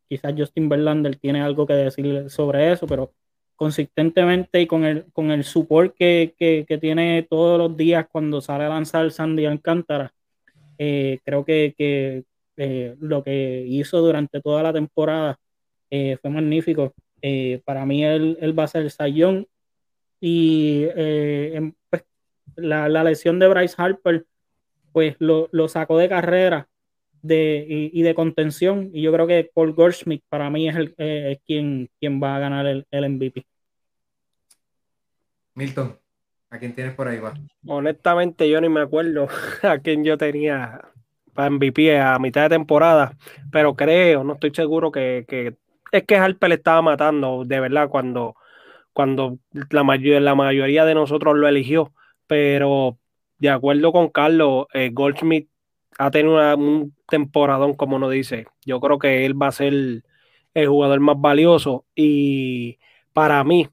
quizás 0.08 0.34
Justin 0.38 0.70
Verlander 0.70 1.16
tiene 1.16 1.42
algo 1.42 1.66
que 1.66 1.74
decir 1.74 2.30
sobre 2.30 2.72
eso, 2.72 2.86
pero 2.88 3.14
consistentemente 3.56 4.62
y 4.62 4.68
con 4.68 4.84
el, 4.84 5.06
con 5.14 5.32
el 5.32 5.44
support 5.44 5.96
que, 5.96 6.34
que- 6.38 6.78
tiene 6.80 7.26
todos 7.30 7.58
los 7.58 7.78
días 7.78 8.08
cuando 8.12 8.42
sale 8.42 8.66
a 8.66 8.70
lanzar 8.70 9.10
Sandy 9.12 9.46
Alcántara, 9.46 10.14
eh, 10.78 11.20
creo 11.24 11.46
que, 11.46 11.74
que, 11.78 12.24
eh, 12.58 12.96
lo 13.00 13.24
que 13.24 13.64
hizo 13.68 14.00
durante 14.02 14.42
toda 14.42 14.64
la 14.64 14.74
temporada 14.74 15.40
fue 15.90 16.30
magnífico. 16.32 16.94
Para 17.66 17.86
mí 17.86 18.04
él, 18.04 18.38
él 18.42 18.58
va 18.58 18.64
a 18.64 18.68
ser 18.68 18.90
Sayón 18.90 19.48
y 20.20 20.86
em- 20.96 21.74
pues, 21.90 22.04
la, 22.56 22.90
la 22.90 23.04
lesión 23.04 23.38
de 23.40 23.48
Bryce 23.48 23.76
Harper 23.78 24.26
pues 24.94 25.16
lo, 25.20 25.50
lo 25.52 25.68
sacó 25.68 25.98
de 25.98 26.08
carrera 26.08 26.70
de, 27.22 27.66
y, 27.68 28.00
y 28.00 28.04
de 28.04 28.16
contención 28.16 28.90
y 28.94 29.02
yo 29.02 29.12
creo 29.12 29.28
que 29.28 29.50
Paul 29.54 29.74
Goldschmidt 29.74 30.24
para 30.30 30.50
mí 30.50 30.70
es 30.70 30.76
el 30.76 30.96
eh, 30.98 31.34
es 31.34 31.40
quien, 31.46 31.90
quien 32.00 32.22
va 32.22 32.36
a 32.36 32.40
ganar 32.40 32.66
el, 32.66 32.86
el 32.92 33.10
MVP. 33.10 33.46
Milton, 35.56 35.98
¿a 36.50 36.60
quién 36.60 36.74
tienes 36.74 36.94
por 36.96 37.08
ahí? 37.08 37.20
Va? 37.20 37.34
Honestamente, 37.68 38.50
yo 38.50 38.62
ni 38.62 38.70
me 38.70 38.82
acuerdo 38.82 39.28
a 39.64 39.80
quién 39.80 40.04
yo 40.04 40.18
tenía 40.18 40.82
para 41.34 41.50
MVP 41.50 42.00
a 42.00 42.20
mitad 42.20 42.44
de 42.44 42.50
temporada, 42.50 43.18
pero 43.52 43.76
creo, 43.76 44.24
no 44.24 44.34
estoy 44.34 44.52
seguro 44.54 44.92
que, 44.92 45.26
que 45.28 45.56
es 45.92 46.04
que 46.06 46.16
Harper 46.16 46.50
le 46.50 46.56
estaba 46.56 46.82
matando, 46.82 47.44
de 47.46 47.60
verdad, 47.60 47.88
cuando, 47.88 48.36
cuando 48.94 49.38
la, 49.70 49.84
mayor, 49.84 50.22
la 50.24 50.36
mayoría 50.36 50.86
de 50.86 50.96
nosotros 50.96 51.36
lo 51.38 51.48
eligió, 51.48 51.94
pero 52.26 52.98
de 53.44 53.50
acuerdo 53.50 53.92
con 53.92 54.10
Carlos, 54.10 54.68
eh, 54.74 54.90
Goldschmidt 54.94 55.50
ha 56.00 56.10
tenido 56.12 56.36
una- 56.36 56.56
un 56.56 56.96
temporadón, 57.10 57.74
como 57.74 58.00
nos 58.00 58.12
dice. 58.12 58.48
Yo 58.66 58.80
creo 58.80 58.98
que 59.00 59.26
él 59.26 59.40
va 59.42 59.48
a 59.48 59.52
ser 59.52 59.74
el 60.54 60.68
jugador 60.68 61.00
más 61.02 61.20
valioso 61.20 61.86
y 61.96 62.80
para 63.12 63.44
mí, 63.44 63.68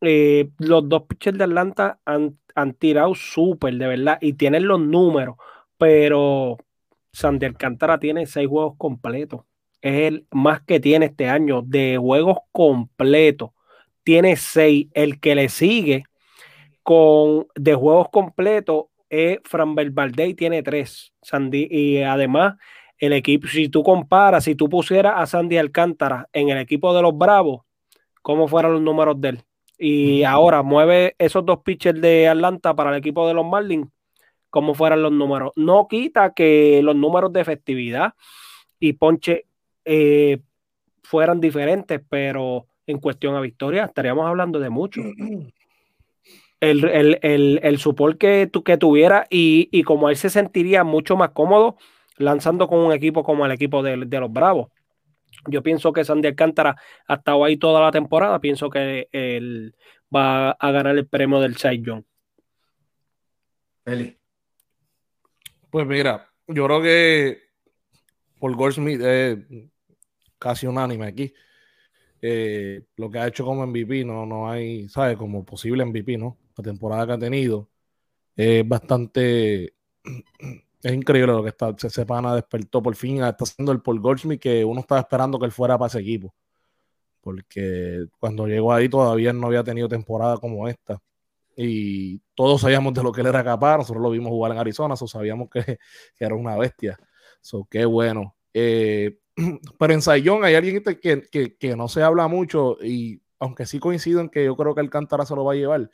eh, 0.00 0.48
los 0.58 0.88
dos 0.88 1.02
pitchers 1.02 1.36
de 1.38 1.44
Atlanta 1.44 2.00
han, 2.06 2.38
han 2.54 2.72
tirado 2.74 3.14
súper, 3.14 3.74
de 3.74 3.86
verdad, 3.86 4.18
y 4.20 4.32
tienen 4.32 4.66
los 4.66 4.80
números, 4.80 5.36
pero 5.78 6.56
Sandy 7.12 7.46
Alcántara 7.46 7.98
tiene 7.98 8.26
seis 8.26 8.48
juegos 8.48 8.74
completos. 8.78 9.42
Es 9.82 9.94
el 10.08 10.26
más 10.30 10.62
que 10.62 10.80
tiene 10.80 11.06
este 11.06 11.28
año 11.28 11.62
de 11.62 11.98
juegos 11.98 12.38
completos. 12.52 13.50
Tiene 14.04 14.36
seis. 14.36 14.88
El 14.94 15.20
que 15.20 15.34
le 15.34 15.48
sigue 15.50 16.04
con 16.82 17.46
de 17.54 17.74
juegos 17.74 18.08
completos 18.10 18.86
es 19.12 19.40
Fran 19.44 19.74
Valdez 19.74 20.30
y 20.30 20.34
tiene 20.34 20.62
tres. 20.62 21.12
Sandy, 21.20 21.68
y 21.70 21.98
además, 21.98 22.54
el 22.98 23.12
equipo, 23.12 23.46
si 23.46 23.68
tú 23.68 23.82
comparas, 23.82 24.44
si 24.44 24.54
tú 24.54 24.70
pusieras 24.70 25.14
a 25.16 25.26
Sandy 25.26 25.58
Alcántara 25.58 26.28
en 26.32 26.48
el 26.48 26.56
equipo 26.58 26.94
de 26.94 27.02
los 27.02 27.16
Bravos, 27.16 27.60
¿cómo 28.22 28.48
fueran 28.48 28.72
los 28.72 28.80
números 28.80 29.20
de 29.20 29.28
él? 29.28 29.42
Y 29.76 30.24
ahora 30.24 30.62
mueve 30.62 31.14
esos 31.18 31.44
dos 31.44 31.58
pitchers 31.58 32.00
de 32.00 32.26
Atlanta 32.26 32.74
para 32.74 32.90
el 32.90 32.96
equipo 32.96 33.28
de 33.28 33.34
los 33.34 33.44
Marlins, 33.44 33.88
como 34.48 34.72
fueran 34.72 35.02
los 35.02 35.12
números. 35.12 35.52
No 35.56 35.86
quita 35.88 36.32
que 36.32 36.80
los 36.82 36.96
números 36.96 37.32
de 37.34 37.40
efectividad 37.42 38.14
y 38.80 38.94
ponche 38.94 39.44
eh, 39.84 40.38
fueran 41.02 41.38
diferentes, 41.38 42.00
pero 42.08 42.66
en 42.86 42.98
cuestión 42.98 43.34
a 43.34 43.40
victoria 43.40 43.84
estaríamos 43.84 44.26
hablando 44.26 44.58
de 44.58 44.70
mucho. 44.70 45.02
El, 46.62 46.84
el, 46.84 47.18
el, 47.22 47.58
el 47.64 47.78
support 47.78 48.16
que, 48.16 48.46
tu, 48.46 48.62
que 48.62 48.76
tuviera 48.76 49.26
y, 49.28 49.68
y 49.72 49.82
como 49.82 50.08
él 50.08 50.16
se 50.16 50.30
sentiría 50.30 50.84
mucho 50.84 51.16
más 51.16 51.30
cómodo 51.30 51.76
lanzando 52.18 52.68
con 52.68 52.78
un 52.78 52.92
equipo 52.92 53.24
como 53.24 53.44
el 53.44 53.50
equipo 53.50 53.82
de, 53.82 53.96
de 54.06 54.20
los 54.20 54.32
Bravos. 54.32 54.68
Yo 55.48 55.64
pienso 55.64 55.92
que 55.92 56.04
Sandy 56.04 56.28
Alcántara 56.28 56.76
ha 57.08 57.14
estado 57.14 57.44
ahí 57.44 57.56
toda 57.56 57.80
la 57.80 57.90
temporada. 57.90 58.38
Pienso 58.38 58.70
que 58.70 59.08
él 59.10 59.74
va 60.14 60.52
a 60.52 60.70
ganar 60.70 60.96
el 60.96 61.08
premio 61.08 61.40
del 61.40 61.56
Cy 61.56 61.82
Young. 61.82 62.04
Feli. 63.84 64.16
Pues 65.68 65.84
mira, 65.84 66.30
yo 66.46 66.66
creo 66.66 66.80
que 66.80 67.38
Paul 68.38 68.54
Goldsmith 68.54 69.00
es 69.00 69.38
casi 70.38 70.68
unánime 70.68 71.06
aquí. 71.06 71.34
Eh, 72.20 72.82
lo 72.96 73.10
que 73.10 73.18
ha 73.18 73.26
hecho 73.26 73.44
como 73.44 73.66
MVP, 73.66 74.04
no, 74.04 74.26
no 74.26 74.48
hay, 74.48 74.88
¿sabes? 74.88 75.16
Como 75.16 75.44
posible 75.44 75.84
MVP, 75.84 76.18
¿no? 76.18 76.38
La 76.56 76.64
temporada 76.64 77.06
que 77.06 77.12
ha 77.12 77.18
tenido 77.18 77.68
es 78.36 78.66
bastante. 78.66 79.74
Es 80.84 80.92
increíble 80.92 81.32
lo 81.32 81.44
que 81.44 81.50
está. 81.50 81.72
Ese 81.80 82.04
pana 82.04 82.34
despertó 82.34 82.82
por 82.82 82.96
fin. 82.96 83.22
Está 83.22 83.44
haciendo 83.44 83.70
el 83.70 83.80
Paul 83.80 84.00
Goldsmith 84.00 84.40
que 84.40 84.64
uno 84.64 84.80
estaba 84.80 85.00
esperando 85.00 85.38
que 85.38 85.46
él 85.46 85.52
fuera 85.52 85.78
para 85.78 85.86
ese 85.86 86.00
equipo. 86.00 86.34
Porque 87.20 88.06
cuando 88.18 88.48
llegó 88.48 88.72
ahí 88.72 88.88
todavía 88.88 89.32
no 89.32 89.46
había 89.46 89.62
tenido 89.62 89.88
temporada 89.88 90.38
como 90.38 90.66
esta. 90.66 91.00
y 91.56 92.18
todos 92.34 92.62
sabíamos 92.62 92.94
de 92.94 93.02
lo 93.04 93.12
que 93.12 93.20
él 93.20 93.28
era 93.28 93.44
capaz. 93.44 93.78
Nosotros 93.78 94.02
lo 94.02 94.10
vimos 94.10 94.30
jugar 94.30 94.52
en 94.52 94.58
Arizona, 94.58 94.96
so 94.96 95.06
sabíamos 95.06 95.48
que, 95.50 95.60
que 96.16 96.24
era 96.24 96.34
una 96.34 96.56
bestia. 96.56 96.98
So, 97.40 97.64
qué 97.70 97.84
bueno. 97.84 98.34
Eh, 98.52 99.18
pero 99.78 99.92
en 99.92 100.02
Sayón 100.02 100.44
hay 100.44 100.54
alguien 100.54 100.82
que, 100.82 100.98
que, 101.30 101.56
que, 101.56 101.76
no 101.76 101.88
se 101.88 102.02
habla 102.02 102.28
mucho 102.28 102.76
y 102.82 103.22
aunque 103.38 103.66
sí 103.66 103.78
coincido 103.78 104.20
en 104.20 104.28
que 104.28 104.44
yo 104.44 104.56
creo 104.56 104.74
que 104.74 104.80
Alcántara 104.80 105.26
se 105.26 105.34
lo 105.34 105.44
va 105.44 105.52
a 105.52 105.56
llevar, 105.56 105.90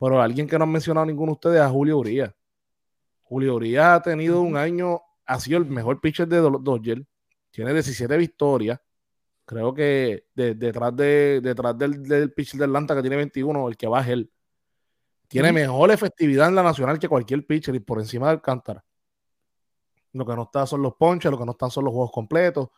pero 0.00 0.20
alguien 0.20 0.48
que 0.48 0.58
no 0.58 0.64
han 0.64 0.72
mencionado 0.72 1.04
ninguno 1.04 1.32
de 1.32 1.34
ustedes 1.34 1.62
es 1.62 1.70
Julio 1.70 1.98
Urias. 1.98 2.34
Julio 3.22 3.54
Urias 3.54 3.86
ha 3.86 4.02
tenido 4.02 4.40
un 4.40 4.56
año, 4.56 5.02
ha 5.26 5.38
sido 5.38 5.58
el 5.58 5.66
mejor 5.66 6.00
pitcher 6.00 6.26
de 6.26 6.38
Dodgers, 6.38 7.02
tiene 7.50 7.74
17 7.74 8.16
victorias. 8.16 8.80
Creo 9.44 9.74
que 9.74 10.24
detrás, 10.34 10.96
de, 10.96 11.40
detrás 11.42 11.76
del, 11.76 12.02
del 12.02 12.32
pitcher 12.32 12.58
de 12.58 12.64
Atlanta 12.64 12.94
que 12.94 13.02
tiene 13.02 13.16
21, 13.16 13.68
el 13.68 13.76
que 13.76 13.88
va 13.88 14.00
es 14.00 14.08
él. 14.08 14.32
Tiene 15.28 15.52
mejor 15.52 15.90
efectividad 15.90 16.48
en 16.48 16.54
la 16.54 16.62
nacional 16.62 16.98
que 16.98 17.08
cualquier 17.08 17.46
pitcher 17.46 17.74
y 17.74 17.80
por 17.80 17.98
encima 17.98 18.26
de 18.26 18.32
Alcántara. 18.32 18.84
Lo 20.12 20.24
que 20.24 20.34
no 20.34 20.44
está 20.44 20.66
son 20.66 20.82
los 20.82 20.94
ponches, 20.94 21.30
lo 21.30 21.38
que 21.38 21.44
no 21.44 21.52
están 21.52 21.70
son 21.70 21.84
los 21.84 21.92
juegos 21.92 22.10
completos. 22.10 22.68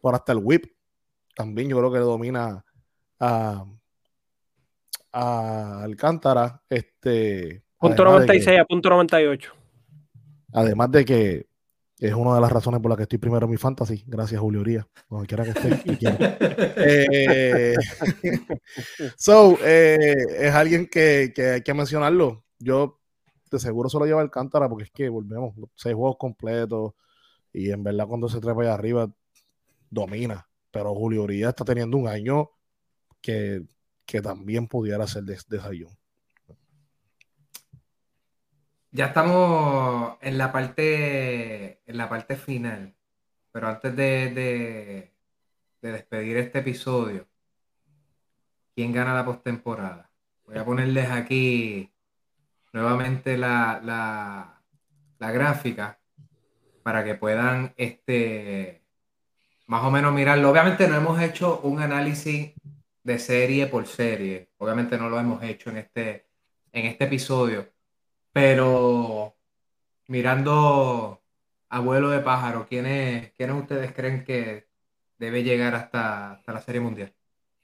Por 0.00 0.14
hasta 0.14 0.32
el 0.32 0.40
whip. 0.42 0.66
También 1.34 1.68
yo 1.68 1.78
creo 1.78 1.90
que 1.90 1.98
le 1.98 2.04
domina 2.04 2.64
a, 3.18 3.64
a 5.12 5.82
Alcántara. 5.82 6.62
Este, 6.68 7.62
punto 7.78 8.04
96 8.04 8.60
a 8.60 8.64
punto 8.64 8.90
98. 8.90 9.52
Además 10.52 10.90
de 10.90 11.04
que 11.04 11.46
es 11.98 12.14
una 12.14 12.34
de 12.34 12.40
las 12.40 12.52
razones 12.52 12.80
por 12.80 12.90
las 12.90 12.96
que 12.96 13.02
estoy 13.02 13.18
primero 13.18 13.46
en 13.46 13.50
mi 13.50 13.56
fantasy. 13.56 14.04
Gracias, 14.06 14.40
Julio 14.40 14.60
Urias. 14.60 14.86
Donde 15.10 15.26
quiera 15.26 15.44
que 15.44 15.50
esté. 15.50 15.82
eh, 16.76 17.74
so, 19.16 19.58
eh, 19.64 20.14
es 20.38 20.54
alguien 20.54 20.86
que, 20.86 21.32
que, 21.34 21.50
hay 21.50 21.62
que 21.62 21.74
mencionarlo. 21.74 22.44
Yo 22.58 23.00
de 23.50 23.58
seguro 23.58 23.88
se 23.88 23.98
lo 23.98 24.06
lleva 24.06 24.20
Alcántara 24.20 24.68
porque 24.68 24.84
es 24.84 24.90
que 24.90 25.08
volvemos, 25.08 25.54
seis 25.74 25.94
juegos 25.94 26.16
completos 26.18 26.92
y 27.52 27.70
en 27.70 27.82
verdad 27.82 28.06
cuando 28.06 28.28
se 28.28 28.40
trepa 28.40 28.62
allá 28.62 28.74
arriba 28.74 29.10
domina. 29.90 30.46
Pero 30.70 30.94
Julio 30.94 31.22
Urias 31.24 31.48
está 31.48 31.64
teniendo 31.64 31.96
un 31.96 32.08
año 32.08 32.50
que, 33.20 33.62
que 34.08 34.22
también 34.22 34.66
pudiera 34.66 35.06
ser 35.06 35.24
de, 35.24 35.38
de 35.48 35.86
Ya 38.90 39.06
estamos 39.08 40.16
en 40.22 40.38
la 40.38 40.50
parte, 40.50 41.82
en 41.86 41.98
la 41.98 42.08
parte 42.08 42.36
final, 42.36 42.94
pero 43.52 43.68
antes 43.68 43.94
de, 43.94 44.30
de, 44.30 45.12
de 45.82 45.92
despedir 45.92 46.38
este 46.38 46.60
episodio, 46.60 47.28
¿quién 48.74 48.94
gana 48.94 49.12
la 49.12 49.26
postemporada? 49.26 50.10
Voy 50.46 50.56
a 50.56 50.64
ponerles 50.64 51.10
aquí 51.10 51.92
nuevamente 52.72 53.36
la, 53.36 53.78
la, 53.84 54.62
la 55.18 55.32
gráfica 55.32 56.00
para 56.82 57.04
que 57.04 57.14
puedan 57.14 57.74
este, 57.76 58.80
más 59.66 59.84
o 59.84 59.90
menos 59.90 60.14
mirarlo. 60.14 60.48
Obviamente 60.48 60.88
no 60.88 60.96
hemos 60.96 61.20
hecho 61.20 61.60
un 61.60 61.82
análisis 61.82 62.54
de 63.08 63.18
serie 63.18 63.66
por 63.66 63.86
serie. 63.86 64.50
Obviamente 64.58 64.98
no 64.98 65.08
lo 65.08 65.18
hemos 65.18 65.42
hecho 65.42 65.70
en 65.70 65.78
este, 65.78 66.26
en 66.72 66.84
este 66.84 67.04
episodio. 67.04 67.66
Pero 68.32 69.34
mirando 70.08 71.22
abuelo 71.70 72.10
de 72.10 72.20
pájaro, 72.20 72.66
¿quiénes, 72.68 73.32
¿quiénes 73.32 73.56
ustedes 73.56 73.92
creen 73.92 74.24
que 74.24 74.68
debe 75.18 75.42
llegar 75.42 75.74
hasta, 75.74 76.32
hasta 76.32 76.52
la 76.52 76.60
serie 76.60 76.82
mundial? 76.82 77.12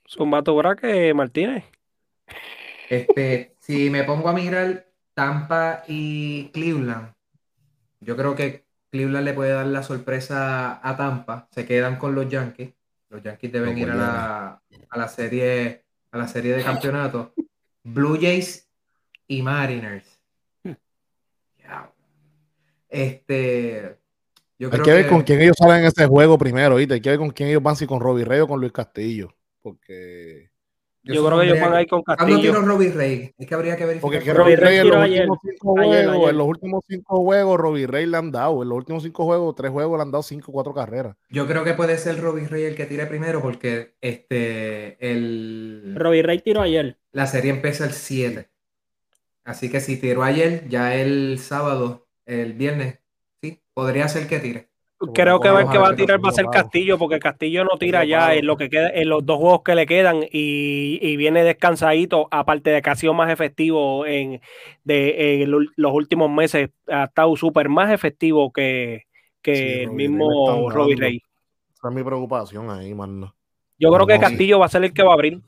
Zumbato 0.08 0.56
Braque 0.56 1.12
Martínez. 1.12 1.64
Este, 2.88 3.54
si 3.60 3.90
me 3.90 4.04
pongo 4.04 4.30
a 4.30 4.32
mirar 4.32 4.86
Tampa 5.12 5.84
y 5.86 6.48
Cleveland, 6.54 7.12
yo 8.00 8.16
creo 8.16 8.34
que 8.34 8.64
Cleveland 8.90 9.26
le 9.26 9.34
puede 9.34 9.52
dar 9.52 9.66
la 9.66 9.82
sorpresa 9.82 10.80
a 10.82 10.96
Tampa. 10.96 11.48
Se 11.50 11.66
quedan 11.66 11.96
con 11.96 12.14
los 12.14 12.30
Yankees. 12.30 12.72
Los 13.14 13.22
Yankees 13.22 13.52
deben 13.52 13.78
ir 13.78 13.88
a 13.90 13.94
la, 13.94 14.62
a 14.90 14.98
la, 14.98 15.06
serie 15.06 15.84
a 16.10 16.18
la 16.18 16.26
serie 16.26 16.56
de 16.56 16.64
campeonato. 16.64 17.32
Blue 17.84 18.18
Jays 18.20 18.68
y 19.28 19.40
Mariners. 19.40 20.20
Este, 22.88 23.98
yo 24.58 24.68
creo 24.68 24.82
Hay 24.82 24.84
que 24.84 24.96
ver 24.96 25.08
con 25.08 25.22
quién 25.22 25.40
ellos 25.40 25.56
salen 25.56 25.82
en 25.82 25.86
este 25.86 26.06
juego 26.06 26.36
primero, 26.36 26.74
¿viste? 26.74 26.94
Hay 26.94 27.00
que 27.00 27.10
ver 27.10 27.18
con 27.20 27.30
quién 27.30 27.50
ellos 27.50 27.62
van, 27.62 27.76
si 27.76 27.86
con 27.86 28.00
Robbie 28.00 28.24
Rey 28.24 28.40
o 28.40 28.48
con 28.48 28.60
Luis 28.60 28.72
Castillo. 28.72 29.32
Porque 29.62 30.50
yo, 31.04 31.26
creo 31.26 31.40
que 31.40 31.46
ellos 31.46 31.60
van 31.60 31.74
ahí 31.74 31.86
con 31.86 32.02
Castillo. 32.02 32.26
¿Cuándo 32.26 32.40
tiró 32.40 32.62
Robbie 32.62 32.90
Rey? 32.90 33.34
Es 33.36 33.46
que 33.46 33.54
habría 33.54 33.76
que 33.76 33.84
verificar. 33.84 34.10
Porque 34.10 34.32
Robbie 34.32 34.56
Rey 34.56 34.78
en 34.78 34.88
los, 34.88 34.96
últimos 34.98 35.38
cinco 35.42 35.72
juegos, 35.74 36.30
en 36.30 36.38
los 36.38 36.46
últimos 36.46 36.84
cinco 36.88 37.16
juegos, 37.22 37.60
Robbie 37.60 37.86
Rey 37.86 38.06
le 38.06 38.16
han 38.16 38.32
dado. 38.32 38.62
En 38.62 38.68
los 38.68 38.78
últimos 38.78 39.02
cinco 39.02 39.24
juegos, 39.24 39.54
tres 39.54 39.70
juegos 39.70 39.98
le 39.98 40.02
han 40.02 40.10
dado 40.10 40.22
cinco, 40.22 40.52
cuatro 40.52 40.72
carreras. 40.72 41.16
Yo 41.28 41.46
creo 41.46 41.62
que 41.64 41.74
puede 41.74 41.98
ser 41.98 42.20
Robbie 42.20 42.48
Rey 42.48 42.64
el 42.64 42.74
que 42.74 42.86
tire 42.86 43.06
primero, 43.06 43.42
porque 43.42 43.94
este 44.00 44.96
el. 45.00 45.94
Robbie 45.96 46.22
Rey 46.22 46.38
tiró 46.40 46.62
ayer. 46.62 46.96
La 47.12 47.26
serie 47.26 47.52
empieza 47.52 47.84
el 47.84 47.92
7. 47.92 48.48
Así 49.44 49.70
que 49.70 49.80
si 49.80 49.98
tiró 49.98 50.24
ayer, 50.24 50.66
ya 50.68 50.94
el 50.96 51.38
sábado, 51.38 52.08
el 52.24 52.54
viernes, 52.54 52.98
sí, 53.40 53.62
podría 53.74 54.08
ser 54.08 54.26
que 54.26 54.40
tire. 54.40 54.73
Creo 55.12 55.40
que 55.40 55.48
el 55.48 55.68
que 55.68 55.78
va 55.78 55.88
a 55.88 55.96
tirar 55.96 56.24
va 56.24 56.28
a 56.28 56.32
ser 56.32 56.46
Castillo, 56.46 56.98
porque 56.98 57.18
Castillo 57.18 57.64
no 57.64 57.76
tira 57.78 58.04
ya 58.04 58.34
en 58.34 58.46
lo 58.46 58.56
que 58.56 58.70
queda, 58.70 58.90
en 58.90 59.08
los 59.08 59.26
dos 59.26 59.38
juegos 59.38 59.62
que 59.64 59.74
le 59.74 59.86
quedan 59.86 60.24
y, 60.30 61.16
viene 61.16 61.44
descansadito, 61.44 62.28
aparte 62.30 62.70
de 62.70 62.80
que 62.80 62.90
ha 62.90 62.96
sido 62.96 63.12
más 63.12 63.30
efectivo 63.30 64.06
en, 64.06 64.40
de, 64.84 65.44
los 65.76 65.92
últimos 65.92 66.30
meses, 66.30 66.70
ha 66.88 67.04
estado 67.04 67.34
súper 67.36 67.68
más 67.68 67.92
efectivo 67.92 68.52
que, 68.52 69.04
el 69.44 69.90
mismo 69.90 70.70
Robbie 70.70 70.96
Rey. 70.96 71.22
Esa 71.74 71.88
es 71.88 71.94
mi 71.94 72.02
preocupación 72.02 72.70
ahí, 72.70 72.94
mano. 72.94 73.34
Yo 73.78 73.92
creo 73.92 74.06
que 74.06 74.18
Castillo 74.18 74.58
va 74.60 74.66
a 74.66 74.70
ser 74.70 74.84
el 74.84 74.94
que 74.94 75.02
va 75.02 75.10
a 75.10 75.14
abrir. 75.14 75.40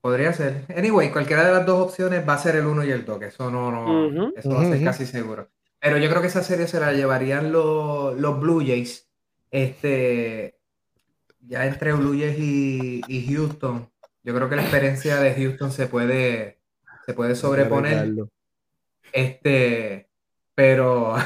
Podría 0.00 0.32
ser. 0.32 0.64
Anyway, 0.74 1.10
cualquiera 1.10 1.44
de 1.44 1.52
las 1.52 1.66
dos 1.66 1.88
opciones 1.88 2.26
va 2.26 2.34
a 2.34 2.38
ser 2.38 2.56
el 2.56 2.66
uno 2.66 2.84
y 2.84 2.90
el 2.90 3.04
2, 3.04 3.22
eso 3.22 3.50
no, 3.50 3.70
no 3.70 4.32
eso 4.34 4.50
va 4.50 4.62
a 4.62 4.64
ser 4.64 4.84
casi 4.84 5.04
seguro. 5.04 5.48
Pero 5.80 5.96
yo 5.96 6.10
creo 6.10 6.20
que 6.20 6.28
esa 6.28 6.42
serie 6.42 6.68
se 6.68 6.78
la 6.78 6.92
llevarían 6.92 7.52
los, 7.52 8.18
los 8.18 8.38
Blue 8.38 8.60
Jays. 8.60 9.08
Este, 9.50 10.58
ya 11.40 11.66
entre 11.66 11.92
Blue 11.94 12.18
Jays 12.18 12.38
y, 12.38 13.26
Houston, 13.32 13.90
yo 14.22 14.34
creo 14.34 14.48
que 14.48 14.56
la 14.56 14.62
experiencia 14.62 15.16
de 15.16 15.34
Houston 15.34 15.72
se 15.72 15.86
puede, 15.86 16.60
se 17.06 17.14
puede 17.14 17.34
sobreponer. 17.34 18.12
Este, 19.12 20.10
pero, 20.54 21.16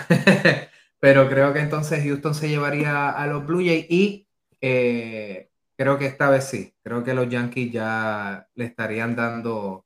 pero 1.00 1.28
creo 1.28 1.52
que 1.52 1.58
entonces 1.58 2.04
Houston 2.04 2.34
se 2.34 2.48
llevaría 2.48 3.10
a 3.10 3.26
los 3.26 3.44
Blue 3.44 3.64
Jays 3.64 3.86
y 3.90 4.28
eh, 4.60 5.50
creo 5.76 5.98
que 5.98 6.06
esta 6.06 6.30
vez 6.30 6.44
sí. 6.44 6.74
Creo 6.82 7.02
que 7.02 7.14
los 7.14 7.28
Yankees 7.28 7.72
ya 7.72 8.48
le 8.54 8.66
estarían 8.66 9.16
dando 9.16 9.84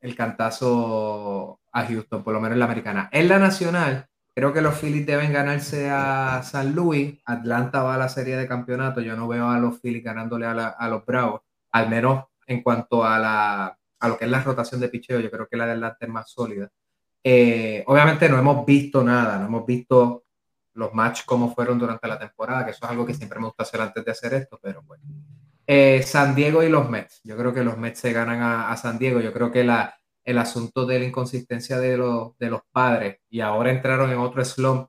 el 0.00 0.14
cantazo 0.14 1.61
a 1.72 1.86
Houston, 1.86 2.22
por 2.22 2.34
lo 2.34 2.40
menos 2.40 2.54
en 2.54 2.58
la 2.60 2.66
americana. 2.66 3.08
En 3.12 3.28
la 3.28 3.38
nacional, 3.38 4.06
creo 4.34 4.52
que 4.52 4.60
los 4.60 4.78
Phillies 4.78 5.06
deben 5.06 5.32
ganarse 5.32 5.90
a 5.90 6.42
San 6.42 6.74
Luis. 6.74 7.18
Atlanta 7.24 7.82
va 7.82 7.94
a 7.94 7.98
la 7.98 8.08
serie 8.08 8.36
de 8.36 8.46
campeonato. 8.46 9.00
Yo 9.00 9.16
no 9.16 9.26
veo 9.26 9.48
a 9.48 9.58
los 9.58 9.80
Phillies 9.80 10.04
ganándole 10.04 10.46
a, 10.46 10.88
los 10.88 11.04
Bravos, 11.04 11.40
al 11.72 11.88
menos 11.88 12.24
en 12.46 12.62
cuanto 12.62 13.04
a, 13.04 13.18
la, 13.18 13.78
a 13.98 14.08
lo 14.08 14.18
que 14.18 14.26
es 14.26 14.30
la 14.30 14.42
rotación 14.42 14.80
de 14.80 14.88
picheo. 14.88 15.20
Yo 15.20 15.30
creo 15.30 15.48
que 15.48 15.56
la 15.56 15.66
de 15.66 15.72
Atlanta 15.72 15.98
es 16.00 16.08
más 16.08 16.30
sólida. 16.30 16.70
Eh, 17.24 17.84
obviamente 17.86 18.28
no 18.28 18.38
hemos 18.38 18.66
visto 18.66 19.02
nada, 19.02 19.38
no 19.38 19.46
hemos 19.46 19.64
visto 19.64 20.24
los 20.74 20.92
matches 20.92 21.24
como 21.24 21.54
fueron 21.54 21.78
durante 21.78 22.08
la 22.08 22.18
temporada, 22.18 22.64
que 22.64 22.72
eso 22.72 22.84
es 22.84 22.90
algo 22.90 23.06
que 23.06 23.14
siempre 23.14 23.38
me 23.38 23.46
gusta 23.46 23.62
hacer 23.62 23.80
antes 23.80 24.04
de 24.04 24.10
hacer 24.10 24.34
esto, 24.34 24.58
pero 24.60 24.82
bueno. 24.82 25.04
Eh, 25.66 26.02
San 26.02 26.34
Diego 26.34 26.62
y 26.62 26.68
los 26.68 26.90
Mets. 26.90 27.20
Yo 27.22 27.36
creo 27.36 27.54
que 27.54 27.62
los 27.62 27.78
Mets 27.78 28.00
se 28.00 28.12
ganan 28.12 28.42
a 28.42 28.76
San 28.76 28.98
Diego. 28.98 29.20
Yo 29.20 29.32
creo 29.32 29.52
que 29.52 29.62
la, 29.62 29.94
el 30.24 30.38
asunto 30.38 30.86
de 30.86 30.98
la 31.00 31.04
inconsistencia 31.06 31.78
de, 31.78 31.96
los, 31.96 32.36
de 32.38 32.50
los 32.50 32.62
padres 32.70 33.18
y 33.28 33.40
ahora 33.40 33.70
entraron 33.70 34.10
en 34.10 34.18
otro 34.18 34.44
slump 34.44 34.88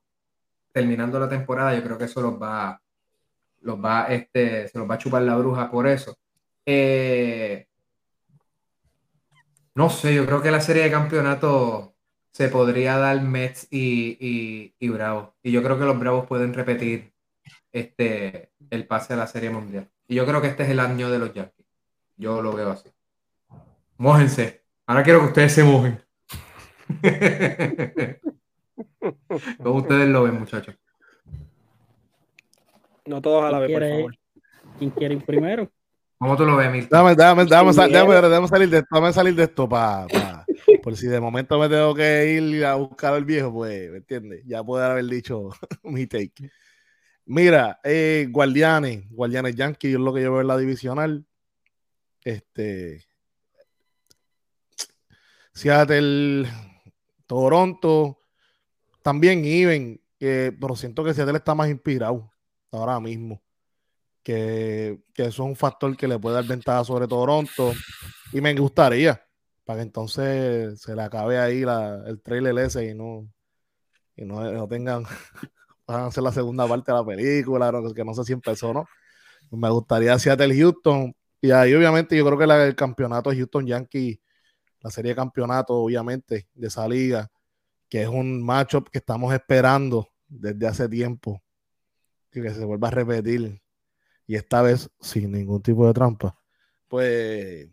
terminando 0.72 1.20
la 1.20 1.30
temporada, 1.30 1.76
yo 1.76 1.84
creo 1.84 1.98
que 1.98 2.06
eso 2.06 2.22
los 2.22 2.42
va, 2.42 2.82
los 3.62 3.78
va, 3.84 4.08
este, 4.08 4.68
se 4.68 4.78
los 4.78 4.90
va 4.90 4.96
a 4.96 4.98
chupar 4.98 5.22
la 5.22 5.38
bruja 5.38 5.70
por 5.70 5.88
eso. 5.88 6.18
Eh, 6.66 7.68
no 9.76 9.90
sé, 9.90 10.14
yo 10.14 10.26
creo 10.26 10.42
que 10.42 10.52
la 10.52 10.62
serie 10.62 10.84
de 10.84 10.92
campeonato 10.92 11.96
se 12.32 12.50
podría 12.50 12.98
dar 12.98 13.22
Mets 13.22 13.68
y, 13.72 14.18
y, 14.20 14.76
y 14.80 14.90
Bravos. 14.90 15.30
Y 15.44 15.52
yo 15.52 15.64
creo 15.64 15.78
que 15.78 15.86
los 15.86 16.00
Bravos 16.00 16.28
pueden 16.28 16.54
repetir 16.54 17.14
este, 17.72 18.52
el 18.70 18.88
pase 18.88 19.14
a 19.14 19.18
la 19.18 19.28
serie 19.28 19.50
mundial. 19.50 19.90
Y 20.08 20.16
yo 20.16 20.26
creo 20.26 20.42
que 20.42 20.48
este 20.48 20.64
es 20.64 20.70
el 20.70 20.80
año 20.80 21.10
de 21.10 21.20
los 21.20 21.34
Yankees. 21.34 21.68
Yo 22.18 22.42
lo 22.42 22.54
veo 22.54 22.72
así. 22.72 22.90
Mójense. 23.98 24.63
Ahora 24.86 25.04
quiero 25.04 25.22
que 25.22 25.28
ustedes 25.28 25.54
se 25.54 25.64
mojen. 25.64 26.04
¿Cómo 29.64 29.76
ustedes 29.76 30.10
lo 30.10 30.24
ven, 30.24 30.40
muchachos? 30.40 30.76
No 33.06 33.22
todos 33.22 33.46
a 33.46 33.52
la 33.52 33.60
vez, 33.60 33.72
por 33.72 33.88
favor. 33.90 34.18
¿Quién 34.78 34.90
quiere 34.92 35.16
ir 35.16 35.26
primero? 35.26 35.72
¿Cómo 36.18 36.36
tú 36.36 36.46
lo 36.46 36.58
ves, 36.58 36.72
Milton? 36.72 36.90
Dame, 36.90 37.16
dame, 37.16 37.46
dame, 37.46 37.74
salir 37.74 37.92
de 38.70 38.78
esto, 38.78 38.96
dame 38.96 39.14
salir 39.14 39.36
de 39.36 39.44
esto 39.44 39.68
para 39.68 40.08
Por 40.82 40.96
si 40.96 41.08
de 41.08 41.20
momento 41.20 41.60
me 41.60 41.70
tengo 41.70 41.94
que 41.94 42.34
ir 42.34 42.66
a 42.66 42.76
buscar 42.76 43.14
al 43.14 43.26
viejo, 43.26 43.52
pues, 43.54 43.92
¿me 43.92 43.98
entiendes? 43.98 44.44
Ya 44.46 44.64
puedo 44.64 44.84
haber 44.84 45.06
dicho 45.06 45.50
mi 45.84 46.08
take. 46.08 46.50
Mira, 47.26 47.80
eh, 47.84 48.28
Guardianes, 48.30 49.10
Guardianes 49.10 49.56
Yankees, 49.56 49.96
es 49.96 50.00
lo 50.00 50.14
que 50.14 50.24
yo 50.24 50.32
veo 50.32 50.42
en 50.42 50.48
la 50.48 50.58
divisional. 50.58 51.26
Este. 52.24 53.06
Seattle, 55.54 56.48
Toronto, 57.28 58.18
también 59.02 59.46
Even, 59.46 60.02
que, 60.18 60.56
pero 60.60 60.76
siento 60.76 61.04
que 61.04 61.14
Seattle 61.14 61.38
está 61.38 61.54
más 61.56 61.70
inspirado 61.70 62.32
ahora 62.72 63.00
mismo. 63.00 63.42
Que, 64.24 65.02
que 65.14 65.24
eso 65.24 65.44
es 65.44 65.50
un 65.50 65.56
factor 65.56 65.96
que 65.98 66.08
le 66.08 66.18
puede 66.18 66.36
dar 66.36 66.46
ventaja 66.46 66.84
sobre 66.84 67.08
Toronto. 67.08 67.74
Y 68.32 68.42
me 68.42 68.54
gustaría, 68.56 69.22
para 69.66 69.80
que 69.80 69.84
entonces 69.84 70.82
se 70.82 70.96
le 70.96 71.02
acabe 71.04 71.38
ahí 71.38 71.62
la, 71.62 72.04
el 72.08 72.22
trailer 72.22 72.58
ese 72.60 72.86
y 72.86 72.96
no, 72.96 73.28
y 74.16 74.26
no, 74.26 74.52
no 74.52 74.68
tengan, 74.68 75.04
van 75.88 76.02
a 76.02 76.06
hacer 76.08 76.24
la 76.24 76.32
segunda 76.32 76.68
parte 76.68 76.92
de 76.92 76.98
la 76.98 77.06
película, 77.06 77.72
no, 77.72 77.94
que 77.94 78.04
no 78.06 78.14
sé 78.14 78.24
si 78.24 78.34
empezó, 78.34 78.74
¿no? 78.74 78.88
Me 79.52 79.70
gustaría 79.70 80.18
Seattle 80.18 80.56
Houston. 80.56 81.16
Y 81.42 81.52
ahí 81.52 81.74
obviamente 81.74 82.16
yo 82.16 82.26
creo 82.26 82.38
que 82.38 82.68
el 82.68 82.76
campeonato 82.76 83.30
de 83.30 83.38
Houston 83.38 83.68
Yankees, 83.68 84.18
la 84.84 84.92
serie 84.92 85.12
de 85.12 85.16
campeonato 85.16 85.74
obviamente 85.76 86.50
de 86.54 86.68
esa 86.68 86.88
liga, 86.88 87.32
que 87.90 88.04
es 88.04 88.08
un 88.08 88.44
matchup 88.44 88.90
que 88.90 89.00
estamos 89.00 89.34
esperando 89.34 90.10
desde 90.28 90.68
hace 90.68 90.90
tiempo, 90.90 91.42
que 92.30 92.50
se 92.50 92.66
vuelva 92.66 92.90
a 92.90 92.92
repetir. 92.92 93.62
Y 94.28 94.36
esta 94.36 94.62
vez 94.62 94.90
sin 95.00 95.32
ningún 95.32 95.62
tipo 95.62 95.88
de 95.88 95.94
trampa. 95.94 96.38
Pues 96.88 97.70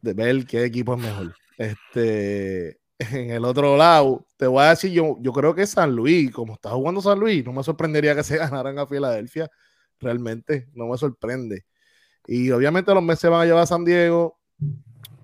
de 0.00 0.14
ver 0.14 0.46
qué 0.46 0.64
equipo 0.64 0.94
es 0.94 1.00
mejor. 1.00 1.34
Este, 1.56 2.80
en 2.98 3.30
el 3.30 3.44
otro 3.44 3.76
lado, 3.76 4.26
te 4.36 4.46
voy 4.46 4.64
a 4.64 4.70
decir, 4.70 4.90
yo, 4.92 5.16
yo 5.20 5.32
creo 5.32 5.54
que 5.54 5.66
San 5.66 5.94
Luis, 5.94 6.30
como 6.32 6.54
está 6.54 6.70
jugando 6.70 7.00
San 7.00 7.18
Luis, 7.18 7.44
no 7.44 7.52
me 7.52 7.62
sorprendería 7.62 8.14
que 8.14 8.22
se 8.24 8.36
ganaran 8.38 8.78
a 8.78 8.86
Filadelfia. 8.86 9.48
Realmente, 10.00 10.68
no 10.74 10.86
me 10.88 10.98
sorprende. 10.98 11.64
Y 12.26 12.50
obviamente 12.50 12.92
los 12.94 13.02
meses 13.02 13.30
van 13.30 13.42
a 13.42 13.44
llevar 13.44 13.62
a 13.62 13.66
San 13.66 13.84
Diego. 13.84 14.38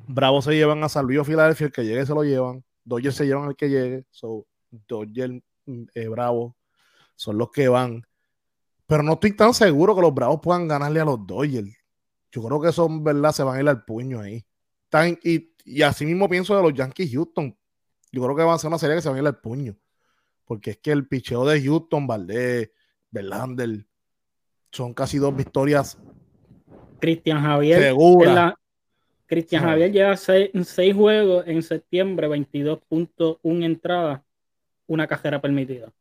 Bravo 0.07 0.43
se 0.43 0.53
llevan 0.55 0.83
a 0.85 0.89
San 0.89 1.07
Luis 1.07 1.19
o 1.21 1.25
Filadelfia, 1.25 1.67
el 1.67 1.73
que 1.73 1.85
llegue 1.85 2.05
se 2.07 2.15
lo 2.15 2.23
llevan. 2.25 2.65
Dodgers 2.85 3.17
se 3.17 3.27
llevan 3.27 3.49
al 3.49 3.57
que 3.57 3.69
llegue. 3.69 4.05
So, 4.11 4.47
Dodgers, 4.89 5.43
eh, 5.95 6.09
Bravo, 6.09 6.57
son 7.17 7.39
los 7.39 7.51
que 7.51 7.69
van. 7.69 8.07
Pero 8.87 9.03
no 9.03 9.15
estoy 9.15 9.33
tan 9.35 9.55
seguro 9.55 9.95
que 9.95 10.03
los 10.03 10.13
Bravos 10.15 10.41
puedan 10.43 10.69
ganarle 10.69 11.01
a 11.01 11.05
los 11.05 11.27
Dodgers. 11.27 11.71
Yo 12.31 12.43
creo 12.43 12.61
que 12.61 12.73
son, 12.73 13.03
verdad, 13.03 13.33
se 13.33 13.43
van 13.43 13.57
a 13.57 13.61
ir 13.63 13.69
al 13.69 13.85
puño 13.85 14.21
ahí. 14.21 14.45
Están, 14.85 15.19
y, 15.23 15.53
y 15.65 15.83
así 15.83 16.05
mismo 16.05 16.29
pienso 16.29 16.55
de 16.57 16.63
los 16.63 16.75
Yankees 16.75 17.11
Houston. 17.13 17.57
Yo 18.13 18.23
creo 18.23 18.37
que 18.37 18.43
va 18.43 18.55
a 18.55 18.59
ser 18.59 18.69
una 18.69 18.79
serie 18.79 18.97
que 18.97 19.03
se 19.03 19.09
va 19.09 19.17
a 19.17 19.21
ir 19.21 19.27
al 19.27 19.41
puño. 19.41 19.77
Porque 20.45 20.73
es 20.73 20.79
que 20.79 20.93
el 20.93 21.09
picheo 21.09 21.47
de 21.47 21.63
Houston, 21.63 22.07
Valdés, 22.07 22.71
Verlander, 23.11 23.87
son 24.71 24.93
casi 24.93 25.19
dos 25.19 25.35
victorias 25.35 25.97
Cristian 27.01 27.41
Javier. 27.41 27.81
en 28.29 28.35
la- 28.35 28.59
Cristian 29.35 29.63
Sí. 29.63 29.69
Javier 29.69 29.93
lleva 29.93 30.17
seis, 30.17 30.51
seis 30.65 30.95
juegos 30.95 31.45
en 31.47 31.63
septiembre, 31.63 32.29
22.1 32.29 33.65
entradas, 33.65 34.21
una 34.87 35.07
carrera 35.09 35.41
permitida. 35.41 35.93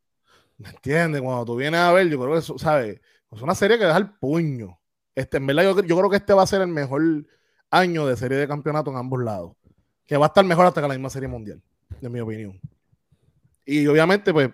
¿Me 0.57 0.69
entiendes? 0.69 1.21
Cuando 1.21 1.45
tú 1.45 1.55
vienes 1.55 1.79
a 1.79 1.91
ver, 1.91 2.07
yo 2.09 2.19
creo 2.19 2.33
que 2.33 2.39
eso, 2.39 2.57
¿sabes? 2.59 3.01
Es 3.31 3.41
una 3.41 3.55
serie 3.55 3.79
que 3.79 3.85
deja 3.85 3.97
el 3.97 4.11
puño. 4.11 4.79
Este, 5.15 5.37
en 5.37 5.47
verdad, 5.47 5.63
yo, 5.63 5.83
yo 5.83 5.97
creo 5.97 6.09
que 6.09 6.17
este 6.17 6.33
va 6.33 6.43
a 6.43 6.47
ser 6.47 6.61
el 6.61 6.67
mejor 6.67 7.01
año 7.71 8.05
de 8.05 8.15
serie 8.15 8.37
de 8.37 8.47
campeonato 8.47 8.91
en 8.91 8.97
ambos 8.97 9.23
lados. 9.23 9.53
Que 10.05 10.15
va 10.15 10.25
a 10.25 10.27
estar 10.27 10.45
mejor 10.45 10.67
hasta 10.67 10.81
que 10.81 10.87
la 10.87 10.93
misma 10.93 11.09
serie 11.09 11.27
mundial, 11.27 11.61
en 12.01 12.11
mi 12.11 12.19
opinión. 12.19 12.59
Y 13.65 13.87
obviamente, 13.87 14.31
pues, 14.31 14.49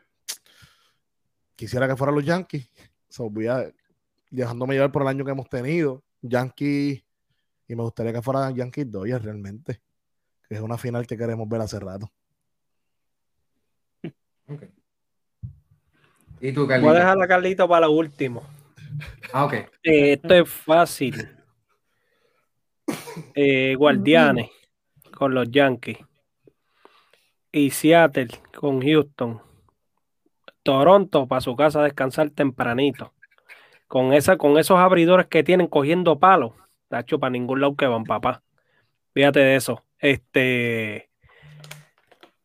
quisiera 1.56 1.88
que 1.88 1.98
fueran 1.98 2.16
los 2.16 2.24
Yankees. 2.24 2.70
So, 3.10 3.30
voy 3.30 3.48
a, 3.48 3.70
dejándome 4.30 4.76
llevar 4.76 4.92
por 4.92 5.02
el 5.02 5.10
año 5.10 5.26
que 5.26 5.32
hemos 5.32 5.50
tenido. 5.50 6.02
Yankees, 6.22 7.04
y 7.70 7.76
me 7.76 7.84
gustaría 7.84 8.12
que 8.12 8.22
fueran 8.22 8.56
Yankees 8.56 8.92
Dodgers 8.92 9.24
realmente. 9.24 9.80
Que 10.50 10.56
es 10.56 10.62
una 10.62 10.78
final 10.78 11.06
que 11.06 11.16
queremos 11.16 11.48
ver 11.48 11.62
hace 11.62 11.80
rato. 11.80 12.12
¿Y 16.42 16.52
tú, 16.52 16.62
Voy 16.66 16.74
a 16.74 16.76
Carlito? 16.76 16.94
dejar 16.94 17.22
a 17.22 17.28
Carlito 17.28 17.70
para 17.70 17.86
lo 17.86 17.92
último. 17.94 18.44
Ah, 19.32 19.46
ok. 19.46 19.54
Eh, 19.84 20.14
esto 20.14 20.34
es 20.34 20.50
fácil. 20.50 21.30
Eh, 23.36 23.76
Guardianes 23.76 24.50
con 25.14 25.36
los 25.36 25.52
Yankees. 25.52 26.00
Y 27.52 27.70
Seattle 27.70 28.30
con 28.56 28.82
Houston. 28.82 29.40
Toronto 30.64 31.28
para 31.28 31.42
su 31.42 31.56
casa 31.56 31.82
a 31.82 31.84
descansar 31.84 32.32
tempranito. 32.32 33.14
Con, 33.88 34.14
esa, 34.14 34.38
con 34.38 34.58
esos 34.58 34.80
abridores 34.80 35.28
que 35.28 35.44
tienen 35.44 35.68
cogiendo 35.68 36.18
palos. 36.18 36.54
Tacho, 36.90 37.20
para 37.20 37.30
ningún 37.32 37.62
lado 37.62 37.76
que 37.76 37.88
van, 37.88 38.04
papá. 38.04 38.44
Fíjate 39.14 39.40
de 39.40 39.56
eso. 39.56 39.84
Este. 40.00 41.10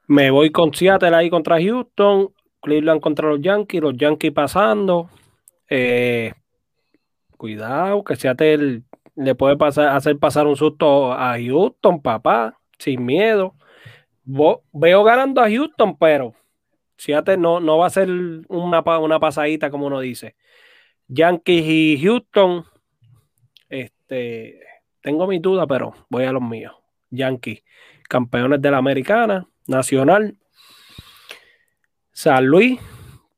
Me 0.07 0.31
voy 0.31 0.51
con 0.51 0.73
Seattle 0.73 1.17
ahí 1.17 1.31
contra 1.31 1.61
Houston. 1.61 2.33
Cleveland 2.61 3.01
contra 3.01 3.29
los 3.29 3.41
Yankees. 3.41 3.81
Los 3.81 3.97
Yankees 3.97 4.33
pasando. 4.33 5.11
Eh, 5.69 6.33
cuidado, 7.37 8.05
que 8.05 8.17
Seattle 8.17 8.83
le 9.17 9.35
puede 9.35 9.57
pasar, 9.57 9.89
hacer 9.97 10.19
pasar 10.19 10.47
un 10.47 10.57
susto 10.57 11.13
a 11.13 11.37
Houston, 11.39 12.03
papá, 12.03 12.59
sin 12.79 13.05
miedo. 13.05 13.55
Vo- 14.27 14.63
veo 14.73 15.05
ganando 15.05 15.41
a 15.41 15.49
Houston, 15.51 15.97
pero 15.97 16.35
Seattle 16.97 17.37
no, 17.39 17.61
no 17.61 17.79
va 17.79 17.87
a 17.87 17.91
ser 17.91 18.09
una, 18.49 18.81
una 18.99 19.21
pasadita, 19.21 19.71
como 19.71 19.87
uno 19.87 20.01
dice. 20.01 20.37
Yankees 21.09 21.65
y 21.67 22.01
Houston, 22.03 22.65
este, 24.05 24.61
tengo 25.01 25.27
mi 25.27 25.39
duda, 25.39 25.67
pero 25.67 25.95
voy 26.09 26.25
a 26.25 26.33
los 26.33 26.43
míos. 26.43 26.75
Yankees, 27.11 27.63
campeones 28.09 28.61
de 28.61 28.71
la 28.71 28.79
Americana, 28.79 29.49
Nacional. 29.67 30.37
San 32.13 32.47
Luis, 32.47 32.79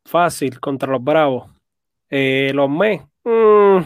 fácil 0.04 0.60
contra 0.60 0.90
los 0.90 1.02
Bravos. 1.02 1.50
Eh, 2.10 2.52
los 2.54 2.68
Mets, 2.68 3.04
mm, 3.24 3.78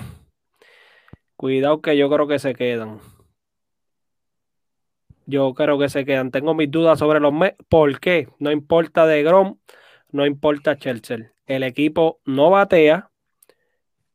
cuidado 1.36 1.80
que 1.80 1.96
yo 1.96 2.08
creo 2.10 2.26
que 2.26 2.38
se 2.38 2.54
quedan. 2.54 3.00
Yo 5.26 5.54
creo 5.54 5.78
que 5.78 5.88
se 5.88 6.04
quedan. 6.04 6.30
Tengo 6.30 6.54
mis 6.54 6.70
dudas 6.70 6.98
sobre 6.98 7.20
los 7.20 7.32
Mets. 7.32 7.56
¿Por 7.68 8.00
qué? 8.00 8.28
No 8.38 8.50
importa 8.50 9.06
de 9.06 9.22
Grom, 9.22 9.58
no 10.10 10.26
importa 10.26 10.76
Chelsea. 10.76 11.32
El 11.46 11.62
equipo 11.62 12.20
no 12.24 12.50
batea. 12.50 13.09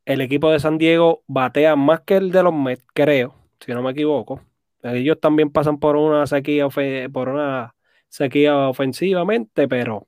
El 0.05 0.21
equipo 0.21 0.51
de 0.51 0.59
San 0.59 0.77
Diego 0.77 1.23
batea 1.27 1.75
más 1.75 2.01
que 2.01 2.17
el 2.17 2.31
de 2.31 2.43
los 2.43 2.53
Mets, 2.53 2.83
creo, 2.93 3.33
si 3.59 3.71
no 3.73 3.81
me 3.81 3.91
equivoco. 3.91 4.41
Ellos 4.83 5.19
también 5.19 5.49
pasan 5.49 5.79
por 5.79 5.95
una 5.95 6.27
sequía, 6.27 6.67
por 7.11 7.29
una 7.29 7.73
sequía 8.07 8.55
ofensivamente, 8.69 9.67
pero 9.67 10.05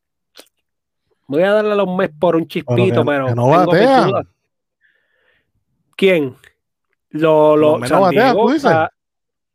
voy 1.28 1.42
a 1.42 1.52
darle 1.52 1.72
a 1.72 1.76
los 1.76 1.88
Mets 1.96 2.14
por 2.20 2.36
un 2.36 2.48
chispito, 2.48 3.02
que- 3.04 3.06
pero 3.08 3.26
que 3.28 3.36
no 3.36 3.48
batean. 3.48 4.28
¿Quién? 5.96 6.36
Lo, 7.10 7.58
lo, 7.58 7.80
Los 7.80 7.90
San 7.90 8.02
batean, 8.02 8.26
Diego, 8.34 8.48
tú 8.48 8.54
dices. 8.54 8.72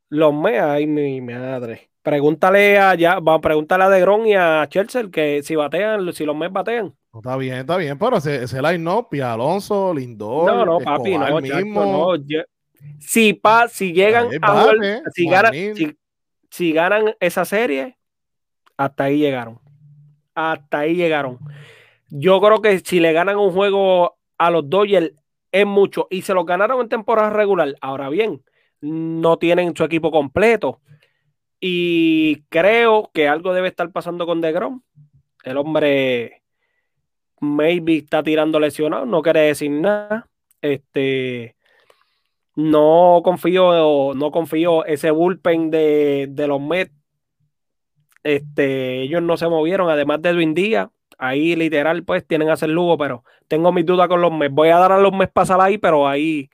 los 0.08 0.34
Mets, 0.34 0.60
ay 0.60 0.86
mi 0.86 1.20
madre. 1.20 1.90
Pregúntale 2.02 2.78
a 2.80 2.96
ya, 2.96 3.20
va, 3.20 3.40
pregúntale 3.40 3.84
a 3.84 3.88
Degrom 3.88 4.26
y 4.26 4.34
a 4.34 4.66
Chelsea 4.68 5.08
que 5.12 5.44
si 5.44 5.54
batean, 5.54 6.12
si 6.12 6.24
los 6.24 6.34
Mets 6.34 6.52
batean. 6.52 6.92
No, 7.12 7.18
está 7.20 7.36
bien, 7.36 7.54
está 7.58 7.76
bien, 7.76 7.98
pero 7.98 8.16
ese, 8.16 8.44
ese 8.44 8.62
line-up, 8.62 9.08
Pia 9.10 9.34
Alonso, 9.34 9.92
Lindor, 9.92 10.46
No, 10.46 10.64
no, 10.64 10.78
papi, 10.80 11.18
no, 11.18 11.40
mismo. 11.40 11.84
no, 11.84 12.16
yo- 12.16 12.42
si, 12.98 13.34
pa, 13.34 13.68
si 13.68 13.92
llegan 13.92 14.28
a 14.40 14.72
si, 15.12 15.28
ganan, 15.28 15.52
si, 15.52 15.96
si 16.50 16.72
ganan 16.72 17.14
esa 17.20 17.44
serie, 17.44 17.96
hasta 18.76 19.04
ahí 19.04 19.18
llegaron. 19.18 19.60
Hasta 20.34 20.80
ahí 20.80 20.94
llegaron. 20.94 21.38
Yo 22.08 22.40
creo 22.40 22.60
que 22.62 22.78
si 22.80 22.98
le 23.00 23.12
ganan 23.12 23.36
un 23.36 23.52
juego 23.52 24.16
a 24.38 24.50
los 24.50 24.68
Dodgers 24.68 25.12
es 25.52 25.66
mucho. 25.66 26.08
Y 26.10 26.22
se 26.22 26.34
lo 26.34 26.44
ganaron 26.44 26.80
en 26.80 26.88
temporada 26.88 27.30
regular. 27.30 27.74
Ahora 27.80 28.08
bien, 28.08 28.42
no 28.80 29.36
tienen 29.36 29.76
su 29.76 29.84
equipo 29.84 30.10
completo. 30.10 30.80
Y 31.60 32.42
creo 32.48 33.10
que 33.14 33.28
algo 33.28 33.54
debe 33.54 33.68
estar 33.68 33.90
pasando 33.92 34.26
con 34.26 34.40
DeGrom. 34.40 34.82
El 35.44 35.56
hombre 35.58 36.41
maybe 37.42 37.98
está 37.98 38.22
tirando 38.22 38.60
lesionado, 38.60 39.04
no 39.04 39.20
quiere 39.20 39.40
decir 39.40 39.70
nada. 39.70 40.28
Este 40.62 41.56
no 42.54 43.20
confío, 43.24 44.14
no 44.14 44.30
confío 44.30 44.84
ese 44.84 45.10
bullpen 45.10 45.70
de, 45.70 46.28
de 46.30 46.46
los 46.46 46.60
Mets. 46.60 46.92
Este, 48.22 49.02
ellos 49.02 49.22
no 49.22 49.36
se 49.36 49.48
movieron, 49.48 49.90
además 49.90 50.22
de 50.22 50.30
Edwin 50.30 50.54
Díaz. 50.54 50.88
Ahí 51.18 51.56
literal, 51.56 52.04
pues 52.04 52.26
tienen 52.26 52.48
a 52.48 52.54
hacer 52.54 52.70
Lugo, 52.70 52.96
pero 52.96 53.24
tengo 53.48 53.72
mis 53.72 53.86
dudas 53.86 54.08
con 54.08 54.20
los 54.20 54.32
Mets. 54.32 54.54
Voy 54.54 54.68
a 54.68 54.78
dar 54.78 54.92
a 54.92 55.00
los 55.00 55.12
Mets 55.12 55.32
pasar 55.32 55.60
ahí, 55.60 55.78
pero 55.78 56.06
ahí 56.06 56.48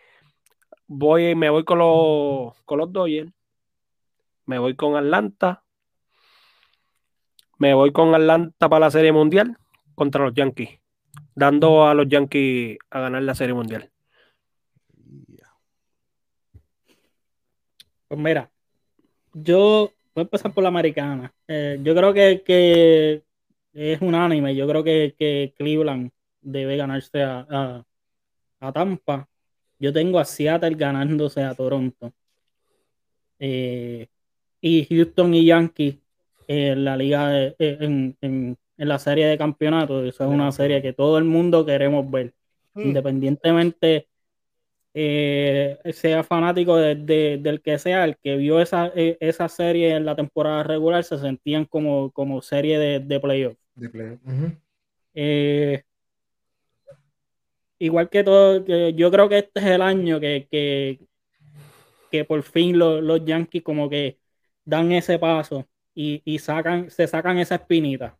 voy, 0.86 1.34
me 1.34 1.50
voy 1.50 1.64
con 1.64 1.78
los, 1.78 2.54
con 2.64 2.78
los 2.78 2.92
Dodgers. 2.92 3.30
Me 4.46 4.58
voy 4.58 4.74
con 4.74 4.96
Atlanta 4.96 5.62
Me 7.58 7.74
voy 7.74 7.92
con 7.92 8.14
Atlanta 8.14 8.70
para 8.70 8.86
la 8.86 8.90
Serie 8.90 9.12
Mundial 9.12 9.58
contra 9.98 10.24
los 10.24 10.32
Yankees, 10.32 10.80
dando 11.34 11.86
a 11.86 11.92
los 11.92 12.08
Yankees 12.08 12.78
a 12.90 13.00
ganar 13.00 13.22
la 13.22 13.34
Serie 13.34 13.54
Mundial. 13.54 13.90
Pues 18.06 18.20
mira, 18.20 18.50
yo 19.34 19.92
voy 20.14 20.22
a 20.22 20.26
empezar 20.26 20.54
por 20.54 20.62
la 20.62 20.68
americana. 20.68 21.32
Eh, 21.46 21.78
yo 21.82 21.94
creo 21.94 22.14
que, 22.14 22.42
que 22.46 23.22
es 23.74 24.00
unánime. 24.00 24.54
Yo 24.56 24.66
creo 24.66 24.82
que, 24.82 25.14
que 25.18 25.52
Cleveland 25.56 26.10
debe 26.40 26.76
ganarse 26.76 27.22
a, 27.22 27.84
a- 28.60 28.72
Tampa. 28.72 29.28
Yo 29.78 29.92
tengo 29.92 30.18
a 30.18 30.24
Seattle 30.24 30.74
ganándose 30.74 31.42
a 31.42 31.54
Toronto. 31.54 32.12
Eh, 33.38 34.08
y 34.60 34.84
Houston 34.86 35.34
y 35.34 35.44
Yankees 35.44 35.96
en 36.48 36.84
la 36.84 36.96
liga 36.96 37.40
eh, 37.40 37.54
en- 37.58 38.16
en 38.78 38.88
la 38.88 38.98
serie 38.98 39.26
de 39.26 39.38
campeonato. 39.38 40.04
Eso 40.04 40.24
es 40.24 40.30
una 40.30 40.52
serie 40.52 40.82
que 40.82 40.92
todo 40.94 41.18
el 41.18 41.24
mundo 41.24 41.66
queremos 41.66 42.10
ver. 42.10 42.34
Independientemente 42.88 44.08
eh, 44.94 45.78
sea 45.92 46.24
fanático 46.24 46.76
de- 46.76 46.96
de- 46.96 47.38
del 47.40 47.62
que 47.62 47.78
sea, 47.78 48.04
el 48.04 48.16
que 48.18 48.36
vio 48.36 48.60
esa, 48.60 48.92
eh, 48.96 49.16
esa 49.20 49.48
serie 49.48 49.94
en 49.96 50.04
la 50.06 50.16
temporada 50.16 50.62
regular 50.64 51.04
se 51.04 51.18
sentían 51.18 51.64
como, 51.66 52.10
como 52.12 52.42
serie 52.42 52.78
de, 52.78 53.00
de 53.00 53.20
playoff. 53.20 53.54
De. 53.54 53.60
Eh, 55.14 55.82
igual 57.78 58.08
que 58.10 58.24
todo, 58.24 58.64
yo 58.90 59.10
creo 59.10 59.28
que 59.28 59.38
este 59.38 59.60
es 59.60 59.66
el 59.66 59.82
año 59.82 60.20
que, 60.20 60.48
que, 60.50 61.00
que 62.10 62.24
por 62.24 62.42
fin 62.42 62.78
lo- 62.78 63.00
los 63.00 63.24
Yankees 63.24 63.62
como 63.62 63.88
que 63.88 64.18
dan 64.64 64.92
ese 64.92 65.18
paso 65.18 65.66
y, 65.94 66.22
y 66.24 66.38
sacan, 66.38 66.90
se 66.90 67.06
sacan 67.06 67.38
esa 67.38 67.56
espinita. 67.56 68.18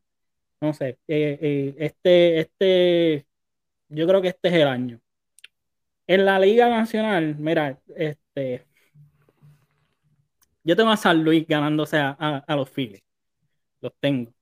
No 0.61 0.73
sé, 0.73 0.99
eh, 1.07 1.39
eh, 1.41 1.75
este, 1.79 2.41
este, 2.41 3.27
yo 3.89 4.07
creo 4.09 4.21
que 4.21 4.29
este 4.29 4.49
es 4.49 4.55
el 4.55 4.67
año. 4.69 5.01
En 6.07 6.25
la 6.25 6.39
Liga 6.41 6.69
Nacional, 6.69 7.37
mira, 7.39 7.79
este, 7.95 8.65
yo 10.65 10.75
tengo 10.75 10.91
a 10.91 10.97
San 10.97 11.23
Luis 11.23 11.47
ganándose 11.47 11.99
a, 11.99 12.17
a- 12.19 12.39
a 12.47 12.57
los 12.57 12.69
Phillies. 12.71 13.03
Los 13.81 13.93
tengo. 14.01 14.33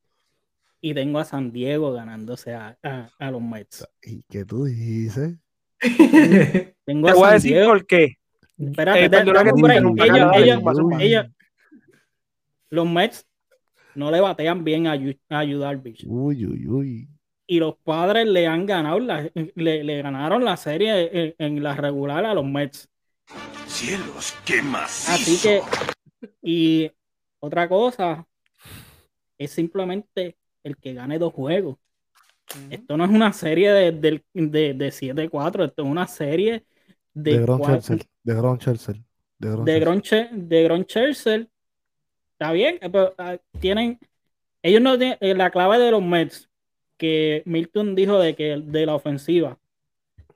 Y 0.80 0.94
tengo 0.94 1.18
a 1.18 1.24
San 1.24 1.52
Diego 1.52 1.92
ganándose 1.92 2.54
a, 2.54 2.78
a- 2.82 3.10
a 3.18 3.30
los 3.30 3.42
Mets. 3.42 3.86
¿Y 4.02 4.22
qué 4.28 4.44
tú 4.44 4.64
dices? 4.64 5.34
Tengo 6.86 7.06
Te 7.08 7.12
a 7.12 7.14
voy 7.14 7.28
a 7.28 7.32
decir 7.32 7.52
Diego. 7.52 7.68
por 7.72 7.86
qué. 7.86 8.14
Espérate, 8.58 9.04
Eh, 9.04 9.10
te 9.10 9.22
break. 9.24 9.46
interrumpa, 9.56 10.04
Ellos- 10.06 10.30
ellos- 10.36 11.00
ellos- 11.00 11.26
los 12.70 12.86
Mets 12.88 13.25
no 13.96 14.10
le 14.10 14.20
batean 14.20 14.62
bien 14.64 14.86
a, 14.86 14.92
a 14.92 15.44
Darvish. 15.46 16.04
Uy, 16.06 16.46
uy, 16.46 16.66
uy. 16.66 17.08
Y 17.46 17.58
los 17.60 17.76
padres 17.76 18.26
le 18.26 18.46
han 18.46 18.66
ganado, 18.66 18.98
la- 18.98 19.30
le, 19.54 19.84
le 19.84 20.02
ganaron 20.02 20.44
la 20.44 20.56
serie 20.56 21.34
en, 21.38 21.56
en 21.56 21.62
la 21.62 21.74
regular 21.74 22.24
a 22.24 22.34
los 22.34 22.44
Mets. 22.44 22.88
Cielos, 23.66 24.34
qué 24.44 24.62
macizo. 24.62 25.12
Así 25.12 25.38
que, 25.42 25.62
y 26.42 26.90
otra 27.40 27.68
cosa, 27.68 28.26
es 29.38 29.50
simplemente 29.50 30.36
el 30.62 30.76
que 30.76 30.94
gane 30.94 31.18
dos 31.18 31.32
juegos. 31.32 31.76
Esto 32.70 32.96
no 32.96 33.04
es 33.04 33.10
una 33.10 33.32
serie 33.32 33.70
de, 33.72 33.92
del- 33.92 34.24
de, 34.32 34.74
de 34.74 34.88
7-4, 34.92 35.64
esto 35.66 35.82
es 35.82 35.88
una 35.88 36.06
serie 36.06 36.64
de, 37.12 37.32
De 37.32 37.38
Gron 37.40 37.60
Chelsea. 37.62 37.98
De 38.22 38.34
Gron 38.34 38.58
Chelsea. 38.58 38.94
De 39.38 39.48
Gron 39.50 39.64
de 39.64 39.72
Chelsea. 39.72 39.80
Gron, 39.80 40.00
Che- 40.02 40.28
de 40.32 40.62
Gron 40.64 40.82
Scherzer. 40.84 41.48
Está 42.38 42.52
bien, 42.52 42.76
eh, 42.82 42.90
pero 42.90 43.14
ah, 43.18 43.38
tienen, 43.60 43.98
ellos 44.62 44.82
no 44.82 44.98
tienen, 44.98 45.18
eh, 45.20 45.34
la 45.34 45.50
clave 45.50 45.78
de 45.78 45.90
los 45.90 46.02
Mets, 46.02 46.50
que 46.98 47.42
Milton 47.46 47.94
dijo 47.94 48.18
de 48.18 48.36
que 48.36 48.58
de 48.64 48.86
la 48.86 48.94
ofensiva, 48.94 49.58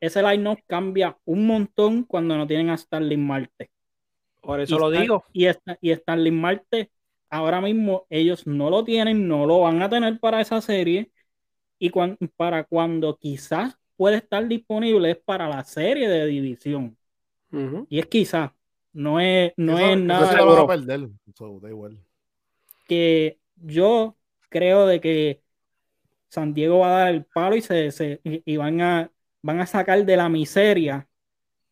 ese 0.01 0.22
line 0.22 0.62
cambia 0.68 1.18
un 1.26 1.46
montón 1.46 2.05
cuando 2.05 2.36
no 2.36 2.46
tienen 2.46 2.70
a 2.70 2.76
Starling 2.78 3.26
Marte. 3.26 3.70
Por 4.42 4.61
eso 4.61 4.76
Y 4.76 4.78
lo 4.78 4.90
digo. 4.90 5.24
Y, 5.32 5.46
Sta- 5.48 5.78
y 5.80 5.94
Starling 5.94 6.40
Marte, 6.40 6.90
ahora 7.30 7.61
mismo 7.61 8.07
ellos 8.11 8.46
no 8.46 8.70
lo 8.70 8.84
tienen, 8.84 9.28
no 9.28 9.46
lo 9.46 9.61
van 9.61 9.82
a 9.82 9.90
tener 9.90 10.18
para 10.20 10.40
esa 10.40 10.61
serie. 10.61 11.12
Y 11.78 11.90
cuan- 11.90 12.18
para 12.36 12.64
cuando 12.64 13.16
quizás 13.18 13.76
puede 13.96 14.16
estar 14.18 14.46
disponible 14.48 15.12
es 15.12 15.18
para 15.18 15.48
la 15.48 15.64
serie 15.64 16.09
de 16.09 16.26
división. 16.26 16.98
Y 17.88 17.98
es 18.01 18.07
quizás, 18.07 18.53
no 18.93 19.20
es, 19.20 19.53
no 19.57 19.78
Eso- 19.78 19.91
es 19.93 19.99
nada 20.01 20.36
lo 20.45 20.59
a 20.59 20.66
perder. 20.66 21.09
So, 21.34 21.61
da 21.61 21.68
igual. 21.68 21.99
que 22.86 23.38
yo 23.57 24.16
creo 24.49 24.86
de 24.86 25.01
que 25.01 25.41
San 26.28 26.53
Diego 26.55 26.80
va 26.80 26.88
a 26.88 27.01
dar 27.05 27.14
el 27.14 27.24
palo 27.24 27.57
y, 27.57 27.62
se, 27.62 27.91
se- 27.93 28.20
y, 28.24 28.57
van, 28.57 28.80
a, 28.80 29.11
van 29.43 29.61
a 29.61 29.66
sacar 29.66 30.05
de 30.05 30.16
la 30.16 30.28
miseria 30.28 31.07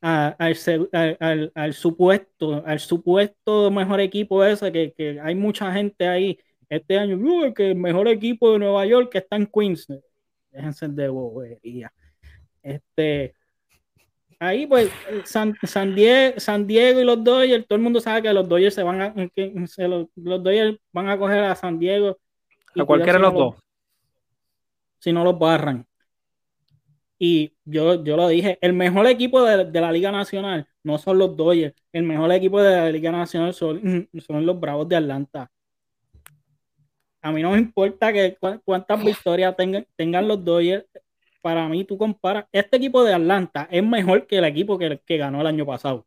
a- 0.01 0.37
al, 0.39 1.51
al- 1.55 1.75
supuesto, 1.75 2.63
al 2.65 2.79
supuesto 2.81 3.71
mejor 3.71 4.01
equipo 4.01 4.45
ese, 4.45 4.71
que, 4.71 4.93
que 4.93 5.21
hay 5.21 5.35
mucha 5.35 5.73
gente 5.73 6.07
ahí 6.07 6.39
este 6.69 6.99
año, 6.99 7.17
"Uy, 7.17 7.53
que 7.55 7.71
el 7.71 7.77
mejor 7.77 8.07
equipo 8.09 8.53
de 8.53 8.59
Nueva 8.61 8.87
York 8.87 9.11
que 9.11 9.19
está 9.19 9.37
en 9.37 9.47
Queens. 9.47 9.87
Déjense 10.53 10.87
de 10.89 11.09
bobería. 11.09 11.93
Este, 12.63 13.35
ahí 14.41 14.67
pues 14.67 14.91
San, 15.25 15.55
San 15.63 15.95
Diego, 15.95 16.39
San 16.39 16.67
Diego 16.67 17.01
y 17.01 17.05
los 17.05 17.23
Dodgers, 17.23 17.67
todo 17.67 17.77
el 17.77 17.83
mundo 17.83 18.01
sabe 18.01 18.23
que 18.23 18.33
los 18.33 18.49
Dodgers 18.49 18.75
se 18.75 18.83
van 18.83 19.01
a, 19.03 19.15
que 19.35 19.53
se 19.67 19.89
los, 19.89 20.07
los 20.17 20.43
Dodgers 20.43 20.79
van 20.93 21.09
a 21.09 21.19
coger 21.19 21.45
a 21.45 21.55
San 21.55 21.79
Diego. 21.79 22.19
y 22.75 22.81
A 22.81 22.85
cualquiera 22.85 23.19
de 23.19 23.23
los 23.25 23.35
dos. 23.35 23.55
si 25.01 25.13
no 25.13 25.25
los 25.25 25.39
barran. 25.39 25.85
Y 27.21 27.53
yo, 27.65 28.05
yo 28.05 28.17
lo 28.17 28.29
dije, 28.29 28.59
el 28.61 28.73
mejor 28.75 29.07
equipo 29.09 29.43
de, 29.43 29.65
de 29.65 29.81
la 29.81 29.91
Liga 29.91 30.13
Nacional 30.13 30.69
no 30.85 30.99
son 30.99 31.19
los 31.19 31.37
Dodgers, 31.37 31.75
el 31.93 32.05
mejor 32.05 32.31
equipo 32.33 32.61
de 32.63 32.77
la 32.77 32.91
Liga 32.91 33.11
Nacional 33.11 33.53
son, 33.55 34.09
son 34.27 34.47
los 34.47 34.59
Bravos 34.61 34.89
de 34.89 34.97
Atlanta. 34.97 35.51
A 37.21 37.33
mí 37.33 37.43
no 37.43 37.51
me 37.51 37.59
importa 37.59 38.13
que 38.13 38.37
cu- 38.41 38.61
cuántas 38.65 39.05
victorias 39.05 39.57
tengan, 39.57 39.85
tengan 39.97 40.29
los 40.29 40.45
Dodgers. 40.45 40.85
Para 41.41 41.69
mí, 41.69 41.85
tú 41.85 41.97
comparas, 41.97 42.47
este 42.53 42.77
equipo 42.77 43.05
de 43.05 43.15
Atlanta 43.15 43.69
es 43.71 43.85
mejor 43.85 44.27
que 44.27 44.39
el 44.39 44.45
equipo 44.45 44.77
que, 44.79 45.01
que 45.07 45.17
ganó 45.17 45.41
el 45.41 45.47
año 45.47 45.65
pasado. 45.65 46.05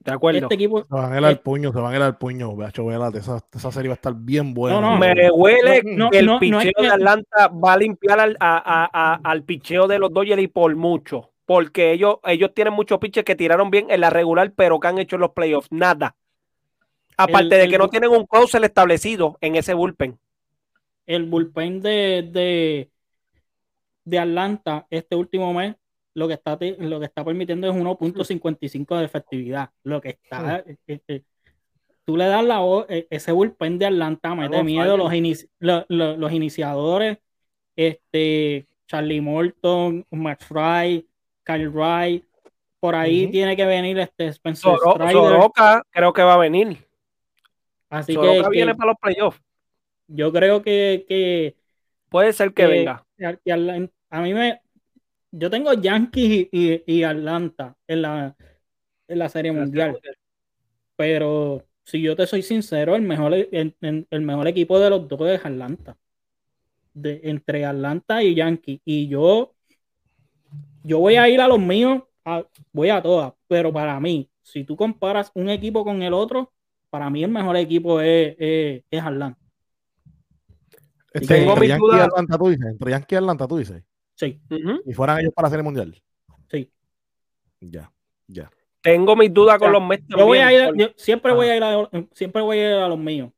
De 0.00 0.12
acuerdo. 0.12 0.40
Este 0.40 0.54
equipo, 0.56 0.84
Se 0.84 0.94
van 0.94 1.12
a 1.14 1.18
ir 1.18 1.24
al 1.24 1.40
puño, 1.40 1.72
se 1.72 1.78
van 1.78 1.94
a 1.94 1.96
ir 1.96 2.02
al 2.02 2.18
puño. 2.18 2.54
Vélate, 2.54 3.18
esa, 3.18 3.42
esa 3.54 3.72
serie 3.72 3.88
va 3.88 3.94
a 3.94 3.96
estar 3.96 4.12
bien 4.14 4.52
buena. 4.52 4.78
No, 4.80 4.90
no, 4.92 4.98
Me 4.98 5.30
huele 5.30 5.80
No, 5.84 6.10
que 6.10 6.18
el 6.18 6.26
no, 6.26 6.32
no 6.32 6.36
es 6.36 6.40
picheo 6.66 6.72
que- 6.76 6.82
de 6.82 6.88
Atlanta 6.92 7.48
va 7.48 7.72
a 7.72 7.76
limpiar 7.78 8.20
al, 8.20 8.36
a- 8.38 8.58
a- 8.58 8.90
a- 8.92 9.20
al 9.24 9.42
picheo 9.44 9.86
de 9.88 9.98
los 9.98 10.12
Dodgers 10.12 10.42
y 10.42 10.48
por 10.48 10.74
mucho. 10.76 11.30
Porque 11.46 11.92
ellos, 11.92 12.16
ellos 12.24 12.52
tienen 12.54 12.74
muchos 12.74 12.98
pitches 12.98 13.24
que 13.24 13.34
tiraron 13.34 13.70
bien 13.70 13.86
en 13.90 14.00
la 14.02 14.10
regular, 14.10 14.52
pero 14.54 14.78
que 14.78 14.88
han 14.88 14.98
hecho 14.98 15.16
en 15.16 15.20
los 15.22 15.30
playoffs. 15.30 15.72
Nada. 15.72 16.14
Aparte 17.16 17.44
El- 17.44 17.48
de 17.50 17.62
el 17.64 17.70
que 17.70 17.78
no 17.78 17.88
tienen 17.88 18.10
un 18.10 18.26
closer 18.26 18.62
establecido 18.64 19.38
en 19.40 19.56
ese 19.56 19.72
bullpen. 19.72 20.18
el 21.06 21.24
bullpen 21.24 21.80
de, 21.82 22.28
de, 22.30 22.90
de 24.04 24.18
Atlanta 24.18 24.86
este 24.90 25.16
último 25.16 25.52
mes 25.54 25.74
lo 26.14 26.28
que 26.28 26.34
está 26.34 26.56
lo 26.78 27.00
que 27.00 27.06
está 27.06 27.24
permitiendo 27.24 27.68
es 27.68 27.74
1.55 27.74 28.98
de 28.98 29.04
efectividad. 29.04 29.70
Lo 29.82 30.00
que 30.00 30.10
está 30.10 30.58
eh, 30.66 30.76
eh, 30.86 31.00
eh, 31.08 31.22
tú 32.04 32.16
le 32.16 32.26
das 32.26 32.44
la 32.44 32.58
voz, 32.60 32.86
eh, 32.88 33.06
ese 33.10 33.32
bullpen 33.32 33.78
de 33.78 33.86
Atlanta 33.86 34.34
mete 34.34 34.62
miedo 34.62 34.96
los, 34.96 35.10
inici- 35.12 35.48
lo- 35.58 35.84
lo- 35.88 36.16
los 36.16 36.30
iniciadores, 36.32 37.18
este 37.74 38.66
Charlie 38.86 39.20
Morton, 39.20 40.04
Max 40.10 40.44
Fry, 40.46 41.06
Kyle 41.44 41.68
Wright, 41.70 42.24
por 42.78 42.94
ahí 42.94 43.24
Ujú. 43.24 43.32
tiene 43.32 43.56
que 43.56 43.64
venir 43.64 43.98
este 43.98 44.28
Spencer 44.28 44.74
Strider. 44.76 45.12
Soroka 45.12 45.82
creo 45.90 46.12
que 46.12 46.22
va 46.22 46.34
a 46.34 46.38
venir. 46.38 46.78
Así 47.88 48.12
Soroka 48.14 48.32
que, 48.34 48.42
que 48.42 48.48
viene 48.50 48.74
para 48.74 48.90
los 48.92 49.00
playoffs. 49.00 49.40
yo 50.06 50.32
creo 50.32 50.62
que, 50.62 51.04
que 51.08 51.56
Puede 52.08 52.32
ser 52.32 52.48
que 52.52 52.62
que- 52.62 52.68
venga. 52.68 53.03
Atlan- 53.18 53.90
a 54.10 54.20
mí 54.22 54.34
me. 54.34 54.60
Yo 55.32 55.50
tengo 55.50 55.72
Yankees 55.74 56.48
y, 56.52 56.72
y- 56.72 56.84
y 56.86 57.02
Atlanta 57.04 57.76
en 57.88 58.02
la, 58.02 58.36
en 59.08 59.18
la 59.18 59.28
Serie 59.28 59.52
Mundial, 59.52 59.98
pero 60.96 61.64
si 61.84 62.00
yo 62.02 62.16
te 62.16 62.26
soy 62.26 62.42
sincero, 62.42 62.96
el 62.96 63.02
mejor, 63.02 63.34
el 63.34 64.20
mejor 64.22 64.48
equipo 64.48 64.78
de 64.78 64.90
los 64.90 65.08
dos 65.08 65.28
es 65.28 65.44
Atlanta. 65.44 65.96
De, 66.94 67.20
entre 67.24 67.64
Atlanta 67.64 68.22
y 68.22 68.34
Yankees. 68.34 68.80
Y 68.84 69.08
yo, 69.08 69.54
yo 70.82 70.98
voy 70.98 71.16
a 71.16 71.28
ir 71.28 71.40
a 71.40 71.48
los 71.48 71.58
míos, 71.58 72.02
a- 72.24 72.44
voy 72.72 72.90
a 72.90 73.02
todas, 73.02 73.32
pero 73.48 73.72
para 73.72 73.98
mí, 74.00 74.30
si 74.42 74.64
tú 74.64 74.76
comparas 74.76 75.30
un 75.34 75.48
equipo 75.48 75.84
con 75.84 76.02
el 76.02 76.12
otro, 76.14 76.52
para 76.90 77.10
mí 77.10 77.24
el 77.24 77.30
mejor 77.30 77.56
equipo 77.56 78.00
es, 78.00 78.36
es, 78.38 78.84
es 78.90 79.02
Atlanta. 79.02 79.38
Este, 81.14 81.34
Tengo 81.36 81.50
entre 81.52 81.60
mis 81.60 81.68
Yankee 81.70 81.84
y 81.84 81.88
dudas. 81.90 82.06
Atlanta, 82.08 82.38
tú 82.38 82.48
dices. 82.48 82.66
Entre 82.66 82.90
Yankee 82.90 83.14
y 83.14 83.18
Atlanta, 83.18 83.46
tú 83.48 83.56
dices. 83.56 83.82
Sí. 84.16 84.40
Y 84.84 84.92
fueran 84.92 85.20
ellos 85.20 85.32
para 85.34 85.46
la 85.46 85.50
serie 85.50 85.62
mundial. 85.64 86.02
sí. 86.50 86.70
Ya, 87.60 87.90
ya. 88.26 88.50
Tengo 88.82 89.16
mis 89.16 89.32
dudas 89.32 89.58
con 89.58 89.68
O 89.68 89.70
sea, 89.70 89.78
los 89.80 89.88
Mets 89.88 90.04
Yo 90.08 90.26
voy 90.26 90.38
a 90.38 90.42
también, 90.42 90.60
ir, 90.60 90.66
a- 90.66 90.68
por- 90.68 90.78
yo 90.78 90.88
siempre 90.96 91.32
Ah. 91.32 91.34
voy 91.34 91.46
a 91.48 91.56
ir 91.56 91.62
a, 91.64 91.90
siempre 92.12 92.42
voy 92.42 92.58
a 92.58 92.68
ir 92.70 92.74
a 92.76 92.88
los 92.88 92.98
míos. 92.98 93.30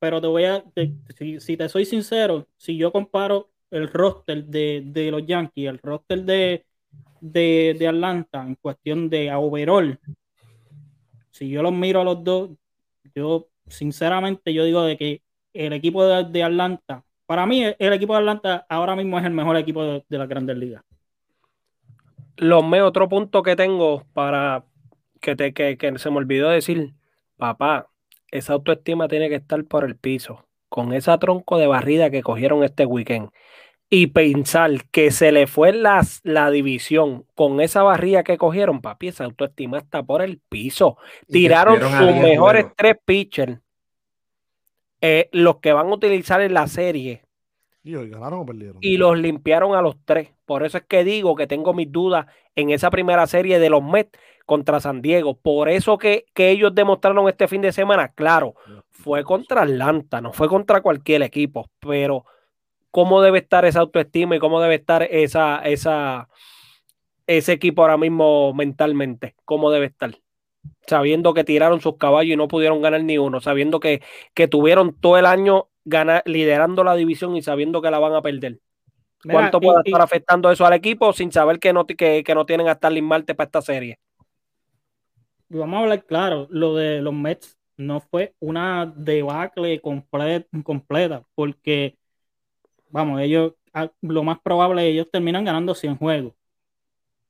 pero 0.00 0.20
te 0.20 0.26
voy 0.28 0.44
a, 0.44 0.62
te- 0.74 0.92
si, 1.16 1.38
si 1.40 1.56
te 1.56 1.68
soy 1.68 1.84
sincero, 1.84 2.46
si 2.56 2.76
yo 2.76 2.90
comparo 2.92 3.50
el 3.70 3.88
roster 3.88 4.44
de, 4.44 4.82
de 4.86 5.10
los 5.10 5.26
Yankees, 5.26 5.68
el 5.68 5.78
roster 5.78 6.22
de, 6.24 6.64
de, 7.20 7.76
de 7.78 7.88
Atlanta 7.88 8.42
en 8.46 8.54
cuestión 8.56 9.08
de 9.10 9.32
overall, 9.34 9.98
si 11.30 11.48
yo 11.50 11.62
los 11.62 11.72
miro 11.72 12.00
a 12.00 12.04
los 12.04 12.22
dos, 12.24 12.50
yo 13.14 13.48
sinceramente 13.66 14.52
yo 14.54 14.64
digo 14.64 14.82
de 14.82 14.96
que 14.96 15.22
el 15.52 15.72
equipo 15.72 16.04
de, 16.04 16.24
de 16.24 16.42
Atlanta, 16.42 17.04
para 17.26 17.46
mí 17.46 17.62
el 17.62 17.92
equipo 17.92 18.14
de 18.14 18.20
Atlanta 18.20 18.66
ahora 18.68 18.96
mismo 18.96 19.18
es 19.18 19.24
el 19.24 19.32
mejor 19.32 19.56
equipo 19.56 19.84
de, 19.84 20.04
de 20.08 20.18
las 20.18 20.28
grandes 20.28 20.56
ligas. 20.56 20.82
Los 22.36 22.66
me 22.66 22.80
otro 22.80 23.08
punto 23.08 23.42
que 23.42 23.56
tengo 23.56 24.04
para 24.14 24.64
que, 25.20 25.36
te, 25.36 25.52
que, 25.52 25.76
que 25.76 25.98
se 25.98 26.10
me 26.10 26.16
olvidó 26.16 26.48
decir, 26.48 26.94
papá, 27.36 27.88
esa 28.30 28.54
autoestima 28.54 29.08
tiene 29.08 29.28
que 29.28 29.36
estar 29.36 29.62
por 29.64 29.84
el 29.84 29.96
piso, 29.96 30.46
con 30.68 30.92
esa 30.92 31.18
tronco 31.18 31.58
de 31.58 31.66
barrida 31.66 32.10
que 32.10 32.22
cogieron 32.22 32.64
este 32.64 32.86
weekend. 32.86 33.30
Y 33.90 34.08
pensar 34.08 34.84
que 34.90 35.10
se 35.10 35.32
le 35.32 35.46
fue 35.46 35.72
la, 35.72 36.06
la 36.22 36.50
división 36.50 37.24
con 37.34 37.60
esa 37.62 37.82
barrida 37.82 38.22
que 38.22 38.36
cogieron, 38.36 38.82
papi, 38.82 39.08
esa 39.08 39.24
autoestima 39.24 39.78
está 39.78 40.02
por 40.02 40.20
el 40.20 40.40
piso. 40.48 40.98
Tiraron 41.26 41.80
sus 41.80 41.98
10 41.98 42.22
mejores 42.22 42.66
tres 42.76 42.96
pitchers, 43.02 43.58
eh, 45.00 45.28
los 45.32 45.58
que 45.58 45.72
van 45.72 45.88
a 45.88 45.94
utilizar 45.94 46.40
en 46.40 46.54
la 46.54 46.66
serie, 46.66 47.22
Y 47.84 47.94
hoy 47.94 48.10
ganaron 48.10 48.40
o 48.40 48.46
perdieron. 48.46 48.78
y 48.80 48.96
los 48.96 49.18
limpiaron 49.18 49.74
a 49.74 49.82
los 49.82 49.96
tres. 50.04 50.30
Por 50.44 50.64
eso 50.64 50.78
es 50.78 50.84
que 50.84 51.04
digo 51.04 51.36
que 51.36 51.46
tengo 51.46 51.72
mis 51.74 51.90
dudas 51.90 52.26
en 52.56 52.70
esa 52.70 52.90
primera 52.90 53.26
serie 53.26 53.58
de 53.58 53.70
los 53.70 53.82
Mets 53.82 54.18
contra 54.46 54.80
San 54.80 55.00
Diego. 55.02 55.36
Por 55.38 55.68
eso 55.68 55.98
que, 55.98 56.26
que 56.34 56.50
ellos 56.50 56.74
demostraron 56.74 57.28
este 57.28 57.48
fin 57.48 57.60
de 57.62 57.72
semana, 57.72 58.08
claro, 58.12 58.54
fue 58.90 59.22
contra 59.24 59.62
Atlanta, 59.62 60.20
no 60.20 60.32
fue 60.32 60.48
contra 60.48 60.80
cualquier 60.80 61.22
equipo, 61.22 61.70
pero 61.80 62.24
cómo 62.90 63.20
debe 63.22 63.38
estar 63.38 63.64
esa 63.64 63.80
autoestima 63.80 64.36
y 64.36 64.38
cómo 64.40 64.60
debe 64.60 64.74
estar 64.76 65.02
esa, 65.04 65.58
esa, 65.60 66.28
ese 67.26 67.52
equipo 67.52 67.82
ahora 67.82 67.96
mismo 67.98 68.52
mentalmente, 68.54 69.34
cómo 69.44 69.70
debe 69.70 69.86
estar. 69.86 70.10
Sabiendo 70.86 71.34
que 71.34 71.44
tiraron 71.44 71.80
sus 71.80 71.96
caballos 71.98 72.32
y 72.34 72.36
no 72.36 72.48
pudieron 72.48 72.80
ganar 72.82 73.02
ni 73.04 73.18
uno, 73.18 73.40
sabiendo 73.40 73.78
que, 73.80 74.02
que 74.34 74.48
tuvieron 74.48 74.94
todo 74.98 75.18
el 75.18 75.26
año 75.26 75.68
ganar, 75.84 76.22
liderando 76.26 76.82
la 76.84 76.94
división 76.94 77.36
y 77.36 77.42
sabiendo 77.42 77.82
que 77.82 77.90
la 77.90 77.98
van 77.98 78.14
a 78.14 78.22
perder. 78.22 78.60
Mira, 79.24 79.34
¿Cuánto 79.34 79.60
y- 79.60 79.66
puede 79.66 79.80
y- 79.84 79.90
estar 79.90 80.00
afectando 80.02 80.50
eso 80.50 80.66
al 80.66 80.74
equipo 80.74 81.12
sin 81.12 81.32
saber 81.32 81.60
que 81.60 81.72
no, 81.72 81.86
que, 81.86 82.24
que 82.24 82.34
no 82.34 82.46
tienen 82.46 82.68
a 82.68 82.74
Starling 82.74 83.04
Marte 83.04 83.34
para 83.34 83.46
esta 83.46 83.62
serie? 83.62 83.98
vamos 85.48 85.78
a 85.78 85.82
hablar 85.82 86.04
claro, 86.06 86.46
lo 86.50 86.74
de 86.76 87.00
los 87.00 87.14
Mets 87.14 87.58
no 87.76 88.00
fue 88.00 88.34
una 88.40 88.86
debacle 88.86 89.80
comple- 89.82 90.46
completa, 90.64 91.24
porque, 91.34 91.96
vamos, 92.90 93.20
ellos, 93.22 93.54
a- 93.74 93.92
lo 94.02 94.22
más 94.24 94.40
probable, 94.40 94.86
ellos 94.88 95.08
terminan 95.12 95.44
ganando 95.44 95.74
100 95.74 95.96
juegos. 95.96 96.34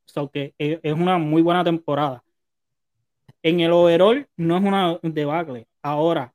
So 0.06 0.28
que 0.30 0.54
es 0.58 0.80
es 0.82 0.92
una 0.94 1.18
muy 1.18 1.42
buena 1.42 1.62
temporada. 1.64 2.24
En 3.48 3.60
el 3.60 3.72
overall 3.72 4.26
no 4.36 4.56
es 4.58 4.62
una 4.64 4.98
debacle. 5.02 5.66
Ahora, 5.82 6.32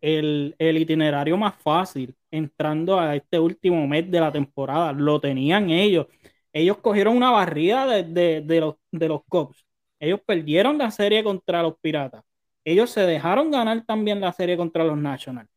el, 0.00 0.54
el 0.58 0.78
itinerario 0.78 1.36
más 1.36 1.54
fácil 1.56 2.14
entrando 2.30 2.98
a 3.00 3.16
este 3.16 3.38
último 3.38 3.86
mes 3.86 4.10
de 4.10 4.20
la 4.20 4.30
temporada 4.32 4.92
lo 4.92 5.20
tenían 5.20 5.70
ellos. 5.70 6.06
Ellos 6.52 6.78
cogieron 6.78 7.16
una 7.16 7.30
barrida 7.30 7.86
de, 7.86 8.02
de- 8.04 8.40
de 8.42 8.60
los, 8.60 8.74
de 8.92 9.08
los 9.08 9.20
Cubs. 9.28 9.64
Ellos 9.98 10.20
perdieron 10.26 10.78
la 10.78 10.90
serie 10.90 11.24
contra 11.24 11.62
los 11.62 11.74
Piratas. 11.80 12.22
Ellos 12.64 12.90
se 12.90 13.00
dejaron 13.02 13.50
ganar 13.50 13.84
también 13.86 14.20
la 14.20 14.32
serie 14.32 14.56
contra 14.56 14.84
los 14.84 14.96
Nationals. 14.98 15.48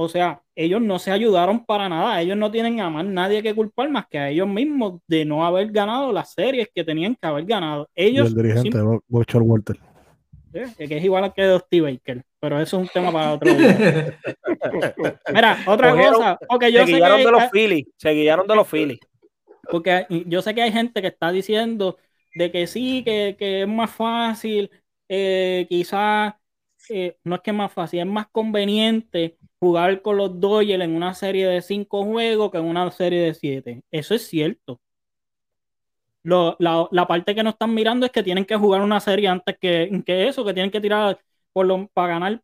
O 0.00 0.08
sea, 0.08 0.40
ellos 0.54 0.80
no 0.80 0.98
se 1.00 1.10
ayudaron 1.10 1.64
para 1.64 1.88
nada. 1.88 2.20
Ellos 2.20 2.36
no 2.36 2.50
tienen 2.52 2.80
a 2.80 2.88
más 2.88 3.04
nadie 3.04 3.42
que 3.42 3.52
culpar 3.54 3.90
más 3.90 4.06
que 4.06 4.18
a 4.18 4.28
ellos 4.30 4.46
mismos 4.46 5.00
de 5.08 5.24
no 5.24 5.44
haber 5.44 5.72
ganado 5.72 6.12
las 6.12 6.32
series 6.32 6.68
que 6.72 6.84
tenían 6.84 7.16
que 7.16 7.26
haber 7.26 7.44
ganado. 7.46 7.88
Y 7.96 8.04
Ellos 8.04 8.28
el 8.28 8.34
dirigente, 8.36 8.78
Walter. 9.42 9.80
Sí, 10.66 10.88
que 10.88 10.96
es 10.98 11.04
igual 11.04 11.24
al 11.24 11.32
que 11.34 11.44
Dusty 11.44 11.80
Baker, 11.80 12.24
pero 12.40 12.60
eso 12.60 12.76
es 12.76 12.82
un 12.82 12.88
tema 12.88 13.12
para 13.12 13.32
otro 13.34 13.52
día. 13.54 14.18
Mira, 15.32 15.58
otra 15.66 15.92
Cogieron- 15.92 16.14
cosa, 16.14 16.38
porque 16.48 16.72
yo 16.72 16.80
se 16.80 16.86
sé 16.86 16.92
que 16.92 16.96
guiaron 16.98 17.18
hay- 17.18 17.24
de 17.24 17.30
los 17.32 17.42
Phillies, 17.50 17.86
se 17.96 18.10
guiaron 18.12 18.46
de 18.46 18.54
los 18.56 18.68
Phillies. 18.68 18.98
porque 19.70 20.06
yo 20.26 20.42
sé 20.42 20.54
que 20.54 20.62
hay 20.62 20.72
gente 20.72 21.00
que 21.02 21.08
está 21.08 21.30
diciendo 21.32 21.96
de 22.34 22.50
que 22.50 22.66
sí, 22.66 23.02
que, 23.04 23.36
que 23.38 23.62
es 23.62 23.68
más 23.68 23.90
fácil, 23.90 24.70
eh, 25.08 25.66
quizás 25.68 26.34
eh, 26.88 27.16
no 27.24 27.36
es 27.36 27.40
que 27.42 27.50
es 27.50 27.56
más 27.56 27.72
fácil, 27.72 28.00
es 28.00 28.06
más 28.06 28.26
conveniente 28.32 29.36
jugar 29.60 30.00
con 30.02 30.16
los 30.16 30.38
Dodgers 30.40 30.82
en 30.84 30.94
una 30.94 31.14
serie 31.14 31.46
de 31.48 31.60
cinco 31.62 32.04
juegos 32.04 32.50
que 32.50 32.58
en 32.58 32.64
una 32.64 32.90
serie 32.90 33.20
de 33.20 33.34
siete. 33.34 33.82
Eso 33.90 34.14
es 34.14 34.26
cierto. 34.26 34.80
Lo- 36.28 36.56
la, 36.58 36.86
la 36.90 37.06
parte 37.06 37.34
que 37.34 37.42
no 37.42 37.50
están 37.50 37.74
mirando 37.74 38.06
es 38.06 38.12
que 38.12 38.22
tienen 38.22 38.44
que 38.44 38.56
jugar 38.56 38.82
una 38.82 39.00
serie 39.00 39.28
antes 39.28 39.56
que, 39.58 40.02
que 40.06 40.28
eso, 40.28 40.44
que 40.44 40.54
tienen 40.54 40.70
que 40.70 40.80
tirar 40.80 41.18
por 41.52 41.66
lo, 41.66 41.88
para 41.88 42.08
ganar 42.14 42.42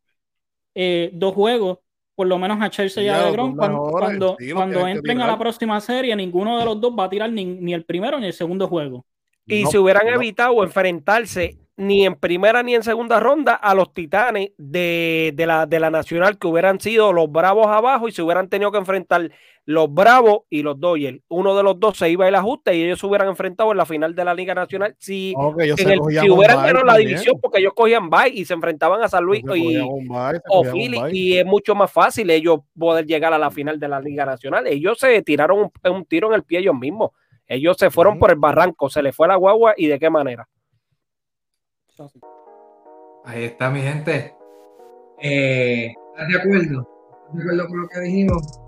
eh, 0.74 1.11
dos 1.14 1.35
juegos, 1.35 1.78
por 2.14 2.26
lo 2.26 2.39
menos 2.39 2.61
a 2.62 2.70
Chelsea 2.70 3.05
y 3.05 3.09
a 3.09 3.22
LeBron. 3.22 3.55
Cuando, 3.55 3.97
cuando, 3.99 4.37
cuando 4.53 4.87
entren 4.87 5.20
a 5.20 5.26
la 5.26 5.39
próxima 5.39 5.80
serie, 5.80 6.16
ninguno 6.16 6.59
de 6.59 6.64
los 6.64 6.80
dos 6.80 6.95
va 6.99 7.05
a 7.05 7.11
tirar 7.11 7.30
ni, 7.32 7.45
ni 7.45 7.74
el 7.74 7.85
primero 7.85 8.18
ni 8.20 8.26
el 8.26 8.32
segundo 8.32 8.68
juego. 8.68 9.05
Y 9.47 9.64
No, 9.64 9.70
si 9.70 9.78
hubieran 9.78 10.07
no. 10.07 10.14
evitado 10.14 10.62
enfrentarse 10.64 11.59
ni 11.77 12.07
en 12.07 12.14
primera 12.14 12.62
ni 12.62 12.75
en 12.75 12.83
segunda 12.85 13.18
ronda 13.18 13.55
a 13.55 13.75
los 13.75 13.93
titanes 13.93 14.51
de, 14.57 15.33
de 15.35 15.47
la, 15.47 15.66
de 15.66 15.81
la 15.81 15.91
Nacional, 15.91 16.39
que 16.39 16.47
hubieran 16.47 16.79
sido 16.81 17.12
los 17.12 17.31
Bravos 17.31 17.66
abajo 17.66 18.07
y 18.09 18.12
se 18.12 18.22
hubieran 18.22 18.49
tenido 18.49 18.70
que 18.70 18.79
enfrentar 18.79 19.31
los 19.66 19.93
Bravos 19.93 20.41
y 20.51 20.62
los 20.62 20.79
Dodgers. 20.79 21.20
Uno 21.29 21.57
de 21.57 21.62
los 21.62 21.81
dos 21.81 21.97
se 21.97 22.11
iba 22.11 22.29
el 22.29 22.35
ajuste 22.37 22.77
y 22.77 22.85
ellos 22.85 23.01
se 23.01 23.07
hubieran 23.07 23.29
enfrentado 23.29 23.72
en 23.72 23.79
la 23.79 23.87
final 23.87 24.14
de 24.14 24.25
la 24.25 24.35
Liga 24.35 24.55
Nacional. 24.55 24.95
Si, 24.99 25.35
en 25.83 25.91
el- 25.91 25.99
si 26.22 26.29
hubieran 26.37 26.57
ganado 26.66 26.85
la 26.87 26.93
división, 27.09 27.35
porque 27.41 27.59
ellos 27.61 27.72
cogían 27.75 28.09
bye 28.11 28.29
y 28.33 28.45
se 28.45 28.55
enfrentaban 28.55 29.03
a 29.03 29.09
San 29.09 29.25
Luis 29.25 29.43
y, 29.57 29.77
o 30.49 30.62
Philly, 30.72 30.97
y 31.16 31.39
es 31.39 31.47
mucho 31.47 31.75
más 31.75 31.91
fácil 31.91 32.31
ellos 32.31 32.61
poder 32.79 33.07
llegar 33.07 33.33
a 33.33 33.39
la 33.39 33.51
final 33.51 33.81
de 33.81 33.89
la 33.89 34.01
Liga 34.01 34.25
Nacional. 34.27 34.66
Ellos 34.68 34.99
se 34.99 35.22
tiraron 35.22 35.59
un, 35.59 35.93
un 35.93 36.05
tiro 36.05 36.29
en 36.29 36.35
el 36.35 36.45
pie 36.45 36.61
ellos 36.61 36.75
mismos. 36.79 37.11
Ellos 37.49 37.77
se 37.79 37.91
fueron 37.91 38.14
por 38.20 38.31
el 38.31 38.37
barranco, 38.37 38.89
se 38.89 39.03
les 39.03 39.16
fue 39.16 39.27
la 39.29 39.37
guagua 39.37 39.75
y 39.77 39.87
de 39.89 39.99
qué 39.99 40.09
manera. 40.09 40.47
Ahí 43.25 43.45
está, 43.45 43.71
mi 43.71 43.81
gente. 43.81 44.35
Eh, 45.21 45.95
¿Estás 46.12 46.29
de 46.29 46.39
acuerdo? 46.39 46.89
¿Estás 47.29 47.35
de 47.35 47.43
acuerdo 47.43 47.69
con 47.69 47.83
lo 47.83 47.89
que 47.89 48.01
dijimos? 48.01 48.61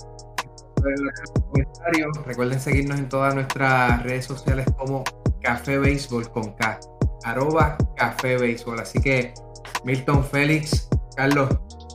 Recuerden 2.24 2.61
seguirnos 2.61 2.98
en 2.98 3.09
todas 3.09 3.35
nuestras 3.35 4.03
redes 4.05 4.27
sociales 4.27 4.66
como 4.78 5.03
Café 5.40 5.78
Béisbol 5.78 6.31
con 6.31 6.55
K. 6.55 6.78
Arroba 7.24 7.77
Café 7.97 8.36
Béisbol. 8.39 8.78
Así 8.78 9.01
que, 9.01 9.35
Milton 9.85 10.24
Félix, 10.24 10.89
Carlos, 11.16 11.48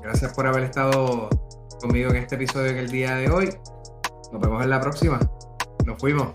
gracias 0.04 0.34
por 0.34 0.48
haber 0.48 0.64
estado 0.64 1.30
conmigo 1.80 2.10
en 2.10 2.18
este 2.18 2.36
episodio 2.36 2.72
en 2.72 2.78
el 2.78 2.92
día 2.92 3.16
de 3.16 3.30
hoy. 3.30 3.50
Nos 4.34 4.42
vemos 4.42 4.64
en 4.64 4.70
la 4.70 4.82
próxima. 4.82 5.20
Nos 5.86 5.98
fuimos. 5.98 6.34